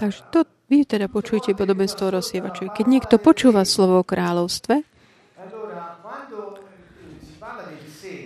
Takže 0.01 0.21
to 0.34 0.39
vy 0.65 0.88
teda 0.88 1.11
počujete 1.11 1.53
podobenstvo 1.53 2.09
rozsievačovi. 2.09 2.73
Keď 2.73 2.86
niekto 2.88 3.15
počúva 3.21 3.67
slovo 3.67 4.01
o 4.01 4.07
kráľovstve, 4.07 4.82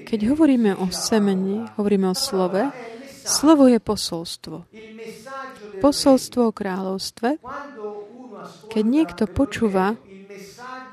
keď 0.05 0.19
hovoríme 0.31 0.77
o 0.77 0.93
semeni, 0.93 1.65
hovoríme 1.75 2.07
o 2.07 2.15
slove, 2.15 2.69
slovo 3.25 3.65
je 3.65 3.81
posolstvo. 3.81 4.57
Posolstvo 5.81 6.41
o 6.49 6.53
kráľovstve, 6.53 7.29
keď 8.69 8.83
niekto 8.85 9.23
počúva 9.25 9.97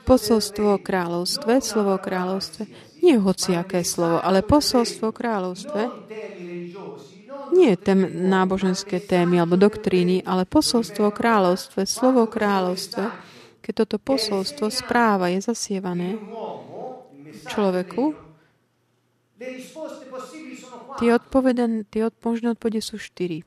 posolstvo 0.08 0.66
o 0.74 0.78
kráľovstve, 0.80 1.60
slovo 1.60 1.94
o 1.94 2.00
kráľovstve, 2.00 2.66
nie 3.04 3.20
hociaké 3.20 3.84
slovo, 3.86 4.18
ale 4.18 4.42
posolstvo 4.42 5.12
o 5.12 5.14
kráľovstve, 5.14 5.82
nie 7.52 7.76
tém, 7.76 8.00
náboženské 8.32 9.04
témy 9.04 9.44
alebo 9.44 9.60
doktríny, 9.60 10.24
ale 10.24 10.48
posolstvo 10.48 11.12
o 11.12 11.12
kráľovstve, 11.12 11.84
slovo 11.84 12.24
o 12.24 12.28
kráľovstve, 12.30 13.04
keď 13.60 13.72
toto 13.84 13.96
posolstvo 14.00 14.72
správa 14.72 15.30
je 15.30 15.44
zasievané 15.44 16.16
človeku, 17.46 18.31
tie, 20.98 21.10
odpoveden, 21.14 21.84
tie 21.88 22.02
od, 22.06 22.14
možné 22.22 22.54
odpovede 22.54 22.80
sú 22.82 22.96
štyri. 22.96 23.42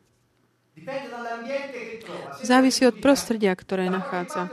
Závisí 2.44 2.84
od 2.84 3.00
prostredia, 3.00 3.56
ktoré 3.56 3.88
nachádza. 3.88 4.52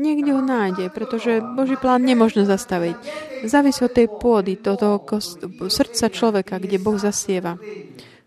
Niekde 0.00 0.30
ho 0.32 0.40
nájde, 0.40 0.88
pretože 0.88 1.44
Boží 1.44 1.76
plán 1.76 2.00
nemôžno 2.04 2.48
zastaviť. 2.48 2.96
Závisí 3.44 3.84
od 3.84 3.92
tej 3.92 4.08
pôdy, 4.08 4.56
do 4.56 4.76
toho 4.76 4.96
kost- 5.00 5.44
srdca 5.68 6.08
človeka, 6.08 6.56
kde 6.56 6.80
Boh 6.80 6.96
zasieva 6.96 7.60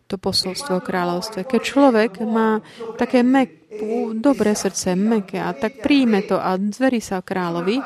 to 0.06 0.22
posolstvo 0.22 0.78
o 0.78 0.86
kráľovstve. 0.86 1.42
Keď 1.42 1.62
človek 1.66 2.12
má 2.22 2.62
také 3.02 3.26
mek, 3.26 3.66
dobré 4.14 4.54
srdce, 4.54 4.94
meké 4.94 5.42
a 5.42 5.50
tak 5.58 5.82
príjme 5.82 6.22
to 6.22 6.38
a 6.38 6.54
zverí 6.62 7.02
sa 7.02 7.26
kráľovi, 7.26 7.82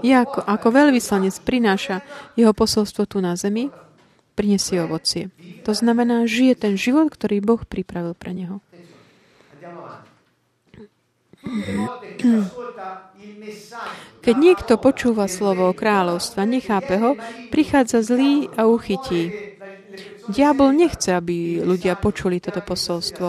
je 0.00 0.14
ako, 0.16 0.68
veľvyslanec 0.72 1.34
prináša 1.44 2.04
jeho 2.36 2.52
posolstvo 2.56 3.06
tu 3.06 3.20
na 3.20 3.36
zemi, 3.36 3.68
prinesie 4.34 4.80
ovocie. 4.80 5.28
To 5.68 5.76
znamená, 5.76 6.24
žije 6.24 6.56
ten 6.56 6.74
život, 6.80 7.12
ktorý 7.12 7.44
Boh 7.44 7.60
pripravil 7.60 8.16
pre 8.16 8.32
neho. 8.32 8.64
Keď 14.20 14.34
niekto 14.36 14.76
počúva 14.76 15.24
slovo 15.28 15.72
kráľovstva, 15.72 16.44
nechápe 16.44 17.00
ho, 17.00 17.16
prichádza 17.48 18.04
zlý 18.04 18.52
a 18.56 18.68
uchytí. 18.68 19.32
Diabol 20.28 20.76
nechce, 20.76 21.16
aby 21.16 21.64
ľudia 21.64 21.96
počuli 21.96 22.38
toto 22.38 22.60
posolstvo. 22.60 23.28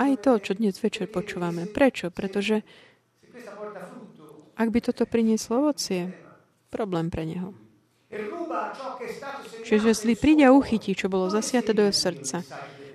Aj 0.00 0.12
to, 0.24 0.40
čo 0.40 0.56
dnes 0.56 0.80
večer 0.80 1.12
počúvame. 1.12 1.68
Prečo? 1.68 2.08
Pretože 2.08 2.64
ak 4.60 4.68
by 4.68 4.78
toto 4.84 5.08
prinieslo 5.08 5.64
ovocie, 5.64 6.12
problém 6.68 7.08
pre 7.08 7.24
neho. 7.24 7.56
Čiže 9.64 9.96
zlý 9.96 10.14
príde 10.20 10.44
a 10.44 10.52
uchytí, 10.52 10.92
čo 10.92 11.08
bolo 11.08 11.32
zasiate 11.32 11.72
do 11.72 11.88
jeho 11.88 11.96
srdca. 11.96 12.44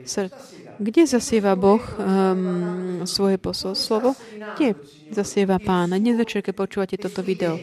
Srdca. 0.05 0.37
Kde 0.75 1.07
zasieva 1.07 1.55
Boh 1.55 1.79
um, 1.79 3.07
svoje 3.07 3.39
posolstvo? 3.39 4.11
Kde 4.59 4.75
zasieva 5.09 5.55
Pána? 5.55 5.95
Dnes 5.95 6.19
večer, 6.19 6.43
keď 6.43 6.53
počúvate 6.53 6.95
toto 6.99 7.23
video, 7.23 7.55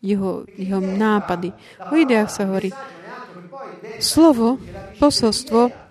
jeho, 0.00 0.48
jeho 0.56 0.80
nápady. 0.80 1.52
O 1.92 1.94
ideách 1.94 2.32
sa 2.32 2.48
hovorí. 2.48 2.72
Slovo, 4.00 4.56
posolstvo, 4.96 5.83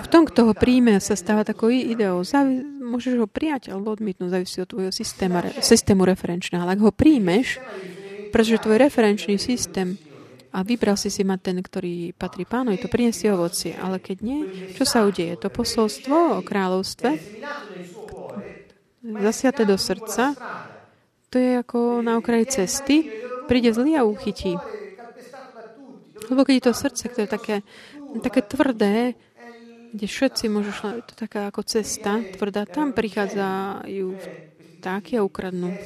v 0.00 0.08
tom, 0.08 0.24
kto 0.24 0.48
ho 0.48 0.54
príjme, 0.56 0.96
sa 1.02 1.12
stáva 1.12 1.44
takou 1.44 1.68
ideou. 1.68 2.24
Závi- 2.24 2.64
môžeš 2.64 3.20
ho 3.20 3.28
prijať 3.28 3.72
alebo 3.72 3.92
odmietnúť, 3.92 4.32
závisí 4.32 4.58
od 4.60 4.68
tvojho 4.68 4.92
systému, 4.92 5.40
systému 5.60 6.08
referenčného. 6.08 6.64
Ale 6.64 6.76
ak 6.76 6.84
ho 6.84 6.92
príjmeš, 6.92 7.60
pretože 8.32 8.64
tvoj 8.64 8.80
referenčný 8.80 9.36
systém 9.36 10.00
a 10.52 10.60
vybral 10.60 11.00
si 11.00 11.08
si 11.08 11.24
mať 11.24 11.40
ten, 11.40 11.56
ktorý 11.64 12.12
patrí 12.12 12.44
pánovi, 12.44 12.76
to 12.76 12.92
prinesie 12.92 13.32
ovocie. 13.32 13.72
Ale 13.76 13.96
keď 14.00 14.16
nie, 14.20 14.40
čo 14.76 14.84
sa 14.84 15.08
udeje? 15.08 15.36
To 15.40 15.48
posolstvo 15.48 16.40
o 16.40 16.44
kráľovstve 16.44 17.08
zasiate 19.02 19.64
do 19.64 19.74
srdca, 19.80 20.36
to 21.32 21.40
je 21.40 21.58
ako 21.58 22.04
na 22.04 22.20
okraji 22.20 22.62
cesty, 22.62 23.08
príde 23.48 23.72
zlý 23.72 23.96
a 23.98 24.06
uchytí. 24.06 24.54
Lebo 26.30 26.46
keď 26.46 26.54
je 26.54 26.64
to 26.68 26.72
srdce, 26.76 27.04
ktoré 27.08 27.24
je 27.26 27.34
také, 27.34 27.56
také 28.22 28.40
tvrdé, 28.44 29.18
kde 29.92 30.06
všetci 30.08 30.44
môžu 30.48 30.72
šla, 30.72 31.04
to 31.04 31.12
taká 31.12 31.52
ako 31.52 31.62
cesta 31.68 32.24
tvrdá, 32.36 32.64
tam 32.64 32.96
prichádzajú 32.96 34.06
vtáky 34.80 35.20
a 35.20 35.22
ukradnú. 35.22 35.76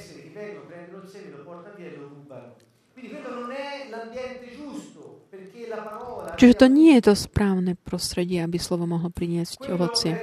Čiže 6.37 6.55
to 6.55 6.67
nie 6.69 6.95
je 7.01 7.03
to 7.11 7.15
správne 7.17 7.75
prostredie, 7.81 8.45
aby 8.45 8.61
slovo 8.61 8.87
mohlo 8.87 9.09
priniesť 9.11 9.73
ovocie. 9.73 10.21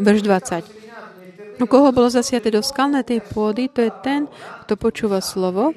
Verš 0.00 0.20
20. 0.24 1.62
U 1.62 1.64
koho 1.68 1.94
bolo 1.94 2.08
zasiate 2.10 2.50
do 2.50 2.64
tej 3.04 3.20
pôdy, 3.22 3.68
to 3.70 3.84
je 3.86 3.92
ten, 4.02 4.26
kto 4.66 4.74
počúva 4.74 5.22
slovo. 5.22 5.76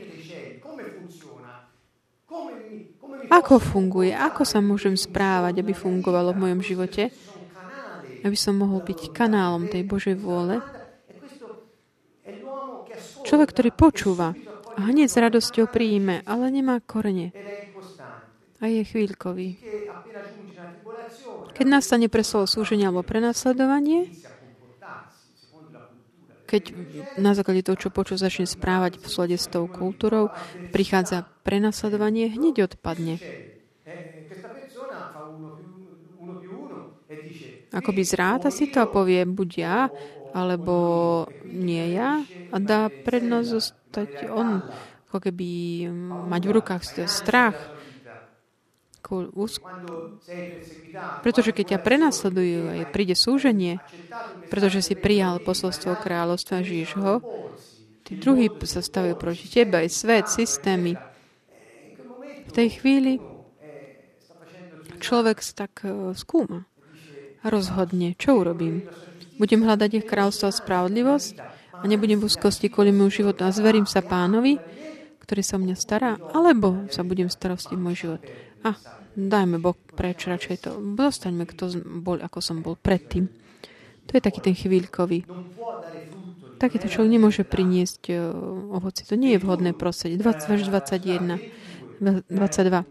Ako 3.31 3.61
funguje? 3.61 4.11
Ako 4.13 4.43
sa 4.43 4.61
môžem 4.61 4.93
správať, 4.97 5.61
aby 5.61 5.73
fungovalo 5.73 6.33
v 6.33 6.41
mojom 6.49 6.61
živote? 6.61 7.13
Aby 8.25 8.37
som 8.37 8.57
mohol 8.57 8.81
byť 8.81 9.13
kanálom 9.13 9.69
tej 9.69 9.85
Božej 9.85 10.15
vôle? 10.17 10.61
Človek, 13.25 13.47
ktorý 13.53 13.69
počúva 13.73 14.37
a 14.75 14.79
hneď 14.85 15.07
s 15.09 15.17
radosťou 15.17 15.69
príjme, 15.69 16.21
ale 16.25 16.49
nemá 16.53 16.77
korene 16.81 17.33
a 18.65 18.65
je 18.67 18.81
chvíľkový. 18.81 19.61
Keď 21.55 21.65
nastane 21.69 22.09
presolo 22.09 22.49
súženie 22.49 22.89
alebo 22.89 23.05
prenasledovanie, 23.05 24.11
keď 26.45 26.73
na 27.17 27.33
základe 27.33 27.65
toho, 27.65 27.77
čo 27.77 27.89
počul, 27.89 28.21
začne 28.21 28.45
správať 28.45 29.01
v 29.01 29.05
slade 29.09 29.37
s 29.37 29.49
tou 29.49 29.65
kultúrou, 29.65 30.29
prichádza 30.69 31.25
prenasledovanie, 31.41 32.29
hneď 32.29 32.69
odpadne. 32.71 33.19
Akoby 37.75 38.07
zráta 38.07 38.53
si 38.53 38.71
to 38.71 38.79
a 38.79 38.87
povie, 38.87 39.27
buď 39.27 39.49
ja, 39.59 39.91
alebo 40.31 40.75
nie 41.43 41.91
ja 41.91 42.23
a 42.53 42.55
dá 42.61 42.87
prednosť 42.87 43.47
zostať 43.51 44.11
on, 44.31 44.63
ako 45.11 45.17
keby 45.27 45.49
mať 46.29 46.41
v 46.47 46.51
rukách 46.55 46.83
strach, 47.09 47.74
pretože 51.21 51.51
keď 51.53 51.65
ťa 51.75 51.79
prenasledujú 51.81 52.59
a 52.69 52.73
príde 52.89 53.13
súženie, 53.13 53.79
pretože 54.49 54.81
si 54.81 54.95
prijal 54.97 55.41
posolstvo 55.41 55.99
kráľovstva, 55.99 56.65
žiješ 56.65 56.91
ho, 56.97 57.13
tí 58.05 58.17
druhí 58.17 58.49
sa 58.65 58.81
stavujú 58.81 59.15
proti 59.17 59.45
tebe, 59.49 59.85
aj 59.85 59.89
svet, 59.93 60.25
systémy. 60.29 60.97
V 62.45 62.51
tej 62.53 62.81
chvíli 62.81 63.19
človek 65.05 65.37
tak 65.53 65.85
e, 65.85 66.15
skúma 66.17 66.65
a 67.43 67.45
rozhodne, 67.53 68.17
čo 68.17 68.41
urobím. 68.41 68.89
Budem 69.37 69.61
hľadať 69.61 70.01
ich 70.01 70.05
kráľstvo 70.07 70.49
a 70.49 70.55
spravodlivosť 70.55 71.33
a 71.77 71.83
nebudem 71.85 72.17
v 72.17 72.25
úzkosti 72.25 72.71
kvôli 72.71 72.89
môjmu 72.89 73.11
životu 73.11 73.45
a 73.45 73.53
zverím 73.53 73.85
sa 73.85 74.01
pánovi, 74.01 74.57
ktorý 75.21 75.41
sa 75.45 75.57
o 75.57 75.61
mňa 75.61 75.75
stará, 75.77 76.11
alebo 76.33 76.89
sa 76.89 77.05
budem 77.05 77.29
starostiť 77.29 77.77
môj 77.77 77.95
život. 78.07 78.21
A 78.65 78.73
dajme 79.13 79.61
Boh 79.61 79.77
preč, 79.93 80.25
radšej 80.25 80.57
to. 80.65 80.71
Dostaňme, 80.97 81.45
kto 81.45 81.69
bol, 82.01 82.17
ako 82.17 82.41
som 82.41 82.65
bol 82.65 82.73
predtým. 82.73 83.29
To 84.09 84.11
je 84.17 84.21
taký 84.21 84.41
ten 84.41 84.57
chvíľkový. 84.57 85.25
Takýto 86.57 86.87
človek 86.89 87.11
nemôže 87.13 87.43
priniesť 87.45 88.01
uh, 88.09 88.17
ovoci. 88.73 89.05
To 89.05 89.13
nie 89.13 89.37
je 89.37 89.43
vhodné 89.43 89.77
prostredie. 89.77 90.17
20, 90.17 90.49
verš 90.49 90.63
21, 90.71 91.37
22. 92.31 92.85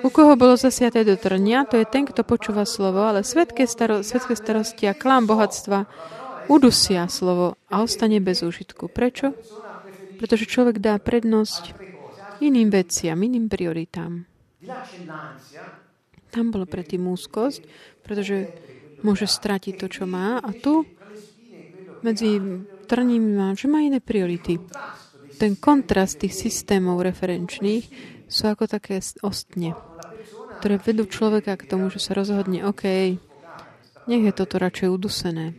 U 0.00 0.08
koho 0.08 0.32
bolo 0.32 0.56
zasiaté 0.56 1.04
do 1.04 1.12
trnia, 1.20 1.68
to 1.68 1.76
je 1.76 1.84
ten, 1.84 2.08
kto 2.08 2.24
počúva 2.24 2.64
slovo, 2.64 3.04
ale 3.04 3.20
svetské, 3.20 3.68
staro, 3.68 4.00
svetské 4.00 4.32
starosti 4.32 4.88
a 4.88 4.96
klám 4.96 5.28
bohatstva 5.28 5.84
udusia 6.48 7.04
slovo 7.12 7.60
a 7.68 7.84
ostane 7.84 8.16
bez 8.16 8.40
úžitku. 8.40 8.88
Prečo? 8.88 9.36
Pretože 10.16 10.48
človek 10.48 10.80
dá 10.80 10.96
prednosť 10.96 11.76
iným 12.40 12.68
veciam, 12.72 13.16
iným 13.16 13.46
prioritám. 13.46 14.24
Tam 16.30 16.44
bolo 16.52 16.64
predtým 16.68 17.04
úzkosť, 17.10 17.60
pretože 18.04 18.48
môže 19.00 19.26
stratiť 19.26 19.74
to, 19.80 19.86
čo 19.88 20.04
má 20.04 20.38
a 20.38 20.50
tu 20.52 20.84
medzi 22.00 22.40
trním 22.88 23.36
má, 23.36 23.48
že 23.56 23.68
má 23.68 23.84
iné 23.84 24.00
priority. 24.00 24.60
Ten 25.40 25.56
kontrast 25.56 26.20
tých 26.20 26.36
systémov 26.36 27.00
referenčných 27.00 27.84
sú 28.28 28.44
ako 28.46 28.68
také 28.68 29.00
ostne, 29.24 29.72
ktoré 30.60 30.76
vedú 30.76 31.08
človeka 31.08 31.56
k 31.56 31.66
tomu, 31.66 31.88
že 31.88 31.98
sa 31.98 32.12
rozhodne, 32.12 32.62
OK, 32.68 32.84
nech 34.08 34.22
je 34.26 34.32
toto 34.36 34.60
radšej 34.60 34.88
udusené. 34.92 35.56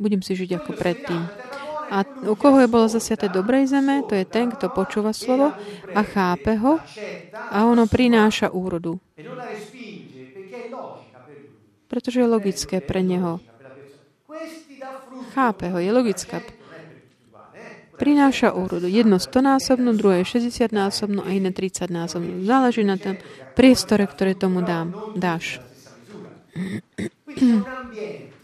Budem 0.00 0.24
si 0.24 0.32
žiť 0.32 0.64
ako 0.64 0.70
predtým. 0.72 1.49
A 1.90 2.06
u 2.06 2.38
koho 2.38 2.62
je 2.62 2.70
bolo 2.70 2.86
zasiate 2.86 3.26
dobrej 3.26 3.66
zeme, 3.66 4.06
to 4.06 4.14
je 4.14 4.22
ten, 4.22 4.54
kto 4.54 4.70
počúva 4.70 5.10
slovo 5.10 5.50
a 5.90 6.00
chápe 6.06 6.54
ho 6.54 6.78
a 7.34 7.66
ono 7.66 7.90
prináša 7.90 8.54
úrodu. 8.54 9.02
Pretože 11.90 12.22
je 12.22 12.28
logické 12.30 12.78
pre 12.78 13.02
neho. 13.02 13.42
Chápe 15.34 15.66
ho, 15.74 15.82
je 15.82 15.90
logická. 15.90 16.38
Prináša 17.98 18.56
úrodu. 18.56 18.88
Jedno 18.88 19.20
100 19.20 19.44
násobnú, 19.44 19.92
druhé 19.92 20.24
60 20.24 20.72
násobnú 20.72 21.20
a 21.20 21.34
iné 21.36 21.52
30 21.52 21.90
násobnú. 21.92 22.46
Záleží 22.48 22.80
na 22.86 22.96
tom 22.96 23.20
priestore, 23.52 24.08
ktoré 24.08 24.32
tomu 24.38 24.64
dám, 24.64 24.94
dáš. 25.18 25.60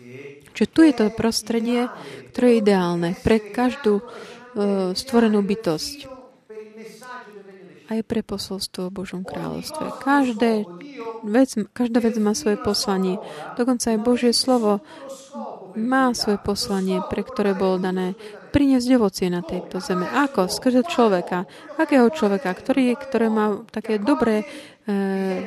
Čiže 0.56 0.72
tu 0.72 0.80
je 0.88 0.94
to 0.96 1.12
prostredie, 1.12 1.92
ktoré 2.32 2.56
je 2.56 2.60
ideálne 2.64 3.12
pre 3.20 3.36
každú 3.38 4.00
uh, 4.00 4.96
stvorenú 4.96 5.44
bytosť. 5.44 6.08
Aj 7.86 8.00
pre 8.02 8.24
posolstvo 8.24 8.88
o 8.88 8.94
Božom 8.94 9.22
kráľovstve. 9.22 10.00
Každé 10.02 10.66
vec, 11.22 11.54
každá 11.70 12.00
vec 12.02 12.16
má 12.18 12.32
svoje 12.32 12.56
poslanie. 12.58 13.20
Dokonca 13.54 13.94
aj 13.94 14.02
Božie 14.02 14.32
slovo 14.34 14.82
má 15.76 16.10
svoje 16.16 16.40
poslanie, 16.40 17.04
pre 17.12 17.20
ktoré 17.20 17.52
bolo 17.52 17.76
dané 17.76 18.16
priniesť 18.50 18.88
ovocie 18.96 19.28
na 19.28 19.44
tejto 19.44 19.84
zeme. 19.84 20.08
Ako? 20.08 20.48
Skrze 20.48 20.88
človeka. 20.88 21.44
Akého 21.76 22.08
človeka? 22.08 22.56
Ktorý, 22.56 22.96
ktoré 22.96 23.28
má 23.28 23.60
také 23.68 24.00
dobré, 24.00 24.48
eh, 24.88 25.44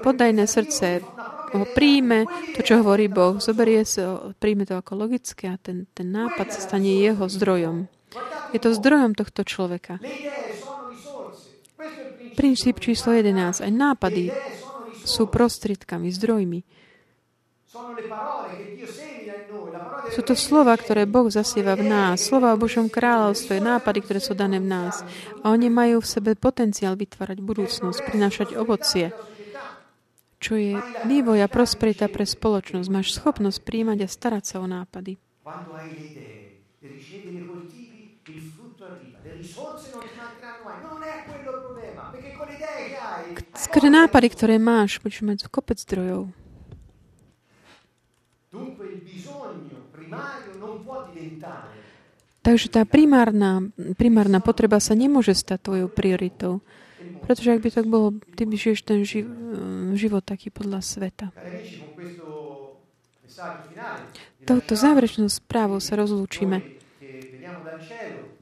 podajné 0.00 0.46
srdce, 0.46 1.02
ho 1.54 1.64
príjme, 1.72 2.28
to, 2.56 2.60
čo 2.60 2.84
hovorí 2.84 3.08
Boh, 3.08 3.40
zoberie 3.40 3.84
sa, 3.86 4.32
príjme 4.36 4.68
to 4.68 4.76
ako 4.76 5.08
logické 5.08 5.48
a 5.48 5.56
ten, 5.56 5.88
ten 5.96 6.08
nápad 6.12 6.52
sa 6.52 6.60
stane 6.60 6.98
jeho 6.98 7.24
zdrojom. 7.24 7.88
Je 8.52 8.58
to 8.60 8.72
zdrojom 8.72 9.12
tohto 9.12 9.44
človeka. 9.44 10.00
Princíp 12.38 12.78
číslo 12.78 13.12
11. 13.12 13.66
Aj 13.66 13.72
nápady 13.72 14.30
sú 15.02 15.26
prostriedkami, 15.26 16.08
zdrojmi. 16.14 16.60
Sú 20.08 20.24
to 20.24 20.32
slova, 20.32 20.72
ktoré 20.72 21.04
Boh 21.04 21.28
zasieva 21.28 21.76
v 21.76 21.84
nás. 21.84 22.24
Slova 22.24 22.56
o 22.56 22.60
Božom 22.60 22.88
kráľovstve, 22.88 23.60
nápady, 23.60 23.98
ktoré 24.00 24.20
sú 24.24 24.32
dané 24.32 24.56
v 24.56 24.70
nás. 24.70 25.04
A 25.44 25.52
oni 25.52 25.68
majú 25.68 26.00
v 26.00 26.08
sebe 26.08 26.32
potenciál 26.32 26.96
vytvárať 26.96 27.44
budúcnosť, 27.44 27.98
prinášať 28.08 28.56
ovocie, 28.56 29.12
čo 30.38 30.54
je 30.54 30.78
vývoj 31.06 31.42
a 31.42 31.48
prosperita 31.50 32.06
pre 32.06 32.22
spoločnosť. 32.22 32.88
Máš 32.88 33.18
schopnosť 33.18 33.58
príjmať 33.62 33.98
a 34.06 34.08
starať 34.08 34.44
sa 34.46 34.56
o 34.62 34.66
nápady. 34.70 35.18
Skôr 43.58 43.84
nápady, 43.90 44.28
ktoré 44.30 44.54
máš, 44.62 45.02
budeš 45.02 45.26
mať 45.26 45.38
kopec 45.50 45.78
zdrojov. 45.82 46.30
Takže 52.38 52.66
tá 52.72 52.82
primárna, 52.88 53.60
primárna 54.00 54.40
potreba 54.40 54.80
sa 54.80 54.96
nemôže 54.96 55.36
stať 55.36 55.68
tvojou 55.68 55.88
prioritou. 55.92 56.64
Pretože 57.28 57.52
ak 57.52 57.60
by 57.60 57.68
tak 57.68 57.84
bolo, 57.84 58.16
ty 58.40 58.48
by 58.48 58.56
žiješ 58.56 58.80
ten 58.88 59.04
živ, 59.04 59.28
život 60.00 60.24
taký 60.24 60.48
podľa 60.48 60.80
sveta. 60.80 61.28
Touto 64.48 64.72
záverečnou 64.72 65.28
správou 65.28 65.76
sa 65.76 66.00
rozlúčime. 66.00 66.64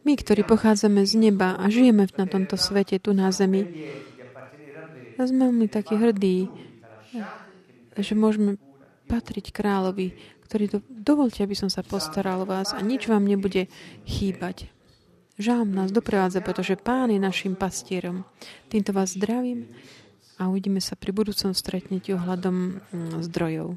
My, 0.07 0.14
ktorí 0.14 0.47
pochádzame 0.47 1.03
z 1.03 1.18
neba 1.18 1.59
a 1.59 1.66
žijeme 1.66 2.07
na 2.14 2.30
tomto 2.30 2.55
svete, 2.55 3.03
tu 3.03 3.11
na 3.11 3.34
zemi, 3.34 3.66
sme 5.18 5.51
veľmi 5.51 5.66
takí 5.66 5.99
hrdí, 5.99 6.47
že 7.99 8.14
môžeme 8.14 8.55
patriť 9.11 9.51
kráľovi, 9.51 10.14
ktorý 10.47 10.64
to, 10.70 10.78
dovolte, 10.87 11.43
aby 11.43 11.59
som 11.59 11.66
sa 11.66 11.82
postaral 11.82 12.45
o 12.45 12.47
vás 12.47 12.70
a 12.70 12.78
nič 12.87 13.11
vám 13.11 13.26
nebude 13.26 13.66
chýbať. 14.07 14.70
Žám 15.37 15.68
nás 15.68 15.93
doprevádza, 15.93 16.41
pretože 16.41 16.80
Pán 16.80 17.12
je 17.12 17.20
našim 17.20 17.53
pastierom. 17.53 18.24
Týmto 18.72 18.97
vás 18.97 19.12
zdravím 19.12 19.68
a 20.41 20.49
uvidíme 20.49 20.80
sa 20.80 20.97
pri 20.97 21.12
budúcom 21.12 21.53
stretnutí 21.53 22.16
ohľadom 22.16 22.57
mm, 22.80 23.20
zdrojov. 23.28 23.76